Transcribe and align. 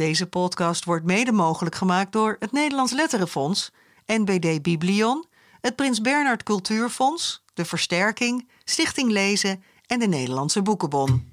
Deze 0.00 0.26
podcast 0.26 0.84
wordt 0.84 1.04
mede 1.04 1.32
mogelijk 1.32 1.74
gemaakt 1.74 2.12
door 2.12 2.36
het 2.38 2.52
Nederlands 2.52 2.92
Letterenfonds, 2.92 3.72
NBD 4.06 4.62
Biblion, 4.62 5.24
het 5.60 5.76
Prins 5.76 6.00
Bernhard 6.00 6.42
Cultuurfonds, 6.42 7.44
de 7.54 7.64
Versterking, 7.64 8.48
Stichting 8.64 9.10
Lezen 9.10 9.62
en 9.86 9.98
de 9.98 10.06
Nederlandse 10.06 10.62
Boekenbon. 10.62 11.32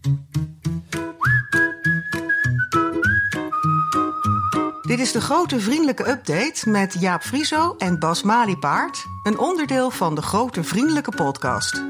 Dit 4.81 4.99
is 4.99 5.11
de 5.11 5.21
grote 5.21 5.59
vriendelijke 5.59 6.09
update 6.09 6.69
met 6.69 6.95
Jaap 6.99 7.21
Frieso 7.21 7.75
en 7.77 7.99
Bas 7.99 8.23
Maliepaard, 8.23 9.05
een 9.23 9.39
onderdeel 9.39 9.89
van 9.89 10.15
de 10.15 10.21
grote 10.21 10.63
vriendelijke 10.63 11.11
podcast. 11.11 11.83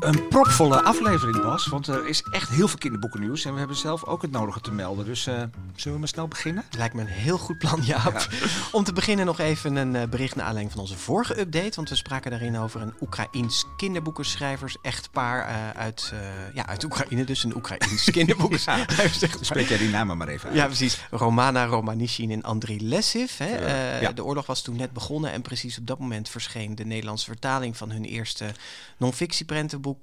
Een 0.00 0.28
propvolle 0.28 0.82
aflevering, 0.82 1.42
Bas. 1.42 1.66
Want 1.66 1.86
er 1.86 2.06
is 2.06 2.22
echt 2.30 2.48
heel 2.48 2.68
veel 2.68 2.78
kinderboekennieuws. 2.78 3.44
En 3.44 3.52
we 3.52 3.58
hebben 3.58 3.76
zelf 3.76 4.04
ook 4.04 4.22
het 4.22 4.30
nodige 4.30 4.60
te 4.60 4.72
melden. 4.72 5.04
Dus 5.04 5.26
uh, 5.26 5.34
zullen 5.74 5.92
we 5.92 5.98
maar 5.98 6.08
snel 6.08 6.28
beginnen? 6.28 6.64
Lijkt 6.76 6.94
me 6.94 7.00
een 7.00 7.06
heel 7.06 7.38
goed 7.38 7.58
plan, 7.58 7.82
Jaap. 7.82 8.28
Om 8.72 8.84
te 8.84 8.92
beginnen 8.92 9.26
nog 9.26 9.38
even 9.38 9.76
een 9.76 9.94
uh, 9.94 10.02
bericht 10.10 10.34
naar 10.34 10.44
aanleiding 10.44 10.72
van 10.72 10.80
onze 10.80 10.96
vorige 10.96 11.40
update. 11.40 11.76
Want 11.76 11.88
we 11.88 11.94
spraken 11.94 12.30
daarin 12.30 12.58
over 12.58 12.80
een 12.80 12.94
Oekraïns 13.00 13.64
kinderboekenschrijvers-echtpaar 13.76 15.48
uh, 15.48 15.70
uit, 15.70 16.12
ja, 16.54 16.66
uit 16.66 16.84
Oekraïne. 16.84 17.24
Dus 17.24 17.44
een 17.44 17.56
Oekraïns 17.56 18.10
kinderboekenschrijvers. 18.18 19.20
ja, 19.20 19.28
Spreek 19.40 19.68
jij 19.68 19.78
die 19.78 19.90
namen 19.90 20.16
maar 20.16 20.28
even 20.28 20.48
uit. 20.48 20.56
Ja, 20.56 20.66
precies. 20.66 21.00
Romana 21.10 21.66
Romanishin 21.66 22.30
en 22.30 22.42
Andriy 22.42 22.80
Lessiv. 22.82 23.38
Hè. 23.38 24.00
Ja. 24.00 24.12
De 24.12 24.24
oorlog 24.24 24.46
was 24.46 24.62
toen 24.62 24.76
net 24.76 24.92
begonnen. 24.92 25.32
En 25.32 25.42
precies 25.42 25.78
op 25.78 25.86
dat 25.86 25.98
moment 25.98 26.28
verscheen 26.28 26.74
de 26.74 26.84
Nederlandse 26.84 27.26
vertaling 27.26 27.76
van 27.76 27.90
hun 27.90 28.04
eerste 28.04 28.44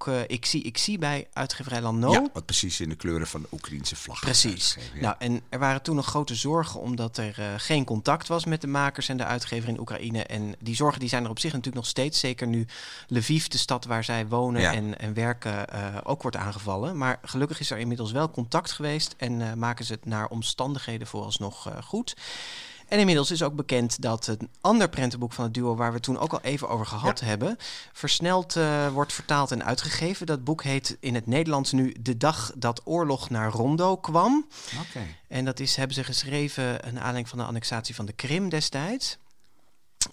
uh, 0.07 0.21
ik, 0.27 0.45
zie, 0.45 0.63
ik 0.63 0.77
zie 0.77 0.97
bij 0.97 1.27
uitgeverij 1.33 1.81
Lano. 1.81 2.11
Ja, 2.11 2.29
wat 2.33 2.45
precies 2.45 2.79
in 2.79 2.89
de 2.89 2.95
kleuren 2.95 3.27
van 3.27 3.41
de 3.41 3.47
Oekraïnse 3.51 3.95
vlag. 3.95 4.19
Precies. 4.19 4.77
Nou, 4.99 5.15
en 5.19 5.41
er 5.49 5.59
waren 5.59 5.81
toen 5.81 5.95
nog 5.95 6.05
grote 6.05 6.35
zorgen 6.35 6.79
omdat 6.79 7.17
er 7.17 7.39
uh, 7.39 7.45
geen 7.57 7.85
contact 7.85 8.27
was 8.27 8.45
met 8.45 8.61
de 8.61 8.67
makers 8.67 9.09
en 9.09 9.17
de 9.17 9.25
uitgever 9.25 9.69
in 9.69 9.79
Oekraïne. 9.79 10.23
En 10.23 10.55
die 10.59 10.75
zorgen 10.75 10.99
die 10.99 11.09
zijn 11.09 11.23
er 11.23 11.29
op 11.29 11.39
zich 11.39 11.51
natuurlijk 11.51 11.77
nog 11.77 11.87
steeds. 11.87 12.19
Zeker 12.19 12.47
nu 12.47 12.67
Lviv, 13.07 13.47
de 13.47 13.57
stad 13.57 13.85
waar 13.85 14.03
zij 14.03 14.27
wonen 14.27 14.61
ja. 14.61 14.73
en, 14.73 14.99
en 14.99 15.13
werken, 15.13 15.65
uh, 15.73 15.97
ook 16.03 16.21
wordt 16.21 16.37
aangevallen. 16.37 16.97
Maar 16.97 17.19
gelukkig 17.21 17.59
is 17.59 17.71
er 17.71 17.77
inmiddels 17.77 18.11
wel 18.11 18.31
contact 18.31 18.71
geweest 18.71 19.13
en 19.17 19.59
maken 19.59 19.85
ze 19.85 19.93
het 19.93 20.05
naar 20.05 20.27
omstandigheden 20.27 21.07
vooralsnog 21.07 21.71
goed. 21.83 22.15
En 22.87 22.99
inmiddels 22.99 23.31
is 23.31 23.43
ook 23.43 23.55
bekend 23.55 24.01
dat 24.01 24.27
een 24.27 24.49
ander 24.61 24.89
prentenboek 24.89 25.33
van 25.33 25.43
het 25.43 25.53
duo, 25.53 25.75
waar 25.75 25.93
we 25.93 25.99
toen 25.99 26.17
ook 26.17 26.33
al 26.33 26.41
even 26.41 26.69
over 26.69 26.85
gehad 26.85 27.19
ja. 27.19 27.25
hebben, 27.25 27.57
versneld 27.93 28.55
uh, 28.55 28.87
wordt 28.87 29.13
vertaald 29.13 29.51
en 29.51 29.65
uitgegeven. 29.65 30.25
Dat 30.25 30.43
boek 30.43 30.63
heet 30.63 30.97
in 30.99 31.15
het 31.15 31.27
Nederlands 31.27 31.71
nu 31.71 31.95
De 31.99 32.17
dag 32.17 32.51
dat 32.55 32.81
oorlog 32.83 33.29
naar 33.29 33.51
Rondo 33.51 33.97
kwam. 33.97 34.47
Okay. 34.89 35.17
En 35.27 35.45
dat 35.45 35.59
is, 35.59 35.75
hebben 35.75 35.95
ze 35.95 36.03
geschreven 36.03 36.87
een 36.87 36.97
aanleiding 36.97 37.29
van 37.29 37.37
de 37.37 37.45
annexatie 37.45 37.95
van 37.95 38.05
de 38.05 38.13
Krim 38.13 38.49
destijds. 38.49 39.17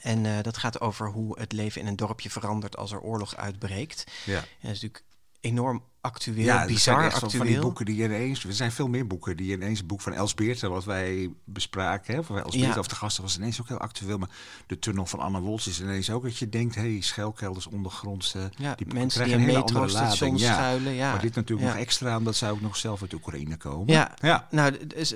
En 0.01 0.25
uh, 0.25 0.41
dat 0.43 0.57
gaat 0.57 0.81
over 0.81 1.11
hoe 1.11 1.39
het 1.39 1.53
leven 1.53 1.81
in 1.81 1.87
een 1.87 1.97
dorpje 1.97 2.31
verandert 2.31 2.77
als 2.77 2.93
er 2.93 3.01
oorlog 3.01 3.37
uitbreekt. 3.37 4.05
Ja. 4.25 4.39
En 4.39 4.45
dat 4.61 4.71
is 4.71 4.83
natuurlijk 4.83 5.05
enorm 5.41 5.83
actueel, 6.03 6.45
ja, 6.45 6.67
bizar 6.67 7.05
echt 7.05 7.15
actueel. 7.15 7.31
van 7.31 7.47
die 7.47 7.59
boeken 7.61 7.85
die 7.85 8.03
ineens... 8.05 8.45
Er 8.45 8.53
zijn 8.53 8.73
veel 8.73 8.89
meer 8.89 9.07
boeken 9.07 9.37
die 9.37 9.53
ineens... 9.53 9.79
Het 9.79 9.87
boek 9.87 10.01
van 10.01 10.13
Els 10.13 10.35
Beerten, 10.35 10.71
wat 10.71 10.85
wij 10.85 11.31
bespraken... 11.45 12.15
Hè, 12.15 12.23
van 12.25 12.37
Els 12.39 12.53
Beerten 12.55 12.73
Ja. 12.73 12.79
of 12.79 12.87
de 12.87 12.95
gasten 12.95 13.23
was 13.23 13.37
ineens 13.37 13.61
ook 13.61 13.69
heel 13.69 13.79
actueel. 13.79 14.19
Maar 14.19 14.29
de 14.67 14.79
tunnel 14.79 15.07
van 15.07 15.19
Anne 15.19 15.41
Woltz 15.41 15.67
is 15.67 15.81
ineens 15.81 16.11
ook 16.11 16.23
dat 16.23 16.37
je 16.37 16.49
denkt... 16.49 16.75
hé, 16.75 16.81
hey, 16.81 17.01
schuilkelders, 17.01 17.67
ondergrondse... 17.67 18.51
Ja, 18.57 18.75
die 18.75 18.87
mensen 18.95 19.25
die 19.25 19.35
een 19.35 19.41
hele 19.41 19.59
andere 19.63 19.91
lading. 19.93 20.41
Ja. 20.41 20.53
schuilen. 20.55 20.93
Ja. 20.93 21.11
Maar 21.13 21.21
dit 21.21 21.35
natuurlijk 21.35 21.69
nog 21.69 21.79
extra, 21.79 22.17
omdat 22.17 22.37
zij 22.37 22.51
ook 22.51 22.61
nog 22.61 22.77
zelf 22.77 23.01
uit 23.03 23.13
Oekraïne 23.13 23.57
komen. 23.57 23.93
Ja, 23.95 24.15
ja. 24.21 24.47
nou, 24.51 24.73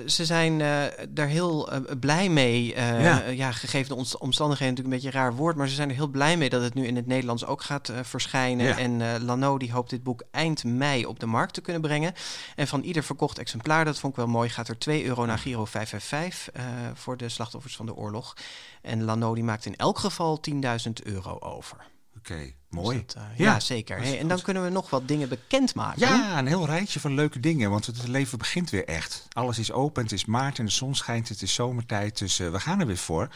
ze 0.07 0.25
zijn 0.25 0.61
eh, 0.61 0.83
daar 1.09 1.27
heel 1.27 1.71
eh, 1.71 1.81
blij 1.99 2.29
mee. 2.29 2.73
eh, 2.73 3.33
Ja. 3.35 3.51
gegeven 3.51 3.87
de 3.89 3.95
omst- 3.95 4.17
omstandigheden 4.17 4.73
natuurlijk 4.75 4.95
een 5.03 5.09
beetje 5.09 5.19
een 5.19 5.25
raar 5.25 5.35
woord, 5.37 5.55
maar 5.55 5.67
ze 5.67 5.75
zijn 5.75 5.89
er 5.89 5.95
heel 5.95 6.07
blij 6.07 6.37
mee 6.37 6.49
dat 6.49 6.61
het 6.61 6.73
nu 6.73 6.85
in 6.85 6.95
het 6.95 7.07
Nederlands 7.07 7.45
ook 7.45 7.61
gaat 7.63 7.91
verschijnen. 8.01 8.77
En 8.77 9.23
Lano 9.25 9.57
die 9.57 9.71
hoopt 9.71 9.89
dit 9.89 10.03
boek 10.03 10.23
eind 10.31 10.63
mei 10.77 11.05
op 11.05 11.19
de 11.19 11.25
markt 11.25 11.53
te 11.53 11.61
kunnen 11.61 11.81
brengen. 11.81 12.13
En 12.55 12.67
van 12.67 12.81
ieder 12.81 13.03
verkocht 13.03 13.39
exemplaar, 13.39 13.85
dat 13.85 13.99
vond 13.99 14.13
ik 14.13 14.19
wel 14.19 14.27
mooi, 14.27 14.49
gaat 14.49 14.67
er 14.67 14.77
2 14.77 15.05
euro 15.05 15.25
naar 15.25 15.39
Giro 15.39 15.65
555 15.65 16.51
eh, 16.53 16.65
voor 16.93 17.17
de 17.17 17.29
slachtoffers 17.29 17.75
van 17.75 17.85
de 17.85 17.95
oorlog. 17.95 18.35
En 18.81 19.03
Lano 19.03 19.33
maakt 19.33 19.65
in 19.65 19.75
elk 19.75 19.99
geval 19.99 20.41
10.000 20.51 20.59
euro 21.03 21.39
over. 21.39 21.96
Oké, 22.31 22.51
mooi. 22.69 23.03
Dat, 23.05 23.15
eh, 23.15 23.37
ja, 23.37 23.59
zeker. 23.59 23.97
Hey, 23.97 24.19
en 24.19 24.27
dan 24.27 24.41
kunnen 24.41 24.63
we 24.63 24.69
nog 24.69 24.89
wat 24.89 25.07
dingen 25.07 25.29
bekendmaken. 25.29 25.99
Ja, 25.99 26.39
een 26.39 26.47
heel 26.47 26.65
rijtje 26.65 26.99
van 26.99 27.13
leuke 27.13 27.39
dingen. 27.39 27.69
Want 27.69 27.85
het 27.85 28.07
leven 28.07 28.37
begint 28.37 28.69
weer 28.69 28.85
echt. 28.85 29.27
Alles 29.31 29.59
is 29.59 29.71
open. 29.71 30.03
Het 30.03 30.11
is 30.11 30.25
maart 30.25 30.59
en 30.59 30.65
de 30.65 30.71
zon 30.71 30.95
schijnt. 30.95 31.29
Het 31.29 31.41
is 31.41 31.53
zomertijd. 31.53 32.17
Dus 32.17 32.39
eh, 32.39 32.49
we 32.49 32.59
gaan 32.59 32.79
er 32.79 32.85
weer 32.85 32.97
voor. 32.97 33.29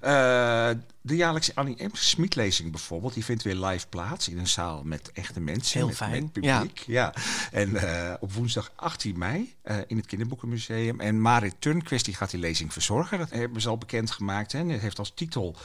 Eh, 0.00 0.70
de 1.00 1.16
jaarlijkse 1.16 1.54
Annie 1.54 1.84
M. 1.84 1.90
Smit-lezing 1.92 2.70
bijvoorbeeld. 2.70 3.14
Die 3.14 3.24
vindt 3.24 3.42
weer 3.42 3.54
live 3.54 3.86
plaats 3.88 4.28
in 4.28 4.38
een 4.38 4.48
zaal 4.48 4.82
met 4.84 5.12
echte 5.12 5.40
mensen. 5.40 5.78
Heel 5.78 5.86
met, 5.86 5.96
fijn, 5.96 6.22
Met 6.22 6.32
publiek. 6.32 6.78
Ja. 6.86 7.14
En 7.52 7.76
op 8.20 8.32
woensdag 8.32 8.72
18 8.76 9.18
mei 9.18 9.54
in 9.86 9.96
het 9.96 10.06
Kinderboekenmuseum. 10.06 11.00
En 11.00 11.20
Marit 11.20 11.54
Turnquist 11.58 12.04
die 12.04 12.14
gaat 12.14 12.30
die 12.30 12.40
lezing 12.40 12.72
verzorgen. 12.72 13.18
Dat 13.18 13.30
hebben 13.30 13.60
ze 13.60 13.68
al 13.68 13.78
bekendgemaakt. 13.78 14.52
Hè. 14.52 14.58
En 14.58 14.68
het 14.68 14.80
heeft 14.80 14.98
als 14.98 15.12
titel... 15.14 15.56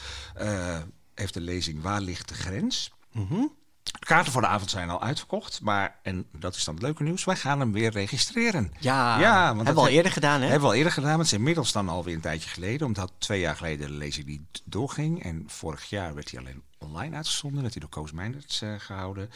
heeft 1.21 1.33
de 1.33 1.41
lezing 1.41 1.81
Waar 1.81 2.01
ligt 2.01 2.27
de 2.27 2.33
grens? 2.33 2.91
Mhm. 3.11 3.45
De 3.83 4.05
kaarten 4.05 4.31
voor 4.31 4.41
de 4.41 4.47
avond 4.47 4.69
zijn 4.69 4.89
al 4.89 5.01
uitverkocht, 5.01 5.61
maar, 5.61 5.99
en 6.03 6.25
dat 6.37 6.55
is 6.55 6.63
dan 6.63 6.73
het 6.73 6.83
leuke 6.83 7.03
nieuws, 7.03 7.23
wij 7.23 7.35
gaan 7.35 7.59
hem 7.59 7.71
weer 7.71 7.91
registreren. 7.91 8.71
Ja, 8.79 9.19
Ja, 9.19 9.43
want 9.45 9.55
hebben 9.55 9.73
we 9.73 9.79
al 9.79 9.85
heb- 9.85 9.95
eerder 9.95 10.11
gedaan, 10.11 10.39
hè? 10.41 10.47
Hebben 10.47 10.61
we 10.61 10.67
al 10.67 10.73
eerder 10.77 10.91
gedaan, 10.91 11.09
maar 11.09 11.17
het 11.17 11.27
is 11.27 11.33
inmiddels 11.33 11.71
dan 11.71 11.89
alweer 11.89 12.15
een 12.15 12.21
tijdje 12.21 12.49
geleden. 12.49 12.87
Omdat 12.87 13.11
twee 13.17 13.39
jaar 13.39 13.55
geleden 13.55 13.87
de 13.87 13.93
lezing 13.93 14.25
niet 14.27 14.61
doorging. 14.65 15.23
En 15.23 15.43
vorig 15.47 15.89
jaar 15.89 16.13
werd 16.15 16.31
hij 16.31 16.39
alleen 16.39 16.63
online 16.77 17.15
uitgezonden, 17.15 17.61
werd 17.61 17.73
hij 17.73 17.81
door 17.81 17.91
Koos 17.91 18.11
Meijnerts 18.11 18.61
eh, 18.61 18.73
gehouden. 18.77 19.29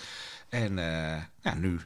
En 0.49 0.79
eh, 0.79 1.23
ja, 1.41 1.53
nu 1.53 1.79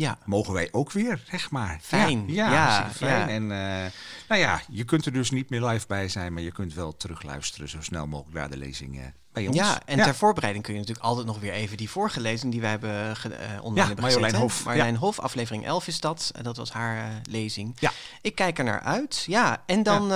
Ja. 0.00 0.18
mogen 0.24 0.52
wij 0.52 0.68
ook 0.72 0.92
weer, 0.92 1.22
zeg 1.30 1.50
maar. 1.50 1.78
Fijn. 1.82 2.24
Ja, 2.26 2.46
ja, 2.46 2.52
Ja, 2.52 2.68
hartstikke 2.70 3.04
fijn. 3.14 3.28
En 3.28 3.42
eh, 3.42 3.90
nou 4.28 4.40
ja, 4.40 4.60
je 4.68 4.84
kunt 4.84 5.06
er 5.06 5.12
dus 5.12 5.30
niet 5.30 5.50
meer 5.50 5.62
live 5.64 5.86
bij 5.86 6.08
zijn, 6.08 6.32
maar 6.32 6.42
je 6.42 6.52
kunt 6.52 6.74
wel 6.74 6.96
terugluisteren 6.96 7.68
zo 7.68 7.78
snel 7.80 8.06
mogelijk 8.06 8.36
naar 8.36 8.50
de 8.50 8.56
lezing 8.56 8.98
eh, 9.00 9.04
bij 9.32 9.46
ons. 9.46 9.56
Ja, 9.56 9.80
en 9.84 10.02
ter 10.02 10.14
voorbereiding 10.14 10.64
kun 10.64 10.74
je 10.74 10.80
natuurlijk 10.80 11.06
altijd 11.06 11.26
nog 11.26 11.38
weer 11.40 11.52
even 11.52 11.76
die 11.76 11.90
vorige 11.90 12.20
lezing 12.20 12.52
die 12.52 12.60
wij 12.60 12.70
hebben 12.70 13.16
ge- 13.16 13.34
eh, 13.34 13.64
online 13.64 13.86
hebben 13.86 14.04
Marjolein 14.04 14.32
gezet? 14.32 14.48
Hof. 14.50 14.64
Marjolein 14.64 14.96
Hof, 14.96 15.18
aflevering 15.18 15.66
11 15.66 15.86
is 15.86 16.00
dat. 16.00 16.30
En 16.34 16.42
dat 16.42 16.56
was 16.56 16.72
haar 16.72 16.96
eh, 16.98 17.04
lezing. 17.30 17.76
Ja. 17.78 17.92
Ik 18.20 18.34
kijk 18.34 18.58
er 18.58 18.64
naar 18.64 18.80
uit. 18.80 19.24
Ja, 19.26 19.62
en 19.66 19.82
dan 19.82 20.06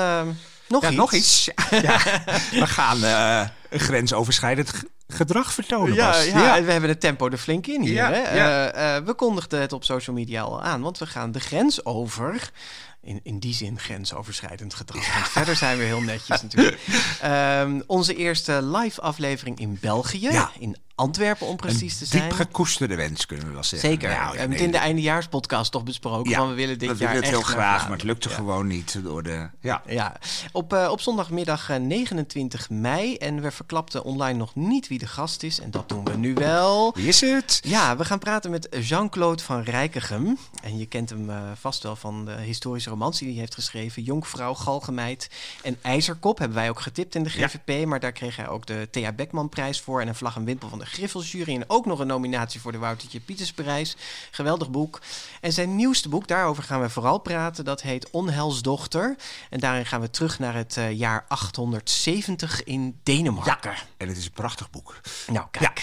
nog 0.69 0.85
iets. 0.85 0.95
nog 0.97 1.13
iets. 1.13 1.51
Ja, 1.71 1.99
we 2.63 2.67
gaan 2.67 2.99
grensoverschrijdend 3.71 4.73
gedrag 5.07 5.53
vertonen. 5.53 5.95
Ja, 5.95 6.21
ja, 6.21 6.63
we 6.63 6.73
hebben 6.73 6.91
het 6.91 7.01
tempo 7.01 7.29
er 7.29 7.39
flink 7.39 7.67
in 7.67 7.81
hier. 7.81 7.93
Ja, 7.93 8.11
hè? 8.11 8.35
ja. 8.35 8.71
Eh, 8.71 8.97
eh, 8.97 9.05
we 9.05 9.15
kondigden 9.15 9.61
het 9.61 9.73
op 9.73 9.85
social 9.85 10.17
media 10.17 10.43
al 10.43 10.63
aan, 10.63 10.83
want 10.83 10.99
we 10.99 11.07
gaan 11.07 11.33
de 11.33 11.41
grens 11.41 11.85
over. 11.85 12.51
In, 13.01 13.21
in 13.23 13.39
die 13.39 13.55
zin 13.55 13.79
grensoverschrijdend 13.79 14.75
gedrag. 14.75 15.15
Want 15.15 15.29
verder 15.29 15.57
zijn 15.57 15.79
we 15.79 15.85
heel 15.85 16.01
netjes 16.01 16.43
natuurlijk. 16.43 16.79
Ehm, 17.21 17.81
onze 17.87 18.15
eerste 18.15 18.63
live 18.63 19.01
aflevering 19.01 19.59
in 19.59 19.79
België. 19.81 20.31
Ja. 20.31 20.51
In 20.59 20.77
Antwerpen 20.95 21.47
om 21.47 21.57
precies 21.57 21.99
te 21.99 22.05
zijn. 22.07 22.23
diep 22.23 22.33
gekoesterde 22.33 22.95
wens, 22.95 23.27
kunnen 23.27 23.47
we 23.47 23.53
wel 23.53 23.65
zeggen. 23.65 23.89
Zeker. 23.89 24.09
Nou, 24.09 24.33
we 24.33 24.39
hebben 24.39 24.57
het 24.57 24.67
in 24.67 24.73
de 24.73 24.79
eindejaarspodcast 24.79 25.73
toch 25.73 25.83
besproken. 25.85 26.31
ja, 26.31 26.39
van 26.39 26.49
we 26.49 26.55
willen 26.55 26.79
dit 26.79 26.89
we 26.91 26.97
jaar 26.97 27.07
willen 27.13 27.23
het 27.23 27.31
heel 27.31 27.41
echt 27.41 27.49
graag, 27.49 27.83
maar 27.83 27.97
het 27.97 28.03
lukte 28.03 28.29
Ja. 28.29 28.35
gewoon 28.35 28.67
niet 28.67 28.99
door 29.03 29.23
de... 29.23 29.49
Ja, 29.61 29.83
Ja, 29.87 30.17
op, 30.53 30.73
eh, 30.73 30.89
op 30.91 31.01
zondagmiddag 31.01 31.71
eh, 31.71 31.77
29 31.77 32.71
mei. 32.71 33.17
En 33.17 33.41
we 33.41 33.51
verklapten 33.51 34.05
online 34.05 34.39
nog 34.39 34.55
niet 34.55 34.89
wie 34.89 34.99
de 34.99 35.07
gast 35.07 35.43
is. 35.43 35.61
En 35.61 35.71
dat 35.71 35.89
doen 35.89 36.05
we 36.05 36.17
nu 36.17 36.35
wel. 36.35 36.93
wie 36.95 37.07
is 37.09 37.21
het? 37.21 37.61
Ja, 37.63 37.97
we 37.97 38.05
gaan 38.05 38.19
praten 38.19 38.51
met 38.51 38.77
Jean-Claude 38.81 39.43
van 39.43 39.61
Rijkegem. 39.63 40.39
En 40.63 40.79
je 40.79 40.87
kent 40.87 41.11
hem 41.11 41.31
eh, 41.31 41.37
vast 41.61 41.83
wel 41.83 41.97
van 41.97 42.25
de 42.25 42.33
historische 42.41 42.91
romans 42.91 43.19
die 43.19 43.29
hij 43.31 43.39
heeft 43.39 43.55
geschreven. 43.55 44.03
Jonkvrouw, 44.03 44.55
Galgenmeid 44.55 45.29
en 45.63 45.77
IJzerkop 45.83 46.39
hebben 46.39 46.57
wij 46.57 46.69
ook 46.69 46.81
getipt 46.81 47.15
in 47.15 47.23
de. 47.23 47.31
GVP. 47.31 47.87
Maar 47.87 48.01
daar 48.01 48.13
kreeg 48.13 48.37
hij 48.37 48.49
ook 48.49 48.67
de 48.67 48.89
Thea 48.91 49.13
Beckman 49.13 49.49
prijs 49.49 49.81
voor. 49.81 50.01
En 50.01 50.09
een 50.09 50.15
vlag 50.15 50.37
en 50.37 50.45
wimpel 50.45 50.69
van 50.69 50.79
de 50.79 50.84
Griffelsjury. 50.87 51.55
En 51.55 51.65
ook 51.67 51.87
nog 51.87 51.99
een 51.99 52.07
nominatie 52.07 52.61
voor 52.61 52.73
de 52.73 52.79
Woutertje 52.79 53.21
Pietersprijs. 53.21 53.97
Geweldig 54.31 54.71
boek. 54.71 55.01
En 55.41 55.53
zijn 55.53 55.77
nieuwste 55.77 56.09
boek, 56.09 56.29
daarover 56.29 56.63
gaan 56.63 56.81
we 56.81 56.91
vooral 56.91 57.19
praten. 57.19 57.65
Dat 57.65 57.83
heet 57.83 58.11
Onhelsdochter. 58.11 59.17
En 59.51 59.61
daarin 59.61 59.87
gaan 59.87 60.01
we 60.01 60.11
terug 60.11 60.39
naar 60.39 60.55
het 60.55 60.77
eh, 60.77 60.93
jaar 60.93 61.25
870 61.29 62.65
in 62.65 63.01
Denemarken. 63.03 63.75
En 63.97 64.09
het 64.09 64.17
is 64.17 64.25
een 64.25 64.33
prachtig 64.33 64.71
boek. 64.71 65.01
Nou, 65.27 65.47
kijk. 65.51 65.83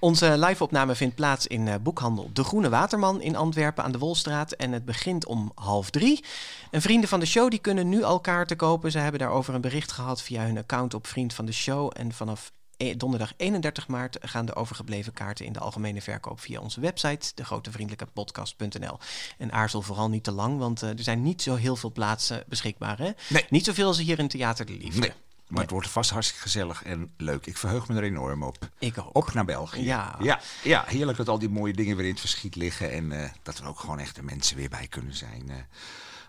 Onze 0.00 0.38
live-opname 0.38 0.94
vindt 0.94 1.14
plaats 1.14 1.46
in 1.46 1.68
eh, 1.68 1.74
boekhandel 1.80 2.30
De 2.32 2.44
Groene 2.44 2.68
Waterman 2.68 3.20
in 3.20 3.36
Antwerpen 3.36 3.84
aan 3.84 3.92
de 3.92 3.98
Wolstraat. 3.98 4.52
En 4.52 4.72
het 4.72 4.84
begint 4.84 5.26
om 5.26 5.52
half 5.54 5.90
drie. 5.90 6.24
En 6.70 6.82
vrienden 6.82 7.08
van 7.08 7.20
de 7.20 7.26
show 7.26 7.50
die 7.50 7.58
kunnen 7.58 7.88
nu 7.88 8.02
al 8.02 8.20
kaarten 8.20 8.56
kopen. 8.56 8.90
Ze 8.90 8.98
hebben 8.98 9.20
daarover 9.20 9.54
een 9.54 9.60
bericht 9.60 9.92
gehad 9.92 10.22
via 10.22 10.44
hun 10.44 10.58
account 10.58 10.94
op 10.94 11.06
Vriend 11.06 11.34
van 11.34 11.44
de 11.44 11.52
Show. 11.52 11.90
En 11.94 12.12
vanaf 12.12 12.52
donderdag 12.96 13.32
31 13.36 13.88
maart 13.88 14.18
gaan 14.20 14.46
de 14.46 14.54
overgebleven 14.54 15.12
kaarten 15.12 15.46
in 15.46 15.52
de 15.52 15.58
algemene 15.58 16.02
verkoop 16.02 16.40
via 16.40 16.60
onze 16.60 16.80
website, 16.80 17.32
degrotevriendelijkepodcast.nl. 17.34 18.98
En 19.38 19.52
aarzel 19.52 19.82
vooral 19.82 20.08
niet 20.08 20.24
te 20.24 20.32
lang, 20.32 20.58
want 20.58 20.82
uh, 20.82 20.88
er 20.88 21.02
zijn 21.02 21.22
niet 21.22 21.42
zo 21.42 21.54
heel 21.54 21.76
veel 21.76 21.92
plaatsen 21.92 22.44
beschikbaar. 22.48 22.98
Hè? 22.98 23.10
Nee. 23.28 23.46
Niet 23.48 23.64
zoveel 23.64 23.86
als 23.86 23.98
hier 23.98 24.18
in 24.18 24.28
Theater 24.28 24.66
de 24.66 24.72
Liefde. 24.72 25.00
Nee. 25.00 25.12
Maar 25.52 25.62
het 25.62 25.70
wordt 25.70 25.88
vast 25.88 26.10
hartstikke 26.10 26.42
gezellig 26.42 26.82
en 26.84 27.10
leuk. 27.16 27.46
Ik 27.46 27.56
verheug 27.56 27.88
me 27.88 27.96
er 27.96 28.02
enorm 28.02 28.42
op. 28.42 28.68
Ik 28.78 28.98
ook. 28.98 29.16
Op 29.16 29.32
naar 29.32 29.44
België. 29.44 29.84
Ja. 29.84 30.16
Ja, 30.20 30.40
ja 30.62 30.84
heerlijk 30.86 31.18
dat 31.18 31.28
al 31.28 31.38
die 31.38 31.48
mooie 31.48 31.72
dingen 31.72 31.96
weer 31.96 32.04
in 32.04 32.10
het 32.10 32.20
verschiet 32.20 32.56
liggen. 32.56 32.90
En 32.90 33.10
uh, 33.10 33.28
dat 33.42 33.58
er 33.58 33.66
ook 33.66 33.78
gewoon 33.78 33.98
echte 33.98 34.22
mensen 34.22 34.56
weer 34.56 34.68
bij 34.68 34.86
kunnen 34.86 35.14
zijn. 35.14 35.42
Uh, 35.48 35.54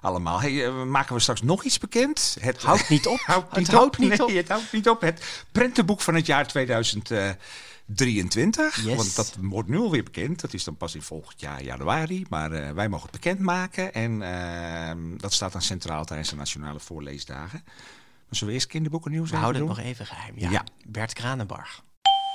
allemaal. 0.04 0.42
Hey, 0.42 0.52
uh, 0.52 0.84
maken 0.84 1.16
we 1.16 1.22
straks 1.22 1.42
nog 1.42 1.64
iets 1.64 1.78
bekend? 1.78 2.38
Het 2.40 2.62
houdt 2.62 2.90
niet 2.90 3.08
op. 3.08 3.20
houdt 3.26 3.56
niet 3.56 3.68
het 3.68 3.76
houdt 3.76 3.96
op. 3.96 4.02
niet 4.02 4.10
nee, 4.10 4.24
op. 4.24 4.30
Het 4.30 4.48
houdt 4.48 4.72
niet 4.72 4.90
op. 4.90 5.02
Het 5.02 5.46
prentenboek 5.52 6.02
van 6.02 6.16
het 6.16 6.26
jaar 6.26 6.48
2023. 6.48 8.84
Yes. 8.84 8.96
Want 8.96 9.16
dat 9.16 9.36
wordt 9.42 9.70
nu 9.70 9.78
alweer 9.78 10.04
bekend. 10.04 10.42
Dat 10.42 10.54
is 10.54 10.64
dan 10.64 10.78
pas 10.78 10.96
in 10.96 11.02
volgend 11.02 11.42
jaar 11.42 11.64
januari. 11.64 12.26
Maar 12.30 12.52
uh, 12.52 12.70
wij 12.70 12.90
mogen 12.90 13.10
het 13.12 13.22
bekendmaken. 13.22 13.94
En 13.94 14.22
uh, 14.22 14.92
dat 15.18 15.34
staat 15.34 15.52
dan 15.52 15.62
centraal 15.62 16.06
tijdens 16.06 16.30
de 16.30 16.36
Nationale 16.36 16.80
Voorleesdagen. 16.80 17.62
Maar 17.64 17.74
zullen 18.30 18.48
we 18.48 18.54
eerst 18.54 18.68
kinderboekennieuws 18.68 19.30
We 19.30 19.36
houden 19.38 19.62
doen? 19.62 19.70
het 19.70 19.78
nog 19.78 19.88
even 19.88 20.06
geheim. 20.06 20.34
Ja. 20.38 20.50
Ja. 20.50 20.64
Bert 20.86 21.14
Kranenbarg. 21.14 21.84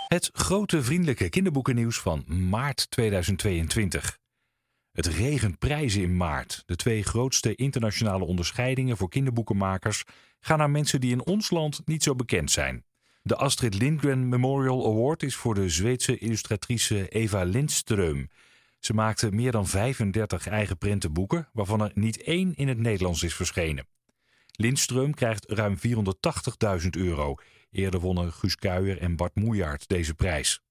Het 0.08 0.30
grote 0.32 0.82
vriendelijke 0.82 1.28
kinderboekennieuws 1.28 2.00
van 2.00 2.24
maart 2.48 2.90
2022. 2.90 4.18
Het 4.98 5.06
regent 5.06 5.58
prijzen 5.58 6.02
in 6.02 6.16
maart. 6.16 6.62
De 6.66 6.76
twee 6.76 7.02
grootste 7.02 7.54
internationale 7.54 8.24
onderscheidingen 8.24 8.96
voor 8.96 9.08
kinderboekenmakers 9.08 10.04
gaan 10.40 10.58
naar 10.58 10.70
mensen 10.70 11.00
die 11.00 11.12
in 11.12 11.26
ons 11.26 11.50
land 11.50 11.82
niet 11.84 12.02
zo 12.02 12.14
bekend 12.14 12.50
zijn. 12.50 12.84
De 13.22 13.36
Astrid 13.36 13.74
Lindgren 13.74 14.28
Memorial 14.28 14.86
Award 14.86 15.22
is 15.22 15.36
voor 15.36 15.54
de 15.54 15.68
Zweedse 15.68 16.18
illustratrice 16.18 17.08
Eva 17.08 17.44
Lindström. 17.44 18.30
Ze 18.78 18.94
maakte 18.94 19.30
meer 19.30 19.52
dan 19.52 19.66
35 19.66 20.46
eigen 20.46 20.78
prentenboeken, 20.78 21.48
waarvan 21.52 21.80
er 21.80 21.90
niet 21.94 22.22
één 22.22 22.54
in 22.54 22.68
het 22.68 22.78
Nederlands 22.78 23.22
is 23.22 23.34
verschenen. 23.34 23.86
Lindström 24.52 25.14
krijgt 25.14 25.50
ruim 25.50 25.76
480.000 26.82 26.88
euro. 26.90 27.34
Eerder 27.70 28.00
wonnen 28.00 28.32
Guus 28.32 28.56
Kuijer 28.56 28.98
en 28.98 29.16
Bart 29.16 29.34
Moejaert 29.34 29.88
deze 29.88 30.14
prijs. 30.14 30.62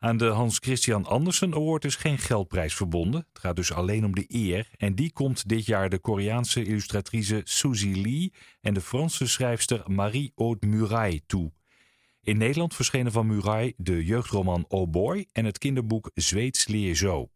Aan 0.00 0.16
de 0.16 0.26
Hans 0.26 0.58
Christian 0.58 1.04
Andersen 1.06 1.54
Award 1.54 1.84
is 1.84 1.96
geen 1.96 2.18
geldprijs 2.18 2.74
verbonden. 2.74 3.26
Het 3.32 3.38
gaat 3.38 3.56
dus 3.56 3.72
alleen 3.72 4.04
om 4.04 4.14
de 4.14 4.24
eer. 4.28 4.68
En 4.76 4.94
die 4.94 5.12
komt 5.12 5.48
dit 5.48 5.66
jaar 5.66 5.88
de 5.88 5.98
Koreaanse 5.98 6.64
illustratrice 6.64 7.40
Suzy 7.44 7.92
Lee 7.92 8.32
en 8.60 8.74
de 8.74 8.80
Franse 8.80 9.26
schrijfster 9.26 9.82
Marie-Aude 9.86 10.66
Muray 10.66 11.20
toe. 11.26 11.52
In 12.22 12.38
Nederland 12.38 12.74
verschenen 12.74 13.12
van 13.12 13.26
Muray 13.26 13.74
de 13.76 14.04
jeugdroman 14.04 14.64
Oh 14.68 14.90
Boy 14.90 15.26
en 15.32 15.44
het 15.44 15.58
kinderboek 15.58 16.10
Zweeds 16.14 16.66
leer 16.66 16.96
zo. 16.96 17.30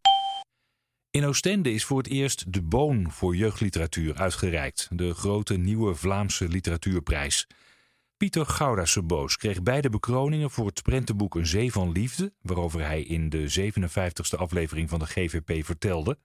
In 1.10 1.24
Oostende 1.24 1.72
is 1.72 1.84
voor 1.84 1.98
het 1.98 2.08
eerst 2.08 2.52
De 2.52 2.62
Boon 2.62 3.10
voor 3.10 3.36
jeugdliteratuur 3.36 4.14
uitgereikt, 4.16 4.88
de 4.92 5.14
grote 5.14 5.56
nieuwe 5.56 5.94
Vlaamse 5.94 6.48
literatuurprijs. 6.48 7.46
Pieter 8.22 8.46
Gouda-Seboos 8.46 9.36
kreeg 9.36 9.62
beide 9.62 9.90
bekroningen 9.90 10.50
voor 10.50 10.66
het 10.66 10.82
prentenboek 10.82 11.34
Een 11.34 11.46
Zee 11.46 11.72
van 11.72 11.92
Liefde, 11.92 12.32
waarover 12.42 12.80
hij 12.80 13.02
in 13.02 13.28
de 13.28 13.72
57ste 13.72 14.38
aflevering 14.38 14.88
van 14.88 14.98
de 14.98 15.06
GVP 15.06 15.64
vertelde. 15.64 16.18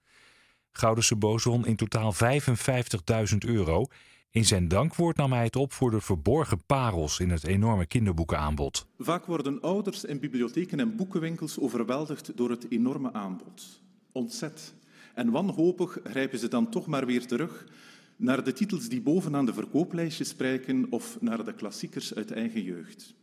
Gouda-Seboos 0.71 1.43
won 1.43 1.65
in 1.65 1.75
totaal 1.75 2.13
55.000 2.13 3.37
euro. 3.37 3.85
In 4.31 4.45
zijn 4.45 4.67
dankwoord 4.67 5.17
nam 5.17 5.31
hij 5.31 5.43
het 5.43 5.55
op 5.55 5.73
voor 5.73 5.91
de 5.91 6.01
verborgen 6.01 6.65
parels 6.65 7.19
in 7.19 7.29
het 7.29 7.43
enorme 7.43 7.85
kinderboekenaanbod. 7.85 8.87
Vaak 8.97 9.25
worden 9.25 9.61
ouders 9.61 10.03
in 10.03 10.19
bibliotheken 10.19 10.79
en 10.79 10.95
boekenwinkels 10.95 11.59
overweldigd 11.59 12.31
door 12.37 12.49
het 12.49 12.65
enorme 12.69 13.13
aanbod. 13.13 13.81
Ontzet. 14.11 14.73
En 15.13 15.31
wanhopig 15.31 15.97
grijpen 16.03 16.39
ze 16.39 16.47
dan 16.47 16.69
toch 16.69 16.87
maar 16.87 17.05
weer 17.05 17.27
terug 17.27 17.65
naar 18.17 18.43
de 18.43 18.53
titels 18.53 18.89
die 18.89 19.01
bovenaan 19.01 19.45
de 19.45 19.53
verkooplijstjes 19.53 20.33
prijken 20.33 20.85
of 20.89 21.17
naar 21.21 21.43
de 21.45 21.53
klassiekers 21.53 22.15
uit 22.15 22.31
eigen 22.31 22.63
jeugd. 22.63 23.15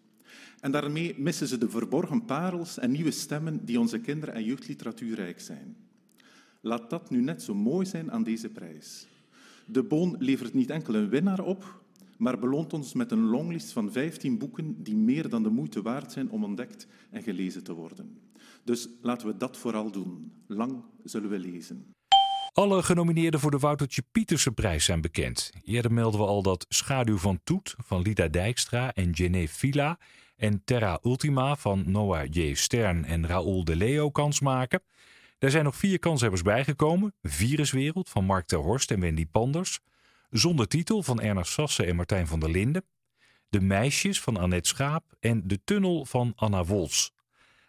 En 0.61 0.71
daarmee 0.71 1.15
missen 1.19 1.49
ze 1.49 1.59
de 1.59 1.69
verborgen 1.69 2.25
parels 2.25 2.79
en 2.79 2.91
nieuwe 2.91 3.11
stemmen 3.11 3.65
die 3.65 3.81
onze 3.81 4.01
kinder- 4.01 4.29
en 4.29 4.45
jeugdliteratuur 4.45 5.15
rijk 5.15 5.41
zijn. 5.41 5.77
Laat 6.61 6.91
dat 6.91 7.11
nu 7.11 7.21
net 7.21 7.43
zo 7.43 7.55
mooi 7.55 7.87
zijn 7.87 8.13
aan 8.13 8.23
deze 8.23 8.49
prijs. 8.49 9.07
De 9.67 9.83
Boon 9.83 10.17
levert 10.19 10.55
niet 10.55 10.71
enkel 10.71 10.95
een 10.95 11.09
winnaar 11.09 11.41
op, 11.41 11.83
maar 12.17 12.39
beloont 12.39 12.73
ons 12.73 12.93
met 12.93 13.11
een 13.11 13.25
longlist 13.25 13.73
van 13.73 13.93
15 13.93 14.39
boeken 14.39 14.83
die 14.83 14.97
meer 14.97 15.29
dan 15.29 15.43
de 15.43 15.51
moeite 15.51 15.83
waard 15.83 16.13
zijn 16.13 16.31
om 16.31 16.45
ontdekt 16.45 16.87
en 17.11 17.23
gelezen 17.23 17.65
te 17.65 17.73
worden. 17.73 18.19
Dus 18.65 18.89
laten 19.01 19.27
we 19.27 19.37
dat 19.37 19.57
vooral 19.57 19.91
doen. 19.91 20.33
Lang 20.47 20.83
zullen 21.05 21.31
we 21.31 21.39
lezen. 21.39 21.93
Alle 22.55 22.83
genomineerden 22.83 23.41
voor 23.41 23.51
de 23.51 23.59
Woutertje 23.59 24.03
Pietersenprijs 24.13 24.85
zijn 24.85 25.01
bekend. 25.01 25.53
Eerder 25.65 25.93
melden 25.93 26.21
we 26.21 26.27
al 26.27 26.43
dat 26.43 26.67
Schaduw 26.69 27.17
van 27.17 27.41
Toet 27.45 27.75
van 27.79 28.03
Lida 28.03 28.29
Dijkstra 28.29 28.93
en 28.93 29.11
Jenné 29.11 29.49
Villa 29.49 29.99
en 30.37 30.65
Terra 30.65 30.99
Ultima 31.03 31.57
van 31.57 31.83
Noah 31.87 32.27
J. 32.31 32.55
Stern 32.55 33.05
en 33.05 33.27
Raoul 33.27 33.65
de 33.65 33.77
Leo 33.77 34.11
kans 34.11 34.41
maken. 34.41 34.83
Er 35.39 35.51
zijn 35.51 35.65
nog 35.65 35.77
vier 35.77 35.99
kanshebbers 35.99 36.43
bijgekomen. 36.43 37.15
Viruswereld 37.23 38.09
van 38.09 38.25
Mark 38.25 38.47
ter 38.47 38.59
Horst 38.59 38.91
en 38.91 39.01
Wendy 39.01 39.27
Panders. 39.27 39.81
Zonder 40.31 40.69
titel 40.69 41.03
van 41.03 41.21
Ernest 41.21 41.53
Sasse 41.53 41.85
en 41.85 41.97
Martijn 41.97 42.27
van 42.27 42.41
der 42.41 42.51
Linden. 42.51 42.85
De 43.49 43.61
Meisjes 43.61 44.21
van 44.21 44.37
Annette 44.37 44.69
Schaap 44.69 45.05
en 45.21 45.49
De 45.49 45.61
Tunnel 45.65 46.05
van 46.05 46.33
Anna 46.37 46.65
Wols. 46.65 47.14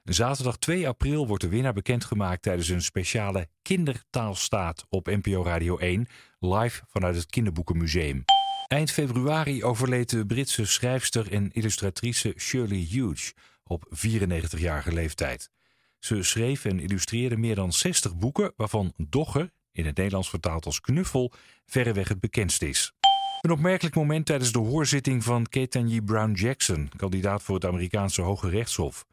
Zaterdag 0.06 0.58
2 0.58 0.88
april 0.88 1.28
wordt 1.28 1.44
de 1.44 1.50
winnaar 1.50 1.74
bekendgemaakt 1.74 2.42
tijdens 2.42 2.70
een 2.70 2.82
speciale 2.82 3.50
kindertaalstaat 3.62 4.86
op 4.90 5.06
NPO 5.06 5.44
Radio 5.44 5.78
1, 5.78 6.08
live 6.40 6.84
vanuit 6.88 7.16
het 7.16 7.26
Kinderboekenmuseum. 7.26 8.26
Eind 8.68 8.92
februari 8.92 9.64
overleed 9.64 10.10
de 10.10 10.26
Britse 10.26 10.66
schrijfster 10.66 11.32
en 11.32 11.52
illustratrice 11.52 12.34
Shirley 12.38 12.88
Hughes 12.90 13.34
op 13.64 13.86
94-jarige 13.90 14.94
leeftijd. 14.94 15.50
Ze 16.00 16.24
schreef 16.24 16.66
en 16.66 16.80
illustreerde 16.80 17.38
meer 17.38 17.56
dan 17.56 17.74
60 17.74 18.16
boeken, 18.16 18.54
waarvan 18.56 18.94
Dogger, 18.98 19.52
in 19.72 19.86
het 19.86 19.98
Nederlands 19.98 20.30
vertaald 20.30 20.66
als 20.66 20.82
Knuffel, 20.82 21.34
verreweg 21.66 22.08
het 22.08 22.20
bekendst 22.20 22.62
is. 22.62 22.94
Een 23.42 23.52
opmerkelijk 23.52 23.96
moment 23.96 24.26
tijdens 24.26 24.52
de 24.52 24.60
hoorzitting 24.60 25.24
van 25.24 25.46
Ketanji 25.46 26.02
Brown 26.02 26.32
Jackson, 26.32 26.90
kandidaat 26.96 27.44
voor 27.44 27.56
het 27.56 27.66
Amerikaanse 27.66 28.22
Hoge 28.22 28.50
Rechtshof. 28.50 29.06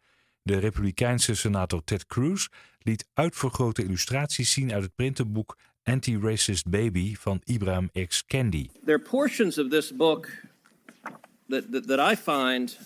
De 0.44 0.58
Republikeinse 0.58 1.34
senator 1.34 1.84
Ted 1.84 2.06
Cruz 2.06 2.46
liet 2.78 3.04
uitvergrote 3.14 3.84
illustraties 3.84 4.52
zien 4.52 4.72
uit 4.72 4.82
het 4.82 4.94
printenboek 4.94 5.56
Anti-Racist 5.82 6.70
Baby 6.70 7.14
van 7.14 7.40
Ibrahim 7.44 7.90
X. 8.06 8.24
Kendi. 8.26 8.70
There 8.84 8.98
are 8.98 9.08
portions 9.10 9.58
of 9.58 9.68
this 9.68 9.96
book 9.96 10.28
that, 11.48 11.72
that, 11.72 11.86
that 11.86 12.12
I 12.12 12.16
find 12.16 12.78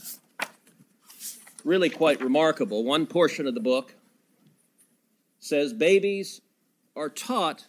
really 1.64 1.90
quite 1.90 2.23
remarkable. 2.23 2.85
One 2.85 3.07
portion 3.07 3.47
of 3.47 3.54
the 3.54 3.61
book 3.61 3.95
says 5.38 5.76
babies 5.76 6.40
are 6.92 7.12
taught 7.12 7.69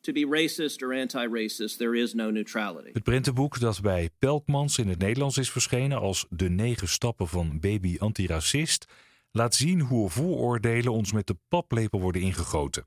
to 0.00 0.12
be 0.12 0.26
racist 0.26 0.82
or 0.82 0.92
anti-racist. 0.92 1.78
There 1.78 1.96
is 1.96 2.14
no 2.14 2.30
neutrality. 2.30 2.90
Het 2.92 3.02
printenboek 3.02 3.60
dat 3.60 3.80
bij 3.80 4.10
Pelkmans 4.18 4.78
in 4.78 4.88
het 4.88 4.98
Nederlands 4.98 5.38
is 5.38 5.50
verschenen 5.50 6.00
als 6.00 6.26
De 6.30 6.48
negen 6.48 6.88
stappen 6.88 7.28
van 7.28 7.60
baby 7.60 7.96
antiracist 7.98 8.86
laat 9.36 9.54
zien 9.54 9.80
hoe 9.80 10.10
vooroordelen 10.10 10.92
ons 10.92 11.12
met 11.12 11.26
de 11.26 11.36
paplepel 11.48 12.00
worden 12.00 12.22
ingegoten. 12.22 12.86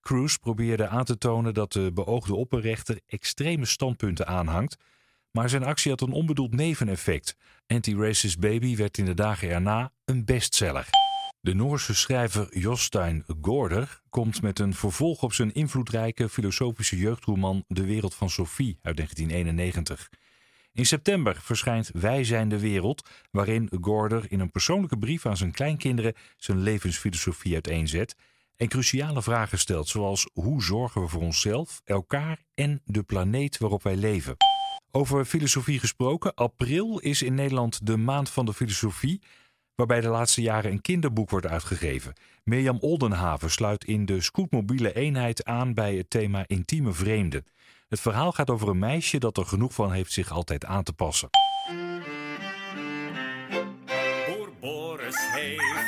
Cruz 0.00 0.36
probeerde 0.36 0.88
aan 0.88 1.04
te 1.04 1.18
tonen 1.18 1.54
dat 1.54 1.72
de 1.72 1.92
beoogde 1.92 2.34
opperrechter 2.34 3.00
extreme 3.06 3.64
standpunten 3.64 4.26
aanhangt, 4.26 4.76
maar 5.30 5.48
zijn 5.48 5.64
actie 5.64 5.90
had 5.90 6.00
een 6.00 6.12
onbedoeld 6.12 6.54
neveneffect. 6.54 7.36
Anti-Racist 7.66 8.38
Baby 8.38 8.76
werd 8.76 8.98
in 8.98 9.04
de 9.04 9.14
dagen 9.14 9.50
erna 9.50 9.92
een 10.04 10.24
bestseller. 10.24 10.88
De 11.40 11.54
Noorse 11.54 11.94
schrijver 11.94 12.58
Jostein 12.58 13.24
Gaarder 13.42 14.00
komt 14.08 14.42
met 14.42 14.58
een 14.58 14.74
vervolg 14.74 15.22
op 15.22 15.32
zijn 15.32 15.52
invloedrijke 15.52 16.28
filosofische 16.28 16.96
jeugdroman 16.96 17.64
De 17.68 17.84
Wereld 17.84 18.14
van 18.14 18.30
Sophie 18.30 18.78
uit 18.82 18.96
1991. 18.96 20.08
In 20.76 20.86
september 20.86 21.36
verschijnt 21.40 21.90
Wij 21.92 22.24
zijn 22.24 22.48
de 22.48 22.58
wereld, 22.58 23.08
waarin 23.30 23.68
Gaarder 23.80 24.26
in 24.28 24.40
een 24.40 24.50
persoonlijke 24.50 24.98
brief 24.98 25.26
aan 25.26 25.36
zijn 25.36 25.52
kleinkinderen 25.52 26.14
zijn 26.36 26.62
levensfilosofie 26.62 27.52
uiteenzet 27.52 28.16
en 28.56 28.68
cruciale 28.68 29.22
vragen 29.22 29.58
stelt, 29.58 29.88
zoals 29.88 30.30
hoe 30.32 30.62
zorgen 30.62 31.00
we 31.00 31.08
voor 31.08 31.22
onszelf, 31.22 31.80
elkaar 31.84 32.38
en 32.54 32.80
de 32.84 33.02
planeet 33.02 33.58
waarop 33.58 33.82
wij 33.82 33.96
leven. 33.96 34.36
Over 34.90 35.24
filosofie 35.24 35.78
gesproken, 35.78 36.34
april 36.34 36.98
is 36.98 37.22
in 37.22 37.34
Nederland 37.34 37.86
de 37.86 37.96
maand 37.96 38.30
van 38.30 38.46
de 38.46 38.54
filosofie, 38.54 39.22
waarbij 39.74 40.00
de 40.00 40.08
laatste 40.08 40.42
jaren 40.42 40.70
een 40.70 40.80
kinderboek 40.80 41.30
wordt 41.30 41.46
uitgegeven. 41.46 42.12
Mirjam 42.44 42.78
Oldenhaven 42.80 43.50
sluit 43.50 43.84
in 43.84 44.06
de 44.06 44.20
scootmobiele 44.20 44.94
eenheid 44.94 45.44
aan 45.44 45.74
bij 45.74 45.96
het 45.96 46.10
thema 46.10 46.44
intieme 46.46 46.92
vreemden. 46.92 47.44
Het 47.88 48.00
verhaal 48.00 48.32
gaat 48.32 48.50
over 48.50 48.68
een 48.68 48.78
meisje 48.78 49.18
dat 49.18 49.36
er 49.36 49.46
genoeg 49.46 49.74
van 49.74 49.92
heeft 49.92 50.12
zich 50.12 50.30
altijd 50.30 50.64
aan 50.64 50.82
te 50.82 50.92
passen. 50.92 51.28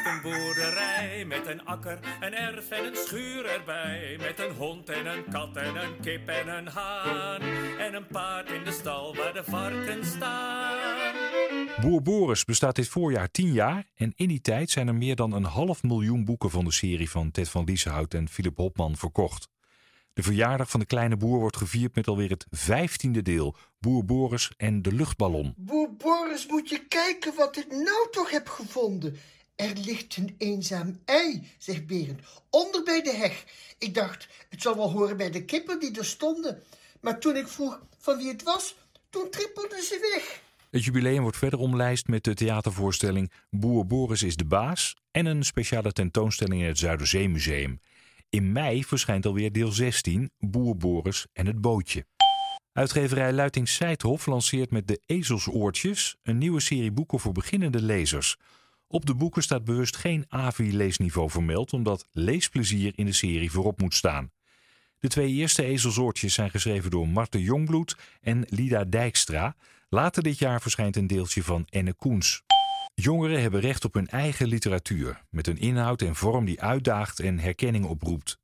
een 0.08 0.20
boerderij 0.22 1.24
met 1.26 1.46
een 1.46 1.64
akker, 1.64 1.98
een 2.20 2.34
erf 2.34 2.70
en 2.70 2.86
een 2.86 2.96
schuur 2.96 3.46
erbij. 3.46 4.16
Met 4.20 4.38
een 4.38 4.56
hond 4.56 4.88
en 4.88 5.06
een 5.06 5.24
kat 5.30 5.56
en 5.56 5.76
een 5.76 6.00
kip 6.00 6.28
en 6.28 6.48
een 6.48 6.66
haan. 6.66 7.40
En 7.78 7.94
een 7.94 8.06
paard 8.06 8.50
in 8.50 8.64
de 8.64 8.72
stal 8.72 9.16
waar 9.16 9.32
de 9.32 9.44
varkens 9.44 10.08
staan. 10.08 10.76
Boer 11.80 12.02
Boris 12.02 12.44
bestaat 12.44 12.76
dit 12.76 12.88
voorjaar 12.88 13.30
10 13.30 13.52
jaar 13.52 13.84
en 13.94 14.12
in 14.16 14.28
die 14.28 14.40
tijd 14.40 14.70
zijn 14.70 14.88
er 14.88 14.94
meer 14.94 15.16
dan 15.16 15.32
een 15.32 15.44
half 15.44 15.82
miljoen 15.82 16.24
boeken 16.24 16.50
van 16.50 16.64
de 16.64 16.72
serie 16.72 17.10
van 17.10 17.30
Ted 17.30 17.48
van 17.48 17.64
Lieshout 17.64 18.14
en 18.14 18.28
Philip 18.28 18.56
Hopman 18.56 18.96
verkocht. 18.96 19.48
De 20.18 20.25
verjaardag 20.25 20.70
van 20.70 20.80
de 20.80 20.87
kleine 20.87 21.16
boer 21.16 21.38
wordt 21.38 21.56
gevierd 21.56 21.94
met 21.94 22.08
alweer 22.08 22.30
het 22.30 22.46
vijftiende 22.50 23.22
deel. 23.22 23.56
Boer 23.80 24.04
Boris 24.04 24.50
en 24.56 24.82
de 24.82 24.92
luchtballon. 24.92 25.54
Boer 25.56 25.94
Boris, 25.96 26.46
moet 26.46 26.68
je 26.68 26.87
kijken 26.88 27.34
wat 27.34 27.56
ik 27.56 27.66
nou 27.70 28.08
toch 28.10 28.30
heb 28.30 28.48
gevonden. 28.48 29.16
Er 29.56 29.72
ligt 29.76 30.16
een 30.16 30.34
eenzaam 30.38 31.00
ei, 31.04 31.50
zegt 31.58 31.87
Berend, 31.87 32.20
onder 32.50 32.82
bij 32.82 33.02
de 33.02 33.14
heg. 33.14 33.44
Ik 33.78 33.94
dacht, 33.94 34.28
het 34.48 34.62
zal 34.62 34.76
wel 34.76 34.90
horen 34.90 35.16
bij 35.16 35.30
de 35.30 35.44
kippen 35.44 35.80
die 35.80 35.98
er 35.98 36.04
stonden. 36.04 36.62
Maar 37.00 37.18
toen 37.18 37.37
ik 37.37 37.48
vroeg 37.48 37.80
van 37.98 38.16
wie 38.16 38.28
het 38.28 38.42
was, 38.42 38.76
toen 39.10 39.30
trippelden 39.30 39.82
ze 39.82 40.14
weg. 40.14 40.42
Het 40.70 40.84
jubileum 40.84 41.22
wordt 41.22 41.37
verder 41.37 41.58
omlijst 41.58 42.06
met 42.06 42.25
de 42.25 42.34
theatervoorstelling 42.34 43.32
Boer 43.50 43.87
Boris 43.87 44.22
is 44.22 44.37
de 44.37 44.46
baas 44.46 44.96
en 45.10 45.26
een 45.26 45.44
speciale 45.44 45.92
tentoonstelling 45.92 46.60
in 46.60 46.68
het 46.68 46.78
Zuiderzeemuseum. 46.78 47.80
In 48.30 48.52
mei 48.52 48.85
verschijnt 48.85 49.26
alweer 49.26 49.52
deel 49.52 49.73
16, 49.73 50.30
Boer 50.38 50.76
Boris 50.76 51.26
en 51.32 51.47
het 51.47 51.61
bootje. 51.61 52.06
Uitgeverij 52.73 53.32
Luiting 53.32 53.68
Seidhof 53.68 54.26
lanceert 54.26 54.70
met 54.70 54.88
de 54.88 55.00
Ezelsoortjes 55.06 56.16
een 56.23 56.38
nieuwe 56.38 56.61
serie 56.61 56.92
boeken 56.92 57.20
voor 57.20 57.32
beginnende 57.32 57.82
lezers. 57.82 58.37
Op 58.87 59.06
de 59.06 59.14
boeken 59.14 59.42
staat 59.42 59.64
bewust 59.64 59.97
geen 59.97 60.25
AVI-leesniveau 60.28 61.30
vermeld, 61.30 61.73
omdat 61.73 62.08
leesplezier 62.12 62.92
in 62.94 63.06
de 63.06 63.12
serie 63.12 63.50
voorop 63.50 63.80
moet 63.80 63.94
staan. 63.94 64.30
De 64.99 65.08
twee 65.08 65.32
eerste 65.32 65.64
ezelsoortjes 65.64 66.35
zijn 66.35 66.50
geschreven 66.50 66.90
door 66.90 67.08
Marten 67.08 67.40
Jongbloed 67.40 67.97
en 68.20 68.44
Lida 68.49 68.85
Dijkstra. 68.85 69.56
Later 69.88 70.23
dit 70.23 70.38
jaar 70.38 70.61
verschijnt 70.61 70.97
een 70.97 71.06
deeltje 71.06 71.42
van 71.42 71.66
Enne 71.68 71.94
Koens. 71.94 72.42
Jongeren 73.00 73.40
hebben 73.40 73.60
recht 73.60 73.84
op 73.84 73.94
hun 73.94 74.06
eigen 74.06 74.46
literatuur, 74.46 75.22
met 75.30 75.46
een 75.46 75.58
inhoud 75.58 76.02
en 76.02 76.14
vorm 76.14 76.44
die 76.44 76.60
uitdaagt 76.60 77.20
en 77.20 77.38
herkenning 77.38 77.84
oproept. 77.84 78.38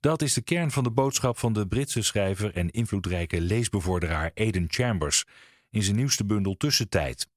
Dat 0.00 0.22
is 0.22 0.34
de 0.34 0.42
kern 0.42 0.70
van 0.70 0.84
de 0.84 0.90
boodschap 0.90 1.38
van 1.38 1.52
de 1.52 1.66
Britse 1.66 2.02
schrijver 2.02 2.54
en 2.54 2.70
invloedrijke 2.70 3.40
leesbevorderaar 3.40 4.30
Aidan 4.34 4.64
Chambers 4.68 5.24
in 5.70 5.82
zijn 5.82 5.96
nieuwste 5.96 6.24
bundel 6.24 6.56
Tussentijd. 6.56 7.28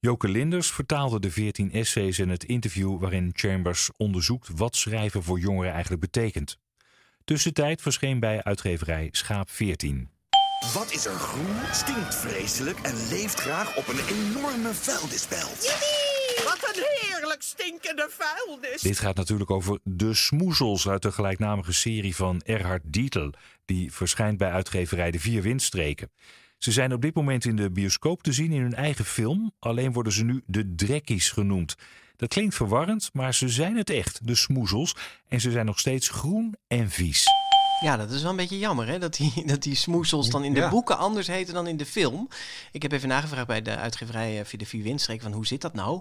Joke 0.00 0.28
Linders 0.28 0.70
vertaalde 0.70 1.20
de 1.20 1.30
14 1.30 1.72
essays 1.72 2.18
en 2.18 2.28
het 2.28 2.44
interview 2.44 3.00
waarin 3.00 3.30
Chambers 3.32 3.90
onderzoekt 3.96 4.48
wat 4.54 4.76
schrijven 4.76 5.22
voor 5.22 5.38
jongeren 5.38 5.72
eigenlijk 5.72 6.02
betekent. 6.02 6.58
Tussentijd 7.24 7.82
verscheen 7.82 8.20
bij 8.20 8.42
uitgeverij 8.42 9.08
Schaap 9.10 9.50
14. 9.50 10.10
Wat 10.62 10.92
is 10.92 11.06
er 11.06 11.18
groen, 11.18 11.56
stinkt 11.72 12.14
vreselijk 12.14 12.78
en 12.78 13.08
leeft 13.08 13.40
graag 13.40 13.76
op 13.76 13.88
een 13.88 14.06
enorme 14.08 14.74
vuilnisbelt? 14.74 15.76
Wat 16.44 16.76
een 16.76 16.84
heerlijk 17.00 17.42
stinkende 17.42 18.08
vuilnis. 18.10 18.82
Dit 18.82 18.98
gaat 18.98 19.16
natuurlijk 19.16 19.50
over 19.50 19.78
De 19.82 20.14
Smoezels 20.14 20.88
uit 20.88 21.02
de 21.02 21.12
gelijknamige 21.12 21.72
serie 21.72 22.16
van 22.16 22.40
Erhard 22.40 22.82
Dietel, 22.84 23.32
die 23.64 23.92
verschijnt 23.92 24.38
bij 24.38 24.50
uitgeverij 24.50 25.10
De 25.10 25.20
Vier 25.20 25.42
Windstreken. 25.42 26.10
Ze 26.58 26.72
zijn 26.72 26.92
op 26.92 27.02
dit 27.02 27.14
moment 27.14 27.44
in 27.44 27.56
de 27.56 27.70
bioscoop 27.70 28.22
te 28.22 28.32
zien 28.32 28.52
in 28.52 28.62
hun 28.62 28.74
eigen 28.74 29.04
film, 29.04 29.52
alleen 29.58 29.92
worden 29.92 30.12
ze 30.12 30.24
nu 30.24 30.42
de 30.46 30.74
Drekkies 30.74 31.30
genoemd. 31.30 31.76
Dat 32.16 32.28
klinkt 32.28 32.54
verwarrend, 32.54 33.10
maar 33.12 33.34
ze 33.34 33.48
zijn 33.48 33.76
het 33.76 33.90
echt, 33.90 34.26
de 34.26 34.34
Smoezels, 34.34 34.96
en 35.28 35.40
ze 35.40 35.50
zijn 35.50 35.66
nog 35.66 35.78
steeds 35.78 36.08
groen 36.08 36.54
en 36.66 36.90
vies. 36.90 37.41
Ja, 37.82 37.96
dat 37.96 38.10
is 38.10 38.22
wel 38.22 38.30
een 38.30 38.36
beetje 38.36 38.58
jammer, 38.58 38.86
hè? 38.86 38.98
Dat 38.98 39.14
die, 39.16 39.32
dat 39.46 39.62
die 39.62 39.74
smoesels 39.74 40.30
dan 40.30 40.44
in 40.44 40.54
de 40.54 40.60
Ja. 40.60 40.68
boeken 40.68 40.98
anders 40.98 41.26
heten 41.26 41.54
dan 41.54 41.66
in 41.66 41.76
de 41.76 41.86
film. 41.86 42.28
Ik 42.72 42.82
heb 42.82 42.92
even 42.92 43.08
nagevraagd 43.08 43.46
bij 43.46 43.62
de 43.62 43.76
uitgeverij 43.76 44.38
eh, 44.40 44.44
via 44.44 44.58
de 44.58 44.66
Vier 44.66 44.82
Windstreek 44.82 45.22
van 45.22 45.32
hoe 45.32 45.46
zit 45.46 45.60
dat 45.60 45.74
nou? 45.74 46.00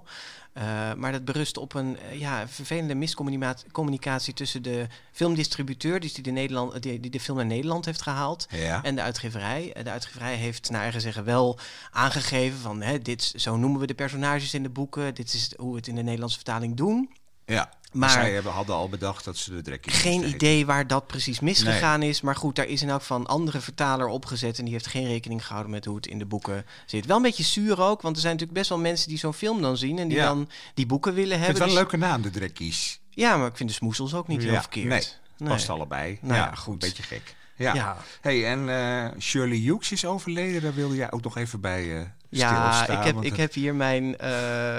Eh, 0.53 0.93
maar 0.93 1.11
dat 1.11 1.25
berust 1.25 1.57
op 1.57 1.73
een 1.73 1.97
eh, 1.99 2.19
ja, 2.19 2.47
vervelende 2.47 2.95
miscommunicatie 2.95 4.33
tussen 4.33 4.61
de 4.63 4.87
filmdistributeur, 5.11 5.99
dus 5.99 6.13
die 6.13 6.23
de, 6.23 6.31
Nederland, 6.31 6.81
die, 6.83 6.99
die 6.99 7.11
de 7.11 7.19
film 7.19 7.37
naar 7.37 7.45
Nederland 7.45 7.85
heeft 7.85 8.01
gehaald, 8.01 8.47
Ja. 8.49 8.83
en 8.83 8.95
de 8.95 9.01
uitgeverij. 9.01 9.75
De 9.83 9.89
uitgeverij 9.91 10.35
heeft 10.35 10.69
naar 10.69 10.81
eigen 10.81 11.01
zeggen 11.01 11.23
wel 11.23 11.59
aangegeven 11.91 12.59
van 12.59 12.81
hè, 12.81 12.99
dit, 12.99 13.33
zo 13.35 13.57
noemen 13.57 13.79
we 13.79 13.87
de 13.87 13.93
personages 13.93 14.53
in 14.53 14.63
de 14.63 14.69
boeken, 14.69 15.15
dit 15.15 15.33
is 15.33 15.53
hoe 15.57 15.71
we 15.71 15.77
het 15.77 15.87
in 15.87 15.95
de 15.95 16.03
Nederlandse 16.03 16.37
vertaling 16.37 16.77
doen. 16.77 17.09
Ja, 17.51 17.69
Maar- 17.91 18.09
zij 18.09 18.31
hebben, 18.33 18.51
hadden 18.51 18.75
al 18.75 18.89
bedacht 18.89 19.25
dat 19.25 19.37
ze 19.37 19.51
de 19.51 19.61
drekkies 19.61 19.97
Geen 19.97 20.27
idee 20.27 20.65
waar 20.65 20.87
dat 20.87 21.07
precies 21.07 21.39
misgegaan 21.39 22.01
is. 22.03 22.21
Maar 22.21 22.35
goed, 22.35 22.55
daar 22.55 22.65
is 22.67 22.81
in 22.81 22.89
elk 22.89 22.99
geval 23.01 23.19
een 23.19 23.25
andere 23.25 23.59
vertaler 23.61 24.07
opgezet. 24.07 24.57
En 24.59 24.63
die 24.63 24.73
heeft 24.73 24.87
geen 24.87 25.07
rekening 25.07 25.45
gehouden 25.45 25.71
met 25.71 25.85
hoe 25.85 25.95
het 25.95 26.07
in 26.07 26.17
de 26.19 26.25
boeken 26.25 26.65
zit. 26.85 27.05
Wel 27.05 27.15
een 27.15 27.21
beetje 27.21 27.43
zuur 27.43 27.81
ook, 27.81 28.01
want 28.01 28.15
er 28.15 28.21
zijn 28.21 28.33
natuurlijk 28.33 28.59
best 28.59 28.69
wel 28.69 28.79
mensen 28.79 29.09
die 29.09 29.17
zo'n 29.17 29.33
film 29.33 29.61
dan 29.61 29.77
zien. 29.77 29.99
En 29.99 30.07
die 30.07 30.17
Ja. 30.17 30.25
dan 30.25 30.49
die 30.73 30.85
boeken 30.85 31.13
willen 31.13 31.39
hebben. 31.39 31.47
het 31.49 31.57
wel 31.57 31.67
een 31.67 31.73
Dus- 31.73 31.81
leuke 31.83 31.97
naam, 32.05 32.21
de 32.21 32.29
drekkies. 32.29 32.99
Ja, 33.09 33.37
maar 33.37 33.47
ik 33.47 33.57
vind 33.57 33.69
de 33.69 33.75
smoesels 33.75 34.13
ook 34.13 34.27
niet 34.27 34.43
heel 34.43 34.59
verkeerd. 34.59 35.19
Nee, 35.37 35.49
past 35.49 35.69
allebei. 35.69 36.17
Nou 36.21 36.33
ja, 36.33 36.39
ja, 36.45 36.55
goed. 36.55 36.73
Een 36.73 36.89
beetje 36.89 37.03
gek. 37.03 37.35
Ja. 37.55 37.73
Ja. 37.73 37.97
Hey, 38.21 38.45
en 38.47 38.69
eh, 38.69 39.19
Shirley 39.19 39.57
Hughes 39.57 39.91
is 39.91 40.05
overleden. 40.05 40.61
Daar 40.61 40.73
wilde 40.73 40.95
jij 40.95 41.11
ook 41.11 41.23
nog 41.23 41.37
even 41.37 41.61
bij 41.61 41.97
eh 41.99 42.05
Ja, 42.31 42.87
ik 42.87 43.03
heb, 43.03 43.23
ik 43.23 43.35
heb 43.35 43.53
hier 43.53 43.75
mijn, 43.75 44.17
eh, 44.17 44.29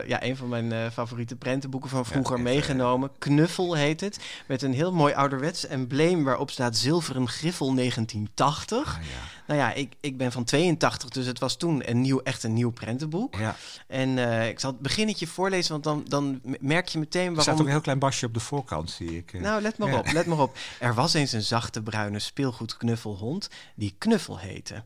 ja, 0.09 0.23
een 0.23 0.37
van 0.37 0.49
mijn 0.49 0.73
eh, 0.73 0.91
favoriete 0.93 1.37
prentenboeken 1.37 1.91
van 1.91 2.07
vroeger 2.07 2.37
eh, 2.37 2.43
meegenomen. 2.43 3.11
Knuffel 3.19 3.75
heet 3.75 4.01
het. 4.01 4.19
Met 4.47 4.63
een 4.63 4.73
heel 4.73 4.93
mooi 4.93 5.15
ouderwets 5.15 5.67
embleem 5.67 6.25
waarop 6.25 6.51
staat 6.51 6.77
zilveren 6.77 7.29
griffel 7.29 7.75
1980. 7.75 8.79
Ah. 8.79 9.01
Nou 9.47 9.61
ja, 9.61 9.73
ik, 9.73 9.93
ik 10.01 10.17
ben 10.17 10.33
van 10.33 10.45
82, 10.45 11.09
dus 11.09 11.27
het 11.27 11.39
was 11.39 11.57
toen 11.57 11.91
een 11.91 12.01
nieuw, 12.01 12.21
echt 12.21 12.43
een 12.43 12.53
nieuw 12.53 12.71
prentenboek. 12.71 13.37
Ja. 13.37 13.57
En 13.87 14.19
ik 14.49 14.61
zal 14.61 14.71
het 14.71 14.81
beginnetje 14.81 15.27
voorlezen, 15.27 15.73
want 15.73 15.85
dan, 15.85 16.05
dan 16.09 16.41
merk 16.61 16.89
je 16.89 16.99
meteen 16.99 17.27
Er 17.27 17.33
staat 17.33 17.45
waarom... 17.45 17.61
ook 17.61 17.67
een 17.67 17.73
heel 17.73 17.83
klein 17.83 17.99
basje 17.99 18.27
op 18.27 18.35
de 18.35 18.41
voorkant, 18.41 18.91
zie 18.91 19.17
ik. 19.17 19.41
Nou, 19.41 19.63
let 19.63 19.79
maar 19.79 19.99
op, 19.99 20.13
let 20.13 20.27
maar 20.27 20.39
op. 20.39 20.57
Er 20.79 20.95
was 20.95 21.15
eens 21.15 21.33
een 21.33 21.43
zachte 21.43 21.83
bruine 21.83 22.19
speelgoedknuffelhond 22.19 23.49
die 23.75 23.95
Knuffel 23.99 24.39
heette. 24.39 24.85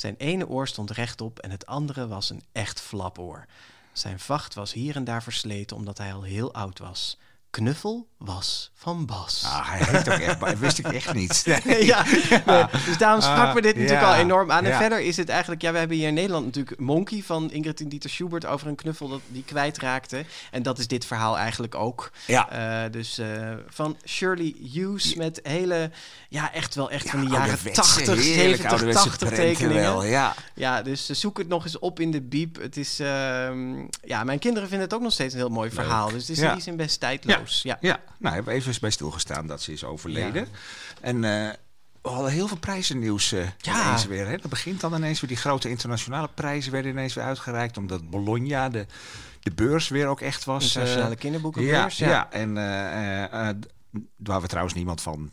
Zijn 0.00 0.14
ene 0.18 0.48
oor 0.48 0.68
stond 0.68 0.90
rechtop 0.90 1.38
en 1.38 1.50
het 1.50 1.66
andere 1.66 2.08
was 2.08 2.30
een 2.30 2.42
echt 2.52 2.80
flapoor. 2.80 3.46
Zijn 3.92 4.20
vacht 4.20 4.54
was 4.54 4.72
hier 4.72 4.96
en 4.96 5.04
daar 5.04 5.22
versleten 5.22 5.76
omdat 5.76 5.98
hij 5.98 6.12
al 6.12 6.22
heel 6.22 6.54
oud 6.54 6.78
was. 6.78 7.18
Knuffel 7.50 8.08
was 8.18 8.70
van 8.74 9.06
Bas. 9.06 9.42
Ah, 9.46 9.70
hij 9.70 9.84
heet 9.84 10.08
ook 10.08 10.18
echt, 10.18 10.40
dat 10.40 10.58
wist 10.58 10.78
ik 10.78 10.86
echt 10.86 11.14
niet. 11.14 11.44
Nee, 11.64 11.84
ja, 11.86 12.04
nee, 12.46 12.64
dus 12.86 12.98
daarom 12.98 13.20
sprak 13.20 13.36
Ah, 13.36 13.54
we 13.54 13.60
dit 13.60 13.76
natuurlijk 13.76 14.06
al 14.06 14.14
enorm 14.14 14.50
aan. 14.50 14.64
En 14.64 14.70
ja. 14.70 14.78
verder 14.78 15.00
is 15.00 15.16
het 15.16 15.28
eigenlijk, 15.28 15.62
ja, 15.62 15.72
we 15.72 15.78
hebben 15.78 15.96
hier 15.96 16.08
in 16.08 16.14
Nederland 16.14 16.44
natuurlijk 16.44 16.80
Monkey 16.80 17.22
van 17.22 17.50
Ingrid 17.50 17.80
en 17.80 17.88
Dieter 17.88 18.10
Schubert 18.10 18.46
over 18.46 18.66
een 18.66 18.74
knuffel 18.74 19.08
dat 19.08 19.20
die 19.28 19.44
kwijtraakte. 19.44 20.24
En 20.50 20.62
dat 20.62 20.78
is 20.78 20.86
dit 20.86 21.04
verhaal 21.04 21.38
eigenlijk 21.38 21.74
ook. 21.74 22.10
Ja. 22.26 22.50
Eh, 22.84 22.92
dus 22.92 23.18
eh, 23.18 23.52
van 23.68 23.96
Shirley 24.06 24.54
Hughes 24.72 25.14
met 25.14 25.40
hele, 25.42 25.90
ja, 26.28 26.52
echt 26.52 26.74
wel 26.74 26.90
echt 26.90 27.10
van 27.10 27.20
de 27.20 27.26
Ja, 27.26 27.32
jaren 27.32 27.48
ouderwetse, 27.48 27.80
80, 27.80 28.06
heerlijke 28.06 28.34
70, 28.34 28.70
ouderwetse 28.70 29.08
80 29.08 29.28
prenten 29.28 29.46
tekeningen. 29.46 29.82
wel, 29.82 30.04
ja. 30.04 30.34
Ja, 30.54 30.82
dus 30.82 31.08
eh, 31.08 31.16
zoek 31.16 31.38
het 31.38 31.48
nog 31.48 31.64
eens 31.64 31.78
op 31.78 32.00
in 32.00 32.10
de 32.10 32.20
biep. 32.20 32.60
Het 32.60 32.76
is, 32.76 33.00
ehm, 33.00 33.86
ja, 34.02 34.24
mijn 34.24 34.38
kinderen 34.38 34.68
vinden 34.68 34.86
het 34.86 34.96
ook 34.96 35.02
nog 35.02 35.12
steeds 35.12 35.34
een 35.34 35.40
heel 35.40 35.48
mooi 35.48 35.70
verhaal. 35.70 36.10
Dus 36.10 36.28
het 36.28 36.36
is 36.36 36.38
in 36.38 36.52
die 36.52 36.62
zin 36.62 36.76
best 36.76 36.94
Ja. 37.46 37.78
Ja, 37.80 38.00
nou 38.18 38.34
hebben 38.34 38.52
we 38.54 38.58
even 38.60 38.80
bij 38.80 38.90
stilgestaan 38.90 39.46
dat 39.46 39.62
ze 39.62 39.72
is 39.72 39.84
overleden. 39.84 40.48
En 41.00 41.24
eh, 41.24 41.50
we 42.02 42.08
hadden 42.08 42.32
heel 42.32 42.48
veel 42.48 42.56
prijzennieuws 42.58 43.32
eh 43.32 43.46
Ja. 43.58 43.84
ineens 43.86 44.06
weer. 44.06 44.26
Hè? 44.26 44.36
Dat 44.36 44.50
begint 44.50 44.80
dan 44.80 44.94
ineens 44.94 45.20
weer. 45.20 45.30
Die 45.30 45.38
grote 45.38 45.68
internationale 45.68 46.28
prijzen 46.34 46.72
werden 46.72 46.90
ineens 46.90 47.14
weer 47.14 47.24
uitgereikt. 47.24 47.76
Omdat 47.76 48.10
Bologna, 48.10 48.68
de, 48.68 48.86
de 49.40 49.50
beurs, 49.50 49.88
weer 49.88 50.06
ook 50.06 50.20
echt 50.20 50.44
was. 50.44 50.64
Internationale 50.64 51.14
eh, 51.14 51.20
kinderboekenbeurs, 51.20 51.98
Ja, 51.98 52.06
ja. 52.06 52.12
ja. 52.12 52.30
en 52.30 52.56
eh, 52.58 53.22
eh, 53.24 53.48
eh, 53.48 53.56
d- 53.60 53.66
waar 54.16 54.40
we 54.40 54.46
trouwens 54.46 54.74
niemand 54.74 55.00
van 55.02 55.30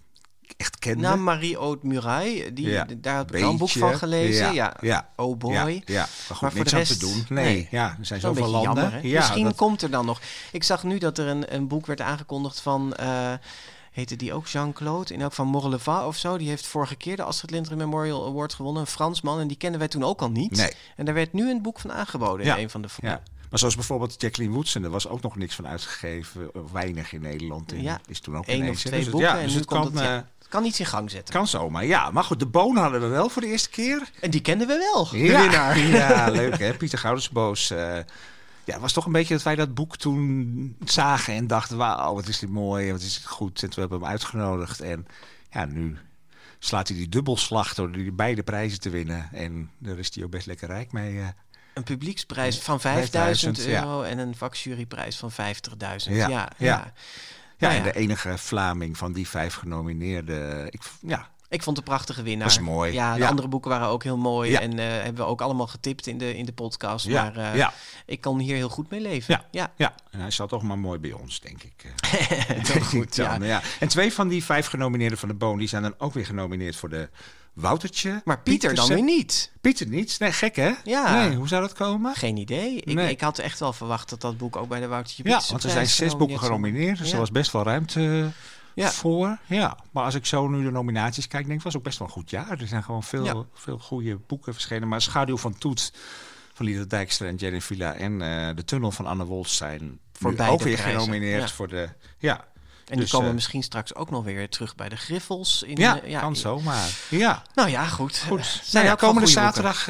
echt 0.58 0.80
kenden. 0.80 1.02
Nou, 1.02 1.18
Marie-Aude 1.18 1.88
Muray, 1.88 2.54
die, 2.54 2.68
Ja, 2.68 2.86
daar 2.98 3.18
heb 3.18 3.36
ik 3.36 3.44
een 3.44 3.58
boek 3.58 3.70
van 3.70 3.98
gelezen. 3.98 4.46
Ja, 4.46 4.52
Ja, 4.52 4.74
ja, 4.82 5.10
Oh 5.16 5.38
boy. 5.38 5.54
Ja, 5.54 5.64
maar 5.96 6.08
goed, 6.28 6.42
Maar 6.42 6.52
voor 6.52 6.64
de 6.64 6.72
aan 6.72 6.78
rest, 6.78 6.92
te 7.00 7.06
doen. 7.06 7.26
Nee, 7.30 7.68
ja, 7.72 7.96
er 8.00 8.06
zijn 8.06 8.20
zoveel 8.20 8.48
landen. 8.48 8.84
jammer, 8.84 9.00
Misschien 9.04 9.44
dat- 9.44 9.56
komt 9.56 9.82
er 9.82 9.90
dan 9.92 10.06
nog. 10.06 10.22
Ik 10.52 10.64
zag 10.64 10.84
nu 10.84 10.98
dat 10.98 11.18
er 11.18 11.28
een, 11.28 11.54
een 11.54 11.68
boek 11.68 11.86
werd 11.86 12.02
aangekondigd 12.02 12.60
van. 12.60 12.94
eh 12.96 13.34
heette 13.92 14.16
die 14.16 14.34
ook 14.34 14.48
Jean-Claude? 14.48 15.14
In 15.14 15.22
elk 15.22 15.34
van 15.34 15.48
Morleva 15.48 16.08
of 16.08 16.16
zo. 16.18 16.38
Die 16.38 16.50
heeft 16.50 16.68
vorige 16.68 16.96
keer 16.96 17.16
de 17.16 17.24
Astrid 17.24 17.52
Lindgren 17.52 17.78
Memorial 17.78 18.26
Award 18.28 18.54
gewonnen. 18.54 18.82
Een 18.82 18.88
Fransman. 18.88 19.40
En 19.40 19.48
die 19.48 19.58
kenden 19.58 19.80
wij 19.80 19.88
toen 19.88 20.04
ook 20.04 20.22
al 20.22 20.30
niet. 20.30 20.52
Nee. 20.58 20.72
En 20.96 21.06
daar 21.06 21.14
werd 21.14 21.34
nu 21.34 21.50
een 21.50 21.62
boek 21.62 21.80
van 21.80 21.92
aangeboden 21.92 22.46
Ja, 22.46 22.56
in 22.56 22.64
een 22.64 22.70
van 22.70 22.82
de 22.82 22.88
Ja. 23.02 23.22
Maar 23.56 23.64
zoals 23.64 23.80
bijvoorbeeld 23.88 24.22
Jacqueline 24.22 24.54
Woodson, 24.56 24.84
er 24.84 24.90
was 24.90 25.08
ook 25.08 25.22
nog 25.22 25.36
niks 25.36 25.56
van 25.56 25.68
uitgegeven, 25.68 26.56
of 26.56 26.72
weinig 26.72 27.14
in 27.14 27.22
Nederland. 27.22 27.72
En 27.72 27.82
Ja, 27.82 28.00
is 28.08 28.20
toen 28.20 28.38
ook 28.38 28.48
Eén 28.48 28.58
ineens, 28.58 28.76
of 28.76 28.80
twee 28.82 28.92
Dus 28.92 29.02
het- 29.04 29.12
boeken. 29.12 29.38
ja, 29.38 29.44
dus 29.44 29.54
het 29.54 29.66
kan, 29.66 29.86
het, 29.86 29.94
ja, 30.00 30.16
eh, 30.18 30.22
het 30.40 30.48
kan 30.48 30.66
iets 30.66 30.80
in 30.80 30.86
gang 30.86 31.12
zetten. 31.12 31.34
kan 31.34 31.48
zomaar. 31.48 31.86
Ja, 31.86 32.12
maar 32.12 32.24
goed, 32.24 32.40
de 32.40 32.46
boon 32.46 32.76
hadden 32.78 33.02
we 33.02 33.08
wel 33.08 33.30
voor 33.30 33.42
de 33.42 33.48
eerste 33.48 33.70
keer. 33.70 34.10
En 34.22 34.30
die 34.32 34.42
kenden 34.42 34.68
we 34.68 34.78
wel. 34.94 35.10
De 35.10 35.18
ja, 35.18 35.42
winnaar. 35.42 35.80
ja, 36.02 36.30
leuk 36.42 36.58
hè. 36.58 36.74
Pieter 36.74 37.00
Goudersboos. 37.00 37.70
eh 37.70 37.78
Ja, 38.64 38.74
het 38.74 38.82
was 38.82 38.94
toch 38.94 39.06
een 39.06 39.12
beetje 39.12 39.34
dat 39.34 39.44
wij 39.44 39.56
dat 39.56 39.74
boek 39.74 39.98
toen 39.98 40.76
zagen 40.86 41.34
en 41.34 41.48
dachten... 41.48 41.78
wauw, 41.78 42.14
wat 42.14 42.28
is 42.28 42.40
dit 42.40 42.50
mooi, 42.50 42.92
wat 42.92 43.02
is 43.02 43.16
het 43.16 43.26
goed. 43.26 43.64
En 43.64 43.70
toen 43.70 43.80
hebben 43.80 44.00
we 44.00 44.04
hem 44.06 44.14
uitgenodigd. 44.14 44.82
En 44.82 45.06
ja, 45.50 45.66
nu 45.66 45.98
slaat 46.60 46.88
hij 46.88 46.98
die 46.98 47.10
dubbelslag 47.10 47.74
door 47.74 47.92
die 47.92 48.12
beide 48.12 48.44
prijzen 48.44 48.80
te 48.80 48.90
winnen. 48.90 49.30
En 49.34 49.70
daar 49.78 49.98
is 49.98 50.16
hij 50.16 50.24
ook 50.24 50.32
best 50.32 50.46
lekker 50.48 50.68
rijk 50.68 50.92
mee. 50.92 51.14
Uh. 51.14 51.28
Een 51.76 51.84
publieksprijs 51.84 52.60
van 52.60 52.80
5000 52.80 53.66
euro 53.66 54.02
en 54.02 54.18
een 54.18 54.36
vakjuryprijs 54.36 55.18
van 55.18 55.32
50.000. 55.32 55.38
Ja, 56.10 56.28
ja, 56.28 56.50
ja. 56.58 56.94
Ja, 57.58 57.74
en 57.74 57.84
de 57.84 57.94
enige 57.94 58.38
Vlaming 58.38 58.98
van 58.98 59.14
die 59.14 59.28
vijf 59.28 59.54
genomineerden. 59.54 60.66
Ik, 60.72 60.82
ja, 61.02 61.30
ik 61.50 61.64
vond 61.64 61.78
het 61.78 61.88
een 61.88 61.94
prachtige 61.94 62.24
winnaar. 62.24 62.48
Dat 62.48 62.58
is 62.58 62.64
mooi. 62.64 62.94
Ja, 62.94 63.16
de 63.16 63.28
andere 63.28 63.48
boeken 63.48 63.72
waren 63.72 63.88
ook 63.88 64.04
heel 64.04 64.18
mooi. 64.18 64.54
En 64.54 64.78
uh, 64.78 64.86
hebben 64.86 65.16
we 65.16 65.30
ook 65.30 65.42
allemaal 65.42 65.68
getipt 65.68 66.08
in 66.08 66.18
de, 66.18 66.38
in 66.38 66.46
de 66.46 66.54
podcast. 66.54 67.06
Ja. 67.06 67.24
Maar 67.24 67.38
uh, 67.38 67.56
ja. 67.56 67.74
ik 68.06 68.22
kan 68.22 68.40
hier 68.40 68.56
heel 68.56 68.70
goed 68.70 68.90
mee 68.90 69.02
leven. 69.02 69.34
Ja. 69.34 69.46
Ja. 69.52 69.72
ja. 69.76 69.94
En 70.12 70.20
hij 70.20 70.32
zat 70.32 70.50
toch 70.50 70.64
maar 70.64 70.78
mooi 70.78 71.00
bij 71.00 71.12
ons, 71.12 71.40
denk 71.40 71.64
ik. 71.64 71.94
Heel 72.68 72.82
goed, 72.82 73.16
ja. 73.16 73.38
ja. 73.42 73.62
En 73.80 73.88
twee 73.88 74.14
van 74.14 74.28
die 74.28 74.44
vijf 74.44 74.68
genomineerden 74.68 75.18
van 75.18 75.30
de 75.30 75.36
Boon... 75.36 75.58
die 75.58 75.68
zijn 75.68 75.82
dan 75.82 75.96
ook 75.98 76.14
weer 76.14 76.26
genomineerd 76.26 76.76
voor 76.76 76.90
de 76.90 77.10
Woutertje. 77.56 78.22
Maar 78.26 78.40
Pieter 78.40 78.76
dan 78.76 78.88
weer 78.88 79.04
niet. 79.04 79.52
Pieter 79.62 79.88
niet? 79.88 80.20
Nee, 80.20 80.32
gek 80.32 80.56
hè? 80.56 80.74
Ja. 80.84 81.26
Nee, 81.26 81.36
hoe 81.36 81.48
zou 81.48 81.62
dat 81.62 81.74
komen? 81.74 82.16
Geen 82.16 82.38
idee. 82.38 82.82
Ik, 82.82 83.00
ik 83.00 83.22
had 83.22 83.40
echt 83.40 83.60
wel 83.60 83.74
verwacht 83.74 84.10
dat 84.10 84.22
dat 84.22 84.38
boek 84.38 84.56
ook 84.56 84.68
bij 84.68 84.80
de 84.80 84.88
Woutertje 84.88 85.24
Pieter... 85.24 85.42
Ja, 85.42 85.48
want 85.50 85.64
er 85.64 85.70
zijn 85.70 85.88
zes 85.88 86.18
boeken 86.18 86.40
genomineerd. 86.40 86.98
Dus 86.98 87.12
er 87.12 87.18
was 87.18 87.32
best 87.32 87.52
wel 87.52 87.64
ruimte 87.64 88.32
ja. 88.74 88.92
voor. 88.92 89.38
Ja, 89.46 89.78
maar 89.92 90.04
als 90.04 90.16
ik 90.16 90.26
zo 90.26 90.48
nu 90.48 90.64
de 90.64 90.72
nominaties 90.72 91.28
kijk, 91.28 91.46
denk 91.46 91.58
ik, 91.58 91.66
was 91.66 91.78
ook 91.78 91.84
best 91.84 92.00
wel 92.00 92.08
een 92.08 92.14
goed 92.14 92.30
jaar. 92.30 92.60
Er 92.62 92.68
zijn 92.68 92.84
gewoon 92.84 93.04
veel, 93.04 93.48
veel 93.54 93.80
goede 93.80 94.16
boeken 94.28 94.54
verschenen. 94.54 94.88
Maar 94.88 95.02
Schaduw 95.02 95.38
van 95.38 95.58
Toet 95.58 95.94
van 96.54 96.66
Lieder 96.66 96.90
Dijkstra 96.90 97.28
en 97.28 97.36
Jenny 97.36 97.62
Villa 97.62 97.94
en 97.94 98.12
uh, 98.12 98.50
De 98.56 98.66
Tunnel 98.66 98.92
van 98.92 99.06
Anne 99.06 99.26
Wolfs 99.26 99.56
zijn 99.56 100.00
voor 100.12 100.38
ook 100.38 100.62
weer 100.62 100.78
genomineerd 100.78 101.52
voor 101.52 101.68
de... 101.68 101.90
Ja, 102.18 102.46
en 102.86 102.98
dus, 102.98 103.06
die 103.06 103.14
komen 103.14 103.28
uh, 103.28 103.36
misschien 103.36 103.64
straks 103.64 103.96
ook 103.96 104.10
nog 104.10 104.24
weer 104.24 104.50
terug 104.50 104.76
bij 104.76 104.90
de 104.90 104.96
Griffels. 104.96 105.64
In, 105.64 105.76
ja, 105.76 106.04
uh, 106.04 106.10
ja 106.10 106.20
kan 106.20 106.36
zomaar. 106.36 106.90
Ja. 107.10 107.44
Nou 107.54 107.70
ja, 107.70 107.86
goed. 107.86 108.24
goed. 108.28 108.62
nou 108.72 108.86
ja, 108.86 108.96
komende 108.96 109.28
zaterdag 109.28 109.86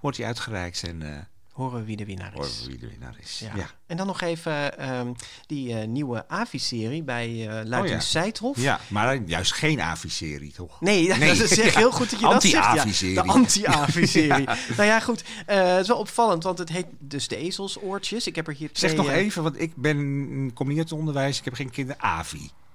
wordt 0.00 0.16
hij 0.16 0.26
uitgereikt 0.26 0.82
en 0.82 1.28
horen 1.58 1.84
wie 1.84 1.96
de 1.96 2.04
winnaar 2.04 2.32
is. 2.32 2.38
Horen 2.38 2.50
we 2.50 2.66
wie 2.66 2.78
de 2.78 2.88
winnaar 2.88 3.16
is. 3.20 3.42
Ja. 3.54 3.70
En 3.86 3.96
dan 3.96 4.06
nog 4.06 4.20
even 4.20 4.88
um, 4.94 5.14
die 5.46 5.68
uh, 5.68 5.86
nieuwe 5.86 6.24
AVI-serie 6.28 7.02
bij 7.02 7.28
uh, 7.28 7.46
Luitenant 7.64 8.40
oh, 8.42 8.56
ja. 8.56 8.80
Maar 8.88 9.16
juist 9.16 9.52
geen 9.52 9.80
AVI-serie, 9.80 10.52
toch? 10.52 10.80
Nee, 10.80 11.08
nee. 11.18 11.38
dat 11.38 11.50
is 11.50 11.74
heel 11.74 11.90
goed 11.90 12.10
dat 12.10 12.20
je 12.20 12.26
dat 12.26 12.42
zegt. 12.42 12.66
Anti-AVI-serie. 12.66 13.14
Ja, 13.14 13.22
de 13.22 13.28
anti-AVI-serie. 13.28 14.46
Nou 14.76 14.88
ja, 14.88 15.00
goed. 15.00 15.24
Uh, 15.48 15.72
het 15.72 15.80
is 15.80 15.88
wel 15.88 15.98
opvallend, 15.98 16.42
want 16.42 16.58
het 16.58 16.68
heet 16.68 16.86
dus 16.98 17.28
de 17.28 17.36
ezelsoortjes. 17.36 18.26
Ik 18.26 18.36
heb 18.36 18.46
er 18.46 18.54
hier 18.54 18.72
twee... 18.72 18.90
Zeg 18.90 18.98
nog 18.98 19.10
even, 19.10 19.42
want 19.42 19.60
ik 19.60 19.76
ben, 19.76 20.52
het 20.54 20.92
onderwijs. 20.92 21.38
Ik 21.38 21.44
heb 21.44 21.54
geen 21.54 21.70
kinderen 21.70 22.02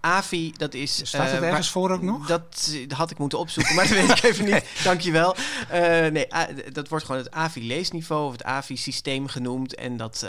AVI. 0.05 0.33
AVI, 0.33 0.53
dat 0.57 0.73
is... 0.73 1.01
Staat 1.03 1.31
het 1.31 1.41
uh, 1.41 1.47
ergens 1.47 1.69
voor 1.69 1.91
ook 1.91 2.01
nog? 2.01 2.27
Dat, 2.27 2.75
had 2.87 3.11
ik 3.11 3.17
moeten 3.17 3.39
opzoeken, 3.39 3.75
maar 3.75 3.87
dat 3.87 3.97
weet 3.97 4.09
ik 4.09 4.23
even 4.23 4.45
niet. 4.45 4.65
Dankjewel. 4.83 5.35
Uh, 5.73 5.79
nee, 6.05 6.27
dat 6.71 6.87
wordt 6.87 7.05
gewoon 7.05 7.21
het 7.21 7.31
AVI-leesniveau 7.31 8.25
of 8.25 8.31
het 8.31 8.43
AVI-systeem 8.43 9.27
genoemd. 9.27 9.75
En 9.75 9.97
dat 9.97 10.27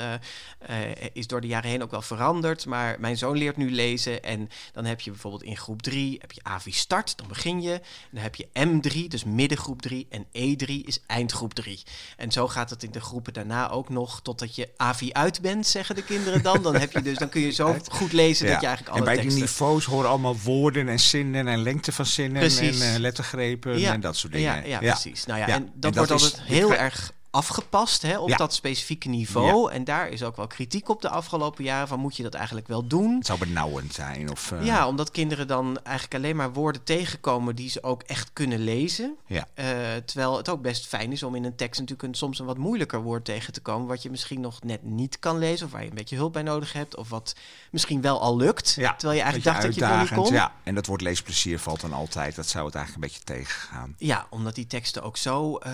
is 1.12 1.26
door 1.26 1.40
de 1.40 1.46
jaren 1.46 1.70
heen 1.70 1.82
ook 1.82 1.90
wel 1.90 2.02
veranderd. 2.02 2.66
Maar 2.66 2.96
mijn 3.00 3.16
zoon 3.16 3.36
leert 3.36 3.56
nu 3.56 3.70
lezen. 3.70 4.22
En 4.22 4.48
dan 4.72 4.84
heb 4.84 5.00
je 5.00 5.10
bijvoorbeeld 5.10 5.42
in 5.42 5.56
groep 5.56 5.82
3 5.82 6.16
heb 6.20 6.32
je 6.32 6.40
AVI-start, 6.42 7.16
dan 7.16 7.28
begin 7.28 7.62
je. 7.62 7.80
Dan 8.10 8.22
heb 8.22 8.34
je 8.34 8.46
M3, 8.58 9.06
dus 9.08 9.24
middengroep 9.24 9.82
3. 9.82 10.06
En 10.10 10.24
E3 10.24 10.66
is 10.66 11.00
eindgroep 11.06 11.54
3. 11.54 11.82
En 12.16 12.32
zo 12.32 12.48
gaat 12.48 12.70
het 12.70 12.82
in 12.82 12.92
de 12.92 13.00
groepen 13.00 13.32
daarna 13.32 13.70
ook 13.70 13.88
nog 13.88 14.20
totdat 14.22 14.56
je 14.56 14.68
AVI 14.76 15.12
uit 15.12 15.40
bent, 15.40 15.66
zeggen 15.66 15.94
de 15.94 16.04
kinderen 16.04 16.42
dan. 16.42 16.62
Dan, 16.62 16.76
heb 16.76 16.92
je 16.92 17.02
dus, 17.02 17.18
dan 17.18 17.28
kun 17.28 17.40
je 17.40 17.50
zo 17.50 17.76
goed 17.90 18.12
lezen 18.12 18.46
dat 18.46 18.60
je 18.60 18.66
eigenlijk 18.66 18.96
alle 18.96 19.16
teksten 19.16 19.48
horen 19.64 20.08
allemaal 20.08 20.36
woorden 20.44 20.88
en 20.88 21.00
zinnen 21.00 21.48
en 21.48 21.62
lengte 21.62 21.92
van 21.92 22.06
zinnen 22.06 22.40
precies. 22.40 22.80
en 22.80 22.92
uh, 22.92 22.98
lettergrepen 22.98 23.84
en 23.84 24.00
dat 24.00 24.16
soort 24.16 24.32
dingen. 24.32 24.54
Ja, 24.54 24.62
ja, 24.66 24.78
precies. 24.78 25.26
Nou 25.26 25.38
ja, 25.38 25.48
en 25.48 25.70
dat, 25.74 25.90
en 25.90 25.96
wordt 25.96 26.10
altijd 26.10 26.40
heel 26.40 26.74
erg 26.74 27.12
afgepast 27.34 28.02
hè, 28.02 28.18
op 28.18 28.36
dat 28.36 28.54
specifieke 28.54 29.08
niveau. 29.08 29.72
En 29.72 29.84
daar 29.84 30.08
is 30.08 30.22
ook 30.22 30.36
wel 30.36 30.46
kritiek 30.46 30.88
op 30.88 31.02
de 31.02 31.08
afgelopen 31.08 31.64
jaren 31.64 31.88
van 31.88 32.00
moet 32.00 32.16
je 32.16 32.22
dat 32.22 32.34
eigenlijk 32.34 32.68
wel 32.68 32.86
doen? 32.86 33.14
Het 33.16 33.26
zou 33.26 33.38
benauwend 33.38 33.94
zijn. 33.94 34.30
Of, 34.30 34.50
uh... 34.50 34.64
Ja, 34.64 34.88
omdat 34.88 35.10
kinderen 35.10 35.46
dan 35.46 35.78
eigenlijk 35.82 36.14
alleen 36.14 36.36
maar 36.36 36.52
woorden 36.52 36.84
tegenkomen 36.84 37.56
die 37.56 37.70
ze 37.70 37.82
ook 37.82 38.02
echt 38.02 38.30
kunnen 38.32 38.64
lezen. 38.64 39.16
Ja. 39.26 39.46
Uh, 39.54 39.64
terwijl 40.04 40.36
het 40.36 40.48
ook 40.48 40.62
best 40.62 40.86
fijn 40.86 41.12
is 41.12 41.22
om 41.22 41.34
in 41.34 41.44
een 41.44 41.56
tekst 41.56 41.80
natuurlijk 41.80 42.08
een, 42.08 42.14
soms 42.14 42.38
een 42.38 42.46
wat 42.46 42.58
moeilijker 42.58 43.02
woord 43.02 43.24
tegen 43.24 43.52
te 43.52 43.60
komen. 43.60 43.86
Wat 43.86 44.02
je 44.02 44.10
misschien 44.10 44.40
nog 44.40 44.62
net 44.62 44.82
niet 44.82 45.18
kan 45.18 45.38
lezen 45.38 45.66
of 45.66 45.72
waar 45.72 45.82
je 45.82 45.88
een 45.88 45.94
beetje 45.94 46.16
hulp 46.16 46.32
bij 46.32 46.42
nodig 46.42 46.72
hebt. 46.72 46.96
Of 46.96 47.08
wat 47.08 47.34
misschien 47.70 48.00
wel 48.00 48.20
al 48.20 48.36
lukt. 48.36 48.74
Ja, 48.76 48.94
terwijl 48.94 49.18
je 49.18 49.24
eigenlijk 49.24 49.54
dacht 49.54 49.66
dat 49.66 49.74
je 49.74 49.84
het 49.84 50.00
niet 50.10 50.20
kon. 50.20 50.32
Ja, 50.32 50.52
en 50.62 50.74
dat 50.74 50.86
woord 50.86 51.00
leesplezier 51.00 51.58
valt 51.58 51.80
dan 51.80 51.92
altijd. 51.92 52.34
Dat 52.34 52.48
zou 52.48 52.66
het 52.66 52.74
eigenlijk 52.74 53.04
een 53.04 53.10
beetje 53.10 53.34
tegengaan. 53.34 53.94
Ja, 53.98 54.26
omdat 54.30 54.54
die 54.54 54.66
teksten 54.66 55.02
ook 55.02 55.16
zo 55.16 55.58
uh, 55.66 55.72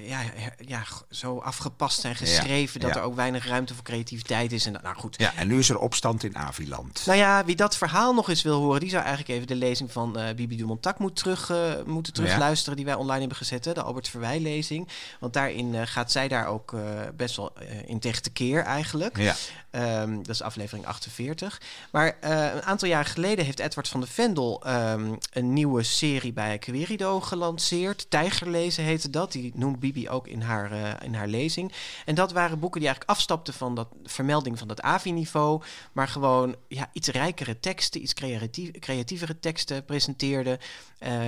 ja, 0.00 0.20
ja, 0.58 0.84
zo 1.10 1.38
afgepast 1.38 2.00
zijn 2.00 2.16
geschreven 2.16 2.80
dat 2.80 2.96
er 2.96 3.02
ook 3.02 3.14
weinig 3.14 3.46
ruimte 3.46 3.74
voor 3.74 3.84
creativiteit 3.84 4.52
is. 4.52 4.66
En 4.66 4.72
nou 4.82 4.96
goed. 4.96 5.16
Ja, 5.18 5.34
en 5.34 5.48
nu 5.48 5.58
is 5.58 5.68
er 5.68 5.78
opstand 5.78 6.24
in 6.24 6.36
Aviland. 6.36 7.02
Nou 7.06 7.18
ja, 7.18 7.44
wie 7.44 7.56
dat 7.56 7.76
verhaal 7.76 8.14
nog 8.14 8.28
eens 8.28 8.42
wil 8.42 8.60
horen, 8.60 8.80
die 8.80 8.90
zou 8.90 9.04
eigenlijk 9.04 9.34
even 9.34 9.46
de 9.46 9.54
lezing 9.54 9.92
van 9.92 10.18
uh, 10.18 10.24
Bibi 10.36 10.56
Dumontak 10.56 10.98
moet 10.98 11.16
terug, 11.16 11.50
uh, 11.50 11.58
moeten 11.86 12.12
terugluisteren, 12.12 12.76
die 12.76 12.84
wij 12.84 12.94
online 12.94 13.18
hebben 13.18 13.36
gezet, 13.36 13.64
hè, 13.64 13.72
de 13.72 13.82
Albert 13.82 14.08
Verwij 14.08 14.40
lezing. 14.40 14.88
Want 15.20 15.32
daarin 15.32 15.74
uh, 15.74 15.80
gaat 15.84 16.12
zij 16.12 16.28
daar 16.28 16.46
ook 16.46 16.74
best 17.16 17.36
wel 17.36 17.52
in 17.86 17.98
tegen 17.98 18.22
te 18.22 18.30
keer 18.30 18.62
eigenlijk. 18.62 19.16
Ja. 19.16 19.34
Um, 20.00 20.16
dat 20.16 20.34
is 20.34 20.42
aflevering 20.42 20.86
48. 20.86 21.60
Maar 21.90 22.16
een 22.20 22.62
aantal 22.62 22.88
jaren 22.88 23.10
geleden 23.10 23.44
heeft 23.44 23.58
Edward 23.58 23.88
van 23.88 24.00
de 24.00 24.06
Vendel 24.06 24.62
um, 24.66 25.18
een 25.32 25.52
nieuwe 25.52 25.82
serie 25.82 26.32
bij 26.32 26.58
Querido 26.58 27.20
gelanceerd. 27.20 28.06
Tijgerlezen 28.10 28.84
heette 28.84 29.10
dat. 29.10 29.32
Die 29.32 29.52
noemt 29.54 29.80
Bibi 29.80 30.08
ook 30.08 30.26
in 30.26 30.40
haar 30.40 30.72
in 31.02 31.14
haar 31.14 31.28
lezing. 31.28 31.72
En 32.04 32.14
dat 32.14 32.32
waren 32.32 32.58
boeken 32.58 32.80
die 32.80 32.88
eigenlijk 32.88 33.18
afstapten 33.18 33.54
van 33.54 33.74
dat 33.74 33.88
vermelding 34.04 34.58
van 34.58 34.68
dat 34.68 34.82
AVI-niveau, 34.82 35.62
maar 35.92 36.08
gewoon 36.08 36.56
ja, 36.68 36.90
iets 36.92 37.08
rijkere 37.08 37.60
teksten, 37.60 38.02
iets 38.02 38.14
creatief, 38.14 38.70
creatievere 38.70 39.38
teksten 39.38 39.84
presenteerden. 39.84 40.58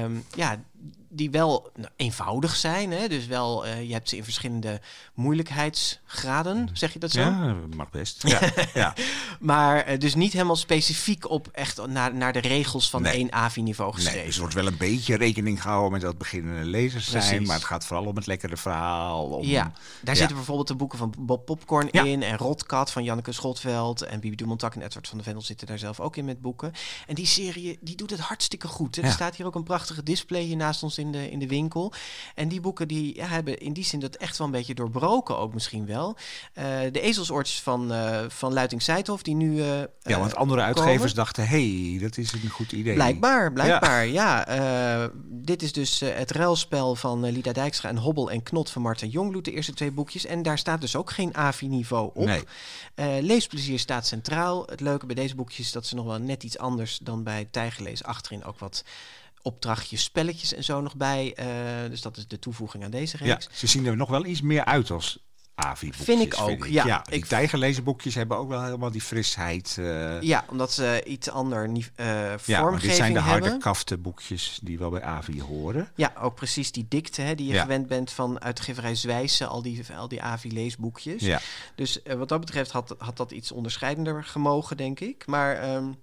Um, 0.03 0.25
ja, 0.35 0.65
die 1.13 1.31
wel 1.31 1.71
nou, 1.77 1.89
eenvoudig 1.97 2.57
zijn. 2.57 2.91
Hè? 2.91 3.09
Dus 3.09 3.27
wel, 3.27 3.67
uh, 3.67 3.87
je 3.87 3.93
hebt 3.93 4.09
ze 4.09 4.17
in 4.17 4.25
verschillende 4.25 4.81
moeilijkheidsgraden, 5.15 6.57
mm. 6.57 6.69
zeg 6.73 6.93
je 6.93 6.99
dat 6.99 7.11
zo? 7.11 7.21
Ja, 7.21 7.57
mag 7.77 7.91
best. 7.91 8.29
Ja, 8.29 8.41
ja. 8.75 8.95
maar 9.41 9.93
uh, 9.93 9.99
dus 9.99 10.15
niet 10.15 10.33
helemaal 10.33 10.57
specifiek 10.57 11.31
op 11.31 11.49
echt 11.53 11.87
naar, 11.87 12.15
naar 12.15 12.33
de 12.33 12.39
regels 12.39 12.91
van 12.91 13.03
nee. 13.03 13.13
één 13.13 13.33
AVI-niveau 13.33 13.93
geschreven. 13.93 14.19
Nee, 14.19 14.27
dus 14.27 14.35
er 14.35 14.41
wordt 14.41 14.55
wel 14.55 14.67
een 14.67 14.77
beetje 14.77 15.17
rekening 15.17 15.63
gehouden 15.63 15.93
met 15.93 16.01
dat 16.01 16.19
beginnende 16.19 16.65
lezers 16.65 17.11
zijn. 17.11 17.25
Precies. 17.25 17.47
Maar 17.47 17.57
het 17.57 17.65
gaat 17.65 17.87
vooral 17.87 18.07
om 18.07 18.17
het 18.17 18.27
lekkere 18.27 18.57
verhaal. 18.57 19.25
Om, 19.25 19.47
ja, 19.47 19.73
daar 20.01 20.17
zitten 20.17 20.37
bijvoorbeeld 20.37 20.69
de 20.69 20.75
boeken 20.75 20.99
van 20.99 21.15
Bob 21.19 21.47
Popcorn 21.47 21.91
in. 21.91 22.23
En 22.23 22.37
Rotkat 22.37 22.91
van 22.91 23.05
Janneke 23.05 23.33
Schotveld. 23.33 24.03
En 24.03 24.21
Bibi 24.21 24.37
Dumontak 24.37 24.75
en 24.75 24.83
Edward 24.83 25.09
van 25.09 25.19
de 25.19 25.25
Vendel 25.25 25.43
zitten 25.43 25.67
daar 25.67 25.79
zelf 25.79 26.01
ook 26.01 26.17
in 26.17 26.25
met 26.25 26.41
boeken. 26.41 26.73
En 27.07 27.15
die 27.15 27.27
serie, 27.27 27.79
die 27.81 27.97
doet 27.97 28.11
het 28.11 28.21
hartstikke 28.21 28.67
goed. 28.67 28.97
Er 28.97 29.13
staat 29.13 29.37
hier 29.37 29.47
ook 29.47 29.55
een 29.55 29.63
prachtige 29.63 30.03
display 30.03 30.43
hier 30.43 30.57
naast 30.57 30.83
ons 30.83 30.99
in 31.01 31.13
de, 31.13 31.31
in 31.31 31.39
de 31.39 31.47
winkel. 31.47 31.93
En 32.35 32.49
die 32.49 32.61
boeken 32.61 32.89
die 32.89 33.17
ja, 33.17 33.27
hebben 33.27 33.59
in 33.59 33.73
die 33.73 33.85
zin 33.85 34.01
dat 34.01 34.15
echt 34.15 34.39
wel 34.39 34.47
een 34.47 34.53
beetje 34.53 34.75
doorbroken 34.75 35.39
ook 35.39 35.55
misschien 35.55 35.87
wel. 35.87 36.17
Uh, 36.59 36.65
de 36.93 37.01
ezelsoortjes 37.01 37.61
van, 37.61 37.93
uh, 37.93 38.21
van 38.29 38.53
Luiting 38.53 38.83
Seithof, 38.83 39.23
die 39.23 39.35
nu 39.35 39.55
uh, 39.55 39.81
Ja, 40.03 40.19
want 40.19 40.37
andere 40.37 40.61
uitgevers 40.61 41.15
dachten, 41.15 41.49
hey, 41.49 41.99
dat 42.01 42.17
is 42.17 42.33
een 42.33 42.49
goed 42.51 42.73
idee. 42.73 42.95
Blijkbaar, 42.95 43.53
blijkbaar, 43.53 44.07
ja. 44.07 44.55
ja 44.55 45.11
dit 45.25 45.63
is 45.63 45.73
dus 45.73 46.01
het 46.01 46.31
ruilspel 46.31 46.95
van 46.95 47.31
Lida 47.31 47.53
Dijkstra 47.53 47.89
en 47.89 47.97
Hobbel 47.97 48.31
en 48.31 48.43
Knot 48.43 48.71
van 48.71 48.83
Marta 48.83 49.07
Jongbloed, 49.07 49.45
de 49.45 49.53
eerste 49.53 49.75
twee 49.75 49.91
boekjes. 49.91 50.27
En 50.27 50.43
daar 50.43 50.59
staat 50.59 50.81
dus 50.81 50.97
ook 50.97 51.11
geen 51.11 51.37
AVI-niveau 51.37 52.11
op. 52.15 52.25
Nee. 52.25 53.23
leesplezier 53.23 53.79
staat 53.79 54.07
centraal. 54.07 54.67
Het 54.67 54.81
leuke 54.81 55.07
bij 55.07 55.15
deze 55.15 55.35
boekjes 55.35 55.67
is 55.67 55.73
dat 55.73 55.87
ze 55.87 55.95
nog 55.95 56.07
wel 56.07 56.19
net 56.19 56.43
iets 56.43 56.59
anders 56.59 56.99
dan 56.99 57.23
bij 57.23 57.49
Tijgerlees 57.51 58.05
achterin 58.05 58.45
ook 58.45 58.59
wat 58.59 58.85
opdrachtjes, 59.43 60.03
spelletjes 60.03 60.55
en 60.55 60.65
zo 60.65 60.81
nog 60.81 60.97
bij. 60.97 61.37
Uh, 61.39 61.91
dus 61.91 62.03
dat 62.03 62.17
is 62.17 62.29
de 62.29 62.39
toevoeging 62.39 62.85
aan 62.85 62.91
deze 62.91 63.17
reeks. 63.17 63.45
Ja, 63.51 63.57
ze 63.57 63.67
zien 63.67 63.87
er 63.87 63.97
nog 63.97 64.09
wel 64.09 64.25
iets 64.25 64.41
meer 64.41 64.65
uit 64.65 64.91
als 64.91 65.19
AVI-boekjes. 65.55 66.05
Vind 66.05 66.23
ik 66.23 66.41
ook, 66.41 66.49
vind 66.49 66.65
ik. 66.65 66.71
ja. 66.71 66.87
ja 66.87 67.03
die 67.05 67.15
ik... 67.15 67.25
tijgerlezenboekjes 67.25 68.15
hebben 68.15 68.37
ook 68.37 68.49
wel 68.49 68.65
helemaal 68.65 68.91
die 68.91 69.01
frisheid. 69.01 69.77
Uh... 69.79 70.21
Ja, 70.21 70.45
omdat 70.49 70.73
ze 70.73 71.03
iets 71.07 71.31
ander 71.31 71.69
uh, 71.69 71.83
vormgeving 72.37 72.47
ja, 72.47 72.79
dit 72.79 72.95
zijn 72.95 73.13
de 73.13 73.19
harde 73.19 73.59
kaften 73.59 74.03
boekjes 74.03 74.59
die 74.63 74.79
wel 74.79 74.91
bij 74.91 75.03
AVI 75.03 75.43
horen. 75.43 75.89
Ja, 75.95 76.13
ook 76.21 76.35
precies 76.35 76.73
die 76.73 76.87
dikte 76.89 77.23
hè, 77.23 77.35
die 77.35 77.47
je 77.47 77.53
ja. 77.53 77.63
gewend 77.63 77.87
bent 77.87 78.11
van 78.11 78.41
uitgeverij 78.41 78.95
Zwijsen, 78.95 79.49
al 79.49 79.63
die, 79.63 79.85
al 79.97 80.09
die 80.09 80.23
AVI-leesboekjes. 80.23 81.23
Ja. 81.23 81.41
Dus 81.75 82.01
wat 82.17 82.29
dat 82.29 82.41
betreft 82.41 82.71
had, 82.71 82.95
had 82.99 83.17
dat 83.17 83.31
iets 83.31 83.53
onderscheidender 83.53 84.25
gemogen, 84.25 84.77
denk 84.77 85.01
ik. 85.01 85.27
Maar... 85.27 85.75
Um, 85.75 85.99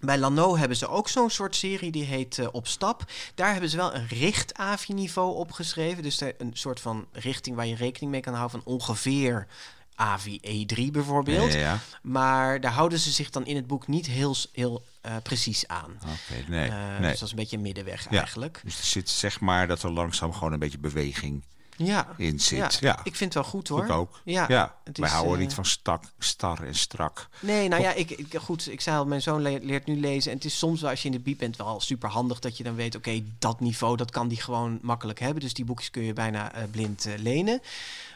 bij 0.00 0.18
Lano 0.18 0.56
hebben 0.56 0.76
ze 0.76 0.88
ook 0.88 1.08
zo'n 1.08 1.30
soort 1.30 1.56
serie 1.56 1.90
die 1.90 2.04
heet 2.04 2.38
uh, 2.38 2.46
Op 2.52 2.66
Stap. 2.66 3.04
Daar 3.34 3.52
hebben 3.52 3.70
ze 3.70 3.76
wel 3.76 3.94
een 3.94 4.06
richt-AVI-niveau 4.08 5.34
opgeschreven. 5.34 6.02
Dus 6.02 6.20
een 6.20 6.50
soort 6.52 6.80
van 6.80 7.06
richting 7.12 7.56
waar 7.56 7.66
je 7.66 7.74
rekening 7.76 8.12
mee 8.12 8.20
kan 8.20 8.34
houden 8.34 8.62
van 8.62 8.72
ongeveer 8.72 9.46
AVI 9.94 10.66
E3 10.66 10.90
bijvoorbeeld. 10.90 11.52
Ja, 11.52 11.58
ja. 11.58 11.78
Maar 12.02 12.60
daar 12.60 12.72
houden 12.72 12.98
ze 12.98 13.10
zich 13.10 13.30
dan 13.30 13.46
in 13.46 13.56
het 13.56 13.66
boek 13.66 13.86
niet 13.86 14.06
heel, 14.06 14.36
heel 14.52 14.84
eh, 15.00 15.16
precies 15.22 15.68
aan. 15.68 15.98
Oké, 16.02 16.50
nee, 16.50 16.68
Eh, 16.68 16.98
nee. 16.98 17.10
Dus 17.10 17.18
dat 17.18 17.22
is 17.22 17.30
een 17.30 17.36
beetje 17.36 17.56
een 17.56 17.62
middenweg 17.62 18.06
eigenlijk. 18.06 18.60
Dus 18.64 18.78
er 18.78 18.84
zit 18.84 19.08
zeg 19.08 19.40
maar 19.40 19.66
dat 19.66 19.82
er 19.82 19.90
langzaam 19.90 20.32
gewoon 20.32 20.52
een 20.52 20.58
beetje 20.58 20.78
beweging 20.78 21.42
Ja. 21.86 22.06
in 22.16 22.40
zit. 22.40 22.78
Ja, 22.80 22.98
Ik 23.04 23.16
vind 23.16 23.34
het 23.34 23.42
wel 23.42 23.52
goed 23.52 23.68
hoor. 23.68 23.84
ik 23.84 23.90
ook. 23.90 24.20
Ja, 24.24 24.44
Ja, 24.48 24.74
het 24.84 24.98
is, 24.98 25.08
houden 25.10 25.34
eh, 25.34 25.38
niet 25.40 25.54
van 25.54 25.64
stak, 25.64 26.02
star 26.18 26.62
en 26.62 26.74
strak. 26.74 27.28
Nee, 27.40 27.68
nou 27.68 27.82
ja, 27.82 27.92
ik, 27.92 28.10
ik, 28.10 28.36
goed, 28.42 28.70
ik 28.72 28.80
zei 28.80 28.96
al, 28.96 29.06
mijn 29.06 29.22
zoon 29.22 29.42
le- 29.42 29.58
leert 29.62 29.86
nu 29.86 30.00
lezen. 30.00 30.30
En 30.30 30.36
het 30.36 30.46
is 30.46 30.58
soms 30.58 30.80
wel, 30.80 30.90
als 30.90 31.00
je 31.02 31.06
in 31.06 31.14
de 31.14 31.20
biep 31.20 31.38
bent, 31.38 31.56
wel 31.56 31.80
super 31.80 32.08
handig 32.10 32.38
dat 32.38 32.56
je 32.56 32.64
dan 32.64 32.74
weet, 32.74 32.96
oké, 32.96 33.22
dat 33.38 33.60
niveau, 33.60 33.96
dat 33.96 34.10
kan 34.10 34.28
die 34.28 34.40
gewoon 34.40 34.78
makkelijk 34.82 35.18
hebben. 35.20 35.40
Dus 35.42 35.54
die 35.54 35.64
boekjes 35.64 35.90
kun 35.90 36.02
je 36.02 36.12
bijna 36.12 36.52
eh, 36.52 36.62
blind 36.70 37.06
eh, 37.06 37.12
lenen. 37.18 37.60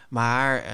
Maar 0.09 0.65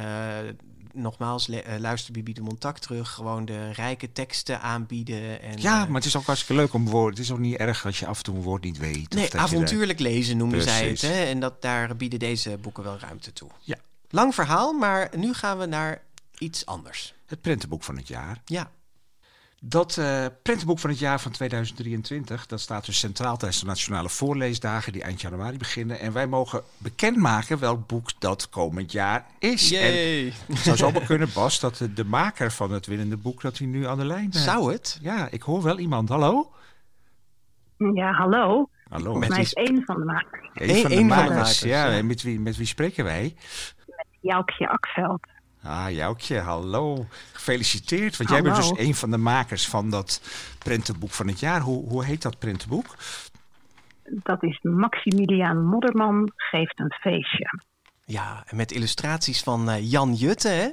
nogmaals, 0.92 1.48
eh, 1.48 1.78
luister 1.78 2.12
Bibi 2.12 2.32
de 2.32 2.56
terug. 2.80 3.10
Gewoon 3.10 3.44
de 3.44 3.72
rijke 3.72 4.12
teksten 4.12 4.60
aanbieden. 4.60 5.42
En, 5.42 5.60
Ja, 5.60 5.82
eh, 5.82 5.86
maar 5.86 5.96
het 5.96 6.04
is 6.04 6.16
ook 6.16 6.24
hartstikke 6.24 6.62
leuk 6.62 6.72
om 6.72 6.88
woorden. 6.88 7.10
Het 7.10 7.24
is 7.24 7.32
ook 7.32 7.38
niet 7.38 7.56
erg 7.56 7.86
als 7.86 7.98
je 7.98 8.06
af 8.06 8.16
en 8.16 8.22
toe 8.24 8.36
een 8.36 8.42
woord 8.42 8.62
niet 8.62 8.78
weet. 8.78 9.14
of 9.14 9.14
Nee, 9.14 9.34
avontuurlijk 9.34 9.98
lezen 9.98 10.36
noemden 10.36 10.62
zij 10.62 10.88
het. 10.88 11.00
Hè? 11.00 11.24
En 11.24 11.40
dat, 11.40 11.62
daar 11.62 11.96
bieden 11.96 12.18
deze 12.18 12.58
boeken 12.60 12.82
wel 12.82 12.98
ruimte 12.98 13.32
toe. 13.32 13.50
Ja. 13.60 13.76
Lang 14.10 14.34
verhaal, 14.34 14.72
maar 14.72 15.10
nu 15.16 15.34
gaan 15.34 15.58
we 15.58 15.66
naar 15.66 16.02
iets 16.38 16.66
anders. 16.66 17.14
Het 17.26 17.40
prentenboek 17.40 17.82
van 17.82 17.96
het 17.96 18.08
jaar. 18.08 18.42
Ja, 18.44 18.70
Dat 19.62 19.96
eh 19.96 20.26
prentenboek 20.42 20.78
van 20.78 20.90
het 20.90 20.98
jaar 20.98 21.20
van 21.20 21.32
2023, 21.32 22.46
dat 22.46 22.60
staat 22.60 22.86
dus 22.86 22.98
centraal 22.98 23.36
tijdens 23.36 23.60
de 23.60 23.66
Nationale 23.66 24.08
Voorleesdagen 24.08 24.92
die 24.92 25.02
eind 25.02 25.20
januari 25.20 25.56
beginnen. 25.58 26.00
En 26.00 26.12
wij 26.12 26.26
mogen 26.26 26.62
bekendmaken 26.78 27.58
welk 27.58 27.86
boek 27.86 28.10
dat 28.18 28.48
komend 28.48 28.92
jaar 28.92 29.26
is. 29.38 29.72
En 29.72 30.32
het 30.46 30.58
zou 30.58 30.76
zomaar 30.76 31.04
kunnen, 31.04 31.28
Bas, 31.34 31.60
dat 31.60 31.76
de, 31.76 31.92
de 31.92 32.04
maker 32.04 32.50
van 32.52 32.70
het 32.70 32.86
winnende 32.86 33.16
boek, 33.16 33.40
dat 33.40 33.58
hij 33.58 33.66
nu 33.66 33.86
aan 33.86 33.98
de 33.98 34.04
lijn 34.04 34.30
is. 34.30 34.44
Zou 34.44 34.72
het? 34.72 34.98
Ja, 35.02 35.28
ik 35.30 35.42
hoor 35.42 35.62
wel 35.62 35.78
iemand. 35.78 36.08
Hallo? 36.08 36.52
Ja, 37.94 38.12
hallo. 38.12 38.68
Hallo. 38.88 39.04
Volgens 39.04 39.28
mij 39.28 39.40
is 39.40 39.52
één 39.52 39.82
van 39.84 39.96
de 39.98 40.04
makers. 40.04 40.50
Een 40.54 40.70
Eén- 40.70 40.80
van 40.80 40.90
de 40.90 40.96
één 40.96 41.08
van 41.08 41.24
de 41.24 41.30
makers. 41.30 41.60
ja, 41.60 41.86
ja. 41.86 41.96
en 41.96 42.06
met 42.06 42.22
wie, 42.22 42.40
met 42.40 42.56
wie 42.56 42.66
spreken 42.66 43.04
wij? 43.04 43.36
Joukje 44.20 44.68
Akveld. 44.68 45.26
Ah, 45.62 45.90
Joukje, 45.90 46.38
hallo. 46.38 47.06
Gefeliciteerd, 47.32 48.16
want 48.16 48.30
jij 48.30 48.42
bent 48.42 48.56
dus 48.56 48.72
een 48.78 48.94
van 48.94 49.10
de 49.10 49.16
makers 49.16 49.68
van 49.68 49.90
dat 49.90 50.20
prentenboek 50.58 51.10
van 51.10 51.28
het 51.28 51.40
jaar. 51.40 51.60
Hoe, 51.60 51.88
hoe 51.88 52.04
heet 52.04 52.22
dat 52.22 52.38
prentenboek? 52.38 52.86
Dat 54.04 54.42
is 54.42 54.58
Maximiliaan 54.62 55.64
Modderman 55.64 56.32
geeft 56.36 56.78
een 56.78 56.92
feestje. 56.92 57.60
Ja, 58.10 58.44
en 58.46 58.56
met 58.56 58.72
illustraties 58.72 59.42
van 59.42 59.70
eh, 59.70 59.90
Jan 59.90 60.14
Jutte. 60.14 60.48
Hè? 60.48 60.68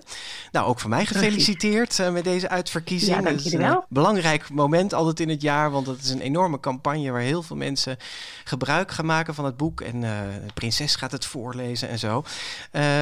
Nou, 0.52 0.68
ook 0.68 0.80
van 0.80 0.90
mij 0.90 1.06
gefeliciteerd 1.06 2.00
eh, 2.00 2.12
met 2.12 2.24
deze 2.24 2.50
uitverkiezing. 2.50 3.16
Ja, 3.16 3.22
dank 3.22 3.40
jullie 3.40 3.60
een 3.60 3.66
wel. 3.66 3.86
belangrijk 3.90 4.50
moment 4.50 4.94
altijd 4.94 5.20
in 5.20 5.30
het 5.30 5.42
jaar, 5.42 5.72
want 5.72 5.88
het 5.88 6.04
is 6.04 6.10
een 6.10 6.22
enorme 6.22 6.60
campagne 6.60 7.12
waar 7.12 7.22
heel 7.22 7.44
veel 7.44 7.56
mensen 7.56 7.98
gebruik 8.44 8.92
gaan 8.92 9.06
maken 9.06 9.34
van 9.36 9.46
het 9.46 9.58
boek. 9.58 9.82
En 9.82 10.04
eh, 10.04 10.10
de 10.46 10.54
prinses 10.54 10.96
gaat 10.96 11.12
het 11.12 11.26
voorlezen 11.26 11.90
en 11.90 12.00
zo. 12.00 12.24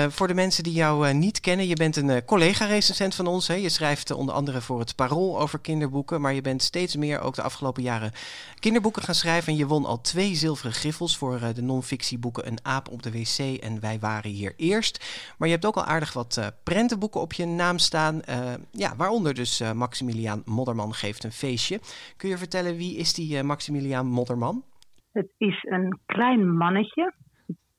Voor 0.10 0.28
de 0.28 0.34
mensen 0.34 0.64
die 0.64 0.74
jou 0.74 1.14
niet 1.14 1.40
kennen, 1.40 1.68
je 1.68 1.76
bent 1.76 1.96
een 1.96 2.26
collega-recensent 2.26 3.16
van 3.16 3.28
ons. 3.28 3.48
Hè? 3.48 3.54
Je 3.54 3.70
schrijft 3.70 4.12
onder 4.12 4.36
andere 4.36 4.62
voor 4.62 4.80
het 4.80 4.96
Parool 4.96 5.40
over 5.40 5.60
kinderboeken, 5.60 6.22
maar 6.22 6.34
je 6.34 6.42
bent 6.42 6.64
steeds 6.64 6.96
meer 6.96 7.20
ook 7.20 7.36
de 7.36 7.42
afgelopen 7.42 7.84
jaren 7.84 8.12
kinderboeken 8.60 9.04
gaan 9.04 9.16
schrijven. 9.16 9.52
En 9.52 9.58
je 9.58 9.68
won 9.68 9.86
al 9.86 10.02
twee 10.02 10.36
zilveren 10.36 10.74
griffels 10.74 11.18
voor 11.18 11.40
de 11.54 11.62
non-fictieboeken 11.62 12.48
Een 12.48 12.60
aap 12.62 12.90
op 12.90 13.04
de 13.04 13.12
wc 13.12 13.62
en 13.62 13.80
Wij 13.80 14.00
waren 14.00 14.25
hier 14.30 14.54
eerst. 14.58 15.34
Maar 15.38 15.48
je 15.48 15.54
hebt 15.54 15.66
ook 15.66 15.76
al 15.76 15.86
aardig 15.86 16.14
wat 16.14 16.38
eh, 16.38 16.48
prentenboeken 16.64 17.22
op 17.22 17.34
je 17.34 17.46
naam 17.46 17.78
staan. 17.78 18.22
eh, 18.22 18.54
ja, 18.72 18.96
waaronder 18.96 19.34
dus 19.34 19.60
eh, 19.60 19.72
Maximiliaan 19.72 20.42
Modderman 20.46 20.94
geeft 20.94 21.24
een 21.24 21.32
feestje. 21.32 21.80
Kun 22.18 22.30
je 22.30 22.38
vertellen 22.38 22.76
wie 22.76 22.98
is 22.98 23.14
die 23.14 23.44
Maximiliaan 23.44 24.06
Modderman? 24.06 24.64
Het 25.12 25.32
is 25.38 25.64
een 25.64 26.00
klein 26.06 26.58
mannetje, 26.58 27.14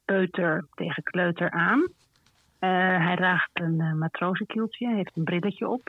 peuter 0.05 0.67
tegen 0.75 1.03
kleuter 1.03 1.51
aan. 1.51 1.89
Hij 2.59 3.17
draagt 3.17 3.51
een 3.53 3.99
matrozenkieltje, 3.99 4.95
heeft 4.95 5.17
een 5.17 5.25
brilletje 5.25 5.69
op. 5.69 5.89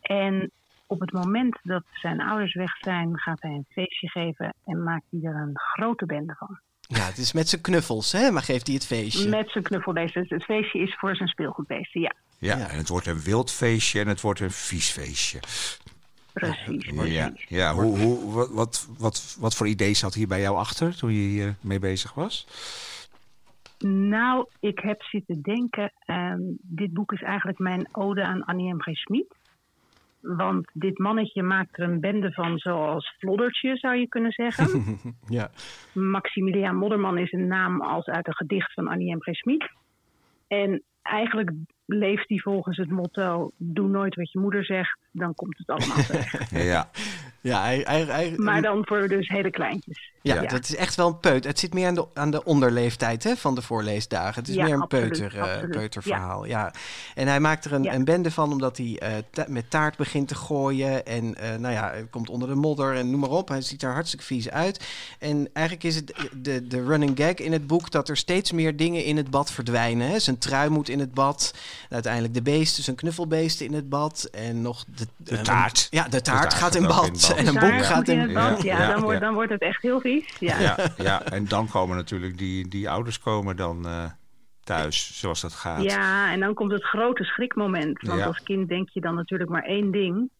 En 0.00 0.50
op 0.86 1.00
het 1.00 1.12
moment 1.12 1.58
dat 1.62 1.84
zijn 1.92 2.20
ouders 2.20 2.54
weg 2.54 2.76
zijn, 2.76 3.18
gaat 3.18 3.42
hij 3.42 3.50
een 3.50 3.66
feestje 3.68 4.08
geven 4.08 4.54
en 4.64 4.82
maakt 4.82 5.04
hij 5.10 5.20
er 5.22 5.36
een 5.36 5.58
grote 5.58 6.06
bende 6.06 6.34
van. 6.34 6.58
Ja, 6.88 7.04
het 7.06 7.18
is 7.18 7.32
met 7.32 7.48
zijn 7.48 7.60
knuffels, 7.60 8.12
hè? 8.12 8.30
maar 8.30 8.42
geeft 8.42 8.66
hij 8.66 8.74
het 8.74 8.86
feestje. 8.86 9.28
Met 9.28 9.50
zijn 9.50 9.64
knuffelbeesten. 9.64 10.26
Het 10.28 10.44
feestje 10.44 10.78
is 10.78 10.94
voor 10.98 11.16
zijn 11.16 11.28
speelgoedbeesten, 11.28 12.00
ja. 12.00 12.14
Ja, 12.38 12.68
en 12.68 12.76
het 12.76 12.88
wordt 12.88 13.06
een 13.06 13.20
wild 13.20 13.50
feestje 13.50 14.00
en 14.00 14.08
het 14.08 14.20
wordt 14.20 14.40
een 14.40 14.50
vies 14.50 14.90
feestje. 14.90 15.38
Precies, 16.32 16.84
Ja, 16.84 17.28
precies. 17.30 17.48
ja. 17.48 17.74
Hoe, 17.74 17.98
hoe, 17.98 18.32
wat, 18.32 18.48
wat, 18.50 18.88
wat, 18.98 19.36
wat 19.38 19.54
voor 19.54 19.66
idee 19.68 19.94
zat 19.94 20.14
hier 20.14 20.26
bij 20.26 20.40
jou 20.40 20.56
achter 20.56 20.96
toen 20.96 21.12
je 21.12 21.28
hier 21.28 21.54
mee 21.60 21.78
bezig 21.78 22.14
was? 22.14 22.46
Nou, 23.86 24.46
ik 24.60 24.78
heb 24.78 25.02
zitten 25.02 25.42
denken, 25.42 25.92
ehm, 25.98 26.40
dit 26.62 26.92
boek 26.92 27.12
is 27.12 27.22
eigenlijk 27.22 27.58
mijn 27.58 27.88
ode 27.92 28.24
aan 28.24 28.44
Annie 28.44 28.74
M. 28.74 28.80
G. 28.80 28.96
Schmid. 28.96 29.34
Want 30.24 30.70
dit 30.72 30.98
mannetje 30.98 31.42
maakt 31.42 31.78
er 31.78 31.88
een 31.88 32.00
bende 32.00 32.32
van 32.32 32.58
zoals 32.58 33.16
Floddertje, 33.18 33.76
zou 33.76 33.96
je 33.96 34.08
kunnen 34.08 34.32
zeggen. 34.32 34.98
ja. 35.38 35.50
Maximiliaan 35.92 36.76
Modderman 36.76 37.18
is 37.18 37.32
een 37.32 37.46
naam 37.46 37.80
als 37.80 38.06
uit 38.06 38.26
een 38.26 38.34
gedicht 38.34 38.72
van 38.72 38.88
Annie 38.88 39.16
M. 39.16 39.20
G. 39.20 39.34
Schmid. 39.34 39.70
En 40.48 40.82
eigenlijk 41.02 41.50
leeft 41.86 42.28
hij 42.28 42.38
volgens 42.38 42.76
het 42.76 42.90
motto: 42.90 43.50
doe 43.56 43.88
nooit 43.88 44.14
wat 44.14 44.32
je 44.32 44.38
moeder 44.38 44.64
zegt, 44.64 44.98
dan 45.14 45.34
komt 45.34 45.58
het 45.58 45.68
allemaal 45.68 46.04
terecht. 46.06 46.50
Ja. 46.50 46.90
Ja, 47.40 47.62
hij, 47.62 47.80
hij, 47.84 48.02
hij- 48.04 48.32
maar 48.36 48.62
dan 48.62 48.86
voor 48.86 49.08
dus 49.08 49.28
hele 49.28 49.50
kleintjes. 49.50 50.12
Ja, 50.22 50.40
dat 50.46 50.62
is 50.64 50.76
echt 50.76 50.94
wel 50.94 51.06
een 51.08 51.20
peut. 51.20 51.44
Het 51.44 51.58
zit 51.58 51.74
meer 51.74 51.86
aan 51.86 51.94
de, 51.94 52.06
aan 52.14 52.30
de 52.30 52.44
onderleeftijd 52.44 53.24
hè, 53.24 53.36
van 53.36 53.54
de 53.54 53.62
voorleesdagen. 53.62 54.40
Het 54.40 54.48
is 54.48 54.54
Ja, 54.54 54.64
meer 54.64 54.74
een 54.74 54.80
absoluut, 54.80 55.08
peuter, 55.18 55.36
eh, 55.38 55.42
absoluut. 55.52 55.70
peuterverhaal. 55.76 56.44
Ja. 56.44 56.72
En 57.14 57.26
hij 57.28 57.40
maakt 57.40 57.64
er 57.64 57.72
een, 57.72 57.94
een 57.94 58.04
bende 58.04 58.30
van 58.30 58.52
omdat 58.52 58.76
hij 58.76 58.96
eh, 58.98 59.10
ta- 59.30 59.44
met 59.48 59.70
taart 59.70 59.96
begint 59.96 60.28
te 60.28 60.34
gooien. 60.34 61.06
En 61.06 61.34
eh, 61.34 61.56
nou 61.58 61.74
ja, 61.74 61.90
hij 61.90 62.06
komt 62.10 62.30
onder 62.30 62.48
de 62.48 62.54
modder 62.54 62.94
en 62.94 63.10
noem 63.10 63.20
maar 63.20 63.30
op. 63.30 63.48
Hij 63.48 63.60
ziet 63.60 63.82
er 63.82 63.92
hartstikke 63.92 64.24
vies 64.24 64.50
uit. 64.50 64.84
En 65.18 65.48
eigenlijk 65.52 65.86
is 65.86 65.94
het 65.96 66.28
de, 66.32 66.66
de 66.66 66.84
running 66.84 67.12
gag 67.18 67.34
in 67.34 67.52
het 67.52 67.66
boek 67.66 67.90
dat 67.90 68.08
er 68.08 68.16
steeds 68.16 68.52
meer 68.52 68.76
dingen 68.76 69.04
in 69.04 69.16
het 69.16 69.30
bad 69.30 69.50
verdwijnen. 69.52 70.08
Hè. 70.08 70.18
Zijn 70.18 70.38
trui 70.38 70.68
moet 70.70 70.88
in 70.88 70.98
het 71.00 71.14
bad. 71.14 71.54
En 71.88 71.94
uiteindelijk 71.94 72.34
de 72.34 72.42
beesten, 72.42 72.82
zijn 72.82 72.96
knuffelbeesten 72.96 73.66
in 73.66 73.72
het 73.74 73.88
bad. 73.88 74.28
En 74.32 74.62
nog 74.62 74.84
de, 74.96 75.03
De 75.16 75.36
eh, 75.36 75.42
taart. 75.42 75.86
Ja, 75.90 76.02
de 76.02 76.20
taart, 76.20 76.40
taart 76.40 76.54
gaat 76.54 76.74
in 76.74 76.86
bad. 76.86 77.06
in 77.06 77.12
bad. 77.12 77.34
En 77.36 77.46
een 77.46 77.54
boek 77.54 77.84
gaat 77.84 78.08
in 78.08 78.32
bad. 78.32 78.62
Ja, 78.62 78.78
Ja, 78.78 78.92
dan, 78.92 79.02
wordt, 79.02 79.20
dan 79.20 79.34
wordt 79.34 79.52
het 79.52 79.60
echt 79.60 79.82
heel 79.82 80.00
vies. 80.00 80.36
Ja. 80.38 80.60
Ja, 80.60 80.76
ja, 80.96 81.22
en 81.22 81.44
dan 81.48 81.68
komen 81.68 81.96
natuurlijk 81.96 82.38
die, 82.38 82.68
die 82.68 82.90
ouders 82.90 83.18
komen 83.18 83.56
dan 83.56 83.86
eh, 83.86 84.04
thuis, 84.64 85.20
zoals 85.20 85.40
dat 85.40 85.52
gaat. 85.52 85.82
Ja, 85.82 86.32
en 86.32 86.40
dan 86.40 86.54
komt 86.54 86.72
het 86.72 86.84
grote 86.84 87.24
schrikmoment. 87.24 88.02
Want 88.02 88.18
Ja. 88.18 88.26
als 88.26 88.42
kind 88.42 88.68
denk 88.68 88.88
je 88.88 89.00
dan 89.00 89.14
natuurlijk 89.14 89.50
maar 89.50 89.64
één 89.64 89.90
ding. 89.90 90.30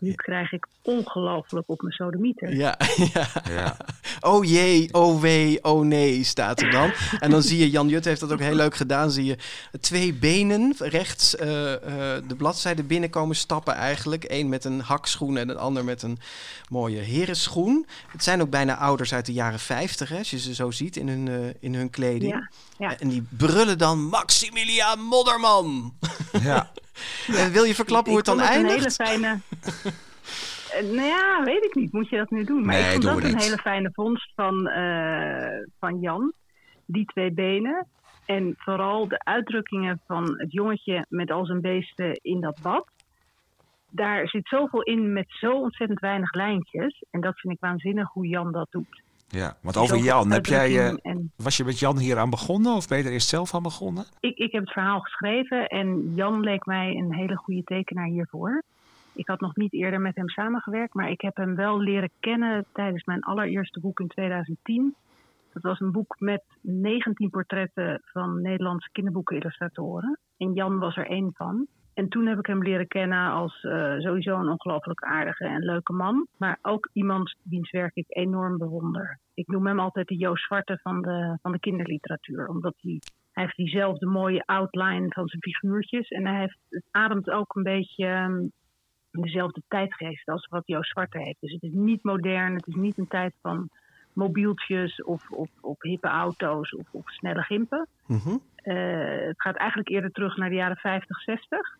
Nu 0.00 0.12
krijg 0.12 0.52
ik 0.52 0.66
ongelooflijk 0.82 1.68
op 1.68 1.80
mijn 1.82 1.94
sodemieter. 1.94 2.54
Ja, 2.54 2.78
ja. 3.14 3.26
Ja. 3.48 3.76
Oh 4.20 4.44
jee, 4.44 4.88
oh 4.94 5.20
wee, 5.20 5.64
oh 5.64 5.84
nee, 5.84 6.24
staat 6.24 6.60
er 6.60 6.70
dan. 6.70 6.92
En 7.18 7.30
dan 7.30 7.42
zie 7.42 7.58
je, 7.58 7.70
Jan 7.70 7.88
Jut 7.88 8.04
heeft 8.04 8.20
dat 8.20 8.32
ook 8.32 8.40
heel 8.40 8.54
leuk 8.54 8.74
gedaan, 8.74 9.10
zie 9.10 9.24
je 9.24 9.36
twee 9.80 10.14
benen 10.14 10.74
rechts 10.78 11.36
eh, 11.36 11.72
eh, 11.74 12.24
de 12.28 12.34
bladzijde 12.36 12.82
binnenkomen 12.82 13.36
stappen 13.36 13.74
eigenlijk. 13.74 14.24
Eén 14.28 14.48
met 14.48 14.64
een 14.64 14.80
hakschoen 14.80 15.36
en 15.36 15.48
een 15.48 15.58
ander 15.58 15.84
met 15.84 16.02
een 16.02 16.18
mooie 16.68 17.00
herenschoen. 17.00 17.86
Het 18.08 18.24
zijn 18.24 18.40
ook 18.40 18.50
bijna 18.50 18.76
ouders 18.76 19.14
uit 19.14 19.26
de 19.26 19.32
jaren 19.32 19.58
50, 19.60 20.08
hè, 20.08 20.18
als 20.18 20.30
je 20.30 20.38
ze 20.38 20.54
zo 20.54 20.70
ziet 20.70 20.96
in 20.96 21.08
hun, 21.08 21.28
eh, 21.28 21.54
in 21.60 21.74
hun 21.74 21.90
kleding. 21.90 22.32
Ja, 22.32 22.50
ja. 22.78 22.98
En 22.98 23.08
die 23.08 23.26
brullen 23.28 23.78
dan 23.78 24.04
Maximiliaan 24.04 25.00
Modderman. 25.00 25.94
Ja. 26.42 26.70
En 27.26 27.52
wil 27.52 27.64
je 27.64 27.74
verklappen 27.74 28.08
hoe 28.08 28.20
het 28.20 28.26
dan 28.26 28.40
eindigt? 28.40 28.74
Een 28.74 28.78
hele 28.78 28.90
fijne... 28.90 29.38
Eh, 30.72 30.82
nou 30.82 31.06
ja, 31.06 31.42
weet 31.44 31.64
ik 31.64 31.74
niet. 31.74 31.92
Moet 31.92 32.08
je 32.08 32.16
dat 32.16 32.30
nu 32.30 32.44
doen? 32.44 32.64
Maar 32.64 32.74
Nee, 32.74 32.84
ik 32.84 32.90
vond 32.90 33.04
dat 33.04 33.32
een 33.32 33.38
hele 33.38 33.58
fijne 33.58 33.90
vondst 33.92 34.32
van, 34.34 34.68
eh, 34.68 35.66
van 35.78 36.00
Jan. 36.00 36.32
Die 36.86 37.04
twee 37.04 37.32
benen. 37.32 37.86
En 38.26 38.54
vooral 38.58 39.08
de 39.08 39.18
uitdrukkingen 39.18 40.00
van 40.06 40.34
het 40.38 40.52
jongetje 40.52 41.06
met 41.08 41.30
al 41.30 41.46
zijn 41.46 41.60
beesten 41.60 42.18
in 42.22 42.40
dat 42.40 42.60
bad. 42.62 42.88
Daar 43.90 44.28
zit 44.28 44.48
zoveel 44.48 44.82
in 44.82 45.12
met 45.12 45.26
zo 45.28 45.52
ontzettend 45.52 46.00
weinig 46.00 46.32
lijntjes. 46.34 47.04
En 47.10 47.20
dat 47.20 47.40
vind 47.40 47.54
ik 47.54 47.60
waanzinnig 47.60 48.12
hoe 48.12 48.26
Jan 48.26 48.52
dat 48.52 48.66
doet. 48.70 49.02
Ja, 49.32 49.56
want 49.62 49.76
over 49.76 49.88
Zoveel 49.96 50.04
Jan, 50.04 50.30
heb 50.30 50.46
jij, 50.46 50.68
eh, 50.78 50.94
en- 51.02 51.32
was 51.36 51.56
je 51.56 51.64
met 51.64 51.78
Jan 51.78 51.98
hier 51.98 52.18
aan 52.18 52.30
begonnen 52.30 52.74
of 52.74 52.88
ben 52.88 52.98
je 52.98 53.04
er 53.04 53.12
eerst 53.12 53.28
zelf 53.28 53.54
aan 53.54 53.62
begonnen? 53.62 54.04
Ik, 54.20 54.36
ik 54.36 54.52
heb 54.52 54.62
het 54.62 54.72
verhaal 54.72 55.00
geschreven 55.00 55.66
en 55.66 56.14
Jan 56.14 56.40
leek 56.40 56.66
mij 56.66 56.96
een 56.96 57.14
hele 57.14 57.36
goede 57.36 57.62
tekenaar 57.64 58.06
hiervoor. 58.06 58.62
Ik 59.12 59.26
had 59.26 59.40
nog 59.40 59.56
niet 59.56 59.72
eerder 59.72 60.00
met 60.00 60.16
hem 60.16 60.28
samengewerkt, 60.28 60.94
maar 60.94 61.10
ik 61.10 61.20
heb 61.20 61.36
hem 61.36 61.54
wel 61.54 61.80
leren 61.80 62.10
kennen 62.20 62.64
tijdens 62.72 63.04
mijn 63.04 63.20
allereerste 63.22 63.80
boek 63.80 64.00
in 64.00 64.08
2010. 64.08 64.94
Dat 65.52 65.62
was 65.62 65.80
een 65.80 65.92
boek 65.92 66.16
met 66.18 66.42
19 66.60 67.30
portretten 67.30 68.02
van 68.04 68.42
Nederlandse 68.42 68.88
kinderboekenillustratoren. 68.92 70.18
En 70.36 70.52
Jan 70.52 70.78
was 70.78 70.96
er 70.96 71.06
één 71.06 71.30
van. 71.34 71.66
En 72.00 72.08
toen 72.08 72.26
heb 72.26 72.38
ik 72.38 72.46
hem 72.46 72.62
leren 72.62 72.88
kennen 72.88 73.30
als 73.30 73.62
uh, 73.62 73.98
sowieso 73.98 74.38
een 74.38 74.48
ongelooflijk 74.48 75.02
aardige 75.02 75.44
en 75.44 75.64
leuke 75.64 75.92
man. 75.92 76.26
Maar 76.36 76.58
ook 76.62 76.88
iemand 76.92 77.34
wiens 77.42 77.70
werk 77.70 77.94
ik 77.94 78.04
enorm 78.08 78.58
bewonder. 78.58 79.18
Ik 79.34 79.46
noem 79.46 79.66
hem 79.66 79.80
altijd 79.80 80.08
de 80.08 80.16
Joost 80.16 80.44
Zwarte 80.44 80.78
van 80.82 81.02
de, 81.02 81.38
van 81.42 81.52
de 81.52 81.58
kinderliteratuur. 81.58 82.48
Omdat 82.48 82.74
hij, 82.80 83.00
hij 83.32 83.44
heeft 83.44 83.56
diezelfde 83.56 84.06
mooie 84.06 84.42
outline 84.46 85.06
van 85.08 85.28
zijn 85.28 85.42
figuurtjes. 85.42 86.08
En 86.08 86.26
hij 86.26 86.40
heeft, 86.40 86.58
het 86.68 86.84
ademt 86.90 87.30
ook 87.30 87.54
een 87.54 87.62
beetje 87.62 88.06
um, 88.06 88.52
dezelfde 89.10 89.62
tijdgeest 89.68 90.28
als 90.28 90.46
wat 90.46 90.66
Joost 90.66 90.90
Zwarte 90.90 91.18
heeft. 91.18 91.40
Dus 91.40 91.52
het 91.52 91.62
is 91.62 91.72
niet 91.72 92.04
modern, 92.04 92.54
het 92.54 92.66
is 92.66 92.74
niet 92.74 92.98
een 92.98 93.08
tijd 93.08 93.34
van 93.40 93.68
mobieltjes 94.12 95.02
of, 95.02 95.30
of, 95.30 95.48
of 95.60 95.82
hippe 95.82 96.08
auto's 96.08 96.74
of, 96.74 96.86
of 96.90 97.10
snelle 97.10 97.42
gimpen. 97.42 97.88
Mhm. 98.06 98.36
Uh, 98.64 99.26
het 99.26 99.40
gaat 99.40 99.56
eigenlijk 99.56 99.88
eerder 99.88 100.10
terug 100.10 100.36
naar 100.36 100.48
de 100.48 100.54
jaren 100.54 100.76
50, 100.76 101.22
60. 101.22 101.78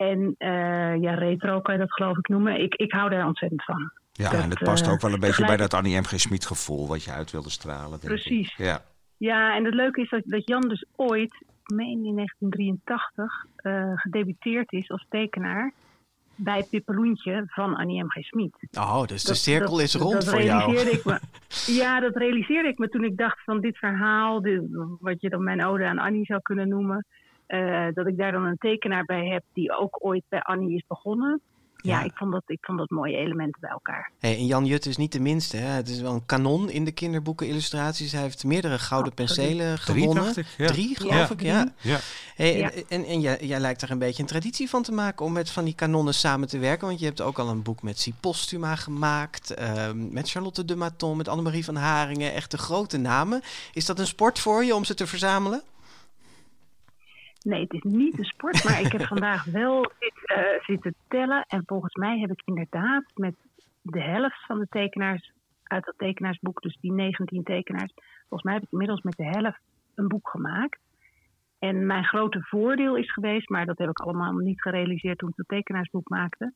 En 0.00 0.34
uh, 0.38 1.02
ja, 1.02 1.14
retro 1.14 1.60
kan 1.60 1.74
je 1.74 1.80
dat 1.80 1.92
geloof 1.92 2.18
ik 2.18 2.28
noemen. 2.28 2.60
Ik, 2.60 2.74
ik 2.74 2.92
hou 2.92 3.10
daar 3.10 3.26
ontzettend 3.26 3.64
van. 3.64 3.90
Ja, 4.12 4.30
dat, 4.30 4.42
en 4.42 4.50
het 4.50 4.58
past 4.58 4.86
uh, 4.86 4.92
ook 4.92 5.00
wel 5.00 5.12
een 5.12 5.20
beetje 5.20 5.46
bij 5.46 5.56
dat 5.56 5.74
Annie 5.74 6.00
M. 6.00 6.04
G. 6.04 6.20
Schmid 6.20 6.46
gevoel 6.46 6.88
wat 6.88 7.04
je 7.04 7.10
uit 7.10 7.30
wilde 7.30 7.50
stralen. 7.50 7.90
denk 7.90 8.02
ik. 8.02 8.08
Precies. 8.08 8.54
Ja. 8.56 8.82
Ja, 9.16 9.56
en 9.56 9.64
het 9.64 9.74
leuke 9.74 10.00
is 10.00 10.08
dat, 10.08 10.22
dat 10.24 10.48
Jan 10.48 10.60
dus 10.60 10.84
ooit, 10.96 11.34
ik 11.66 11.74
meen 11.74 12.04
in 12.04 12.14
1983, 12.14 13.46
eh, 13.56 13.92
gedebuteerd 13.94 14.72
is 14.72 14.90
als 14.90 15.06
tekenaar 15.08 15.72
bij 16.34 16.66
Pippeloentje 16.70 17.44
van 17.46 17.76
Annie 17.76 18.04
M. 18.04 18.08
G. 18.08 18.24
Smit. 18.24 18.54
Oh, 18.78 19.04
dus 19.04 19.24
de 19.24 19.34
cirkel 19.34 19.70
dat- 19.70 19.80
is 19.80 19.94
rond 19.94 20.12
dat 20.12 20.28
voor 20.28 20.42
jou. 20.42 20.60
realiseerde 20.60 20.98
Ik 20.98 21.04
me, 21.04 21.20
ja, 21.82 22.00
dat 22.00 22.16
realiseerde 22.16 22.68
ik 22.68 22.78
me 22.78 22.88
toen 22.88 23.04
ik 23.04 23.16
dacht 23.16 23.44
van 23.44 23.60
dit 23.60 23.78
verhaal, 23.78 24.42
dit- 24.42 24.62
wat 25.00 25.20
je 25.20 25.28
dan 25.28 25.44
mijn 25.44 25.64
ode 25.64 25.84
aan 25.84 25.98
Annie 25.98 26.24
zou 26.24 26.40
kunnen 26.42 26.68
noemen, 26.68 27.06
eh, 27.50 27.86
dat 27.94 28.06
ik 28.06 28.16
daar 28.16 28.32
dan 28.32 28.44
een 28.44 28.58
tekenaar 28.58 29.04
bij 29.04 29.26
heb 29.26 29.42
die 29.52 29.76
ook 29.78 29.96
ooit 30.00 30.22
bij 30.28 30.40
Annie 30.42 30.76
is 30.76 30.84
begonnen. 30.88 31.40
Ja, 31.82 31.98
Ja. 31.98 32.04
Ik, 32.04 32.12
vond 32.14 32.32
dat, 32.32 32.42
ik 32.46 32.58
vond 32.60 32.78
dat 32.78 32.90
mooie 32.90 33.16
elementen 33.16 33.60
bij 33.60 33.70
elkaar. 33.70 34.10
Hey, 34.18 34.36
en 34.36 34.46
Jan 34.46 34.64
Jut 34.64 34.86
is 34.86 34.96
niet 34.96 35.12
de 35.12 35.20
minste. 35.20 35.56
Hè? 35.56 35.66
Het 35.68 35.88
is 35.88 36.00
wel 36.00 36.12
een 36.14 36.26
kanon 36.26 36.70
in 36.70 36.84
de 36.84 36.92
kinderboeken 36.92 37.46
illustraties. 37.46 38.12
Hij 38.12 38.22
heeft 38.22 38.44
meerdere 38.44 38.78
gouden 38.78 39.14
penselen 39.14 39.74
Drie, 39.80 40.00
gewonnen. 40.00 40.24
dacht 40.24 40.36
ik, 40.36 40.46
ja. 40.58 40.66
Drie, 40.66 40.96
geloof 40.96 41.12
Ja. 41.14 41.30
ik, 41.30 41.40
ja. 41.42 41.72
Ja. 41.80 41.98
Hey. 42.36 42.62
En, 42.62 42.72
en, 42.88 43.04
en 43.04 43.20
jij, 43.20 43.38
jij 43.40 43.60
lijkt 43.60 43.82
er 43.82 43.90
een 43.90 43.98
beetje 43.98 44.22
een 44.22 44.28
traditie 44.28 44.68
van 44.68 44.82
te 44.82 44.92
maken 44.92 45.24
om 45.24 45.32
met 45.32 45.50
van 45.50 45.64
die 45.64 45.74
kanonnen 45.74 46.14
samen 46.14 46.48
te 46.48 46.58
werken. 46.58 46.86
Want 46.86 46.98
je 47.00 47.06
hebt 47.06 47.20
ook 47.20 47.38
al 47.38 47.48
een 47.48 47.62
boek 47.62 47.82
met 47.82 47.98
Si 47.98 48.14
Postuma 48.20 48.76
gemaakt. 48.76 49.54
ehm, 49.54 50.12
met 50.12 50.30
Charlotte 50.30 50.64
de 50.64 50.76
Maton, 50.76 51.16
met 51.16 51.28
Annemarie 51.28 51.64
van 51.64 51.76
Haringen. 51.76 52.32
Echt 52.34 52.50
de 52.50 52.58
grote 52.58 52.98
namen. 52.98 53.42
Is 53.72 53.86
dat 53.86 53.98
een 53.98 54.06
sport 54.06 54.38
voor 54.38 54.64
je 54.64 54.74
om 54.74 54.84
ze 54.84 54.94
te 54.94 55.06
verzamelen? 55.06 55.62
Nee, 57.42 57.62
het 57.62 57.72
is 57.72 57.82
niet 57.82 58.18
een 58.18 58.24
sport, 58.24 58.64
maar 58.64 58.80
ik 58.80 58.92
heb 58.92 59.02
vandaag 59.02 59.44
wel 59.60 59.92
eh, 60.24 60.62
zitten 60.62 60.94
tellen. 61.08 61.44
En 61.48 61.62
volgens 61.66 61.94
mij 61.94 62.18
heb 62.18 62.30
ik 62.30 62.42
inderdaad 62.44 63.04
met 63.14 63.34
de 63.82 64.02
helft 64.02 64.46
van 64.46 64.58
de 64.58 64.66
tekenaars 64.70 65.32
uit 65.62 65.84
dat 65.84 65.94
tekenaarsboek, 65.98 66.62
dus 66.62 66.76
die 66.80 66.92
19 66.92 67.42
tekenaars, 67.42 67.92
volgens 68.18 68.42
mij 68.42 68.54
heb 68.54 68.62
ik 68.62 68.72
inmiddels 68.72 69.02
met 69.02 69.16
de 69.16 69.24
helft 69.24 69.60
een 69.94 70.08
boek 70.08 70.28
gemaakt. 70.28 70.78
En 71.58 71.86
mijn 71.86 72.04
grote 72.04 72.42
voordeel 72.42 72.96
is 72.96 73.12
geweest, 73.12 73.48
maar 73.48 73.66
dat 73.66 73.78
heb 73.78 73.88
ik 73.88 74.00
allemaal 74.00 74.32
niet 74.32 74.62
gerealiseerd 74.62 75.18
toen 75.18 75.28
ik 75.28 75.36
het 75.36 75.48
tekenaarsboek 75.48 76.08
maakte. 76.08 76.52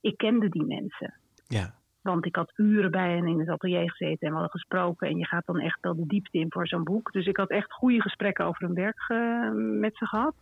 Ik 0.00 0.16
kende 0.16 0.48
die 0.48 0.64
mensen. 0.64 1.14
Ja. 1.46 1.74
Want 2.04 2.26
ik 2.26 2.36
had 2.36 2.52
uren 2.56 2.90
bij 2.90 3.14
hen 3.14 3.26
in 3.26 3.38
het 3.38 3.48
atelier 3.48 3.90
gezeten 3.90 4.18
en 4.20 4.26
we 4.28 4.32
hadden 4.40 4.50
gesproken. 4.60 5.08
En 5.08 5.16
je 5.18 5.26
gaat 5.26 5.46
dan 5.46 5.60
echt 5.60 5.78
wel 5.80 5.94
de 5.96 6.06
diepte 6.06 6.38
in 6.38 6.46
voor 6.48 6.66
zo'n 6.68 6.84
boek. 6.84 7.12
Dus 7.12 7.26
ik 7.26 7.36
had 7.36 7.50
echt 7.50 7.72
goede 7.72 8.00
gesprekken 8.00 8.44
over 8.44 8.66
hun 8.66 8.74
werk 8.74 9.04
eh, 9.08 9.50
met 9.80 9.96
ze 9.96 10.06
gehad. 10.06 10.34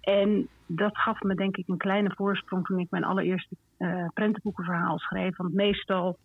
En 0.00 0.48
dat 0.66 0.98
gaf 0.98 1.20
me 1.22 1.34
denk 1.34 1.56
ik 1.56 1.68
een 1.68 1.76
kleine 1.76 2.12
voorsprong 2.16 2.66
toen 2.66 2.78
ik 2.78 2.90
mijn 2.90 3.04
allereerste 3.04 3.54
eh 3.76 4.04
prentenboekenverhaal 4.14 4.98
schreef. 4.98 5.36
Want 5.36 5.54
meestal, 5.54 6.18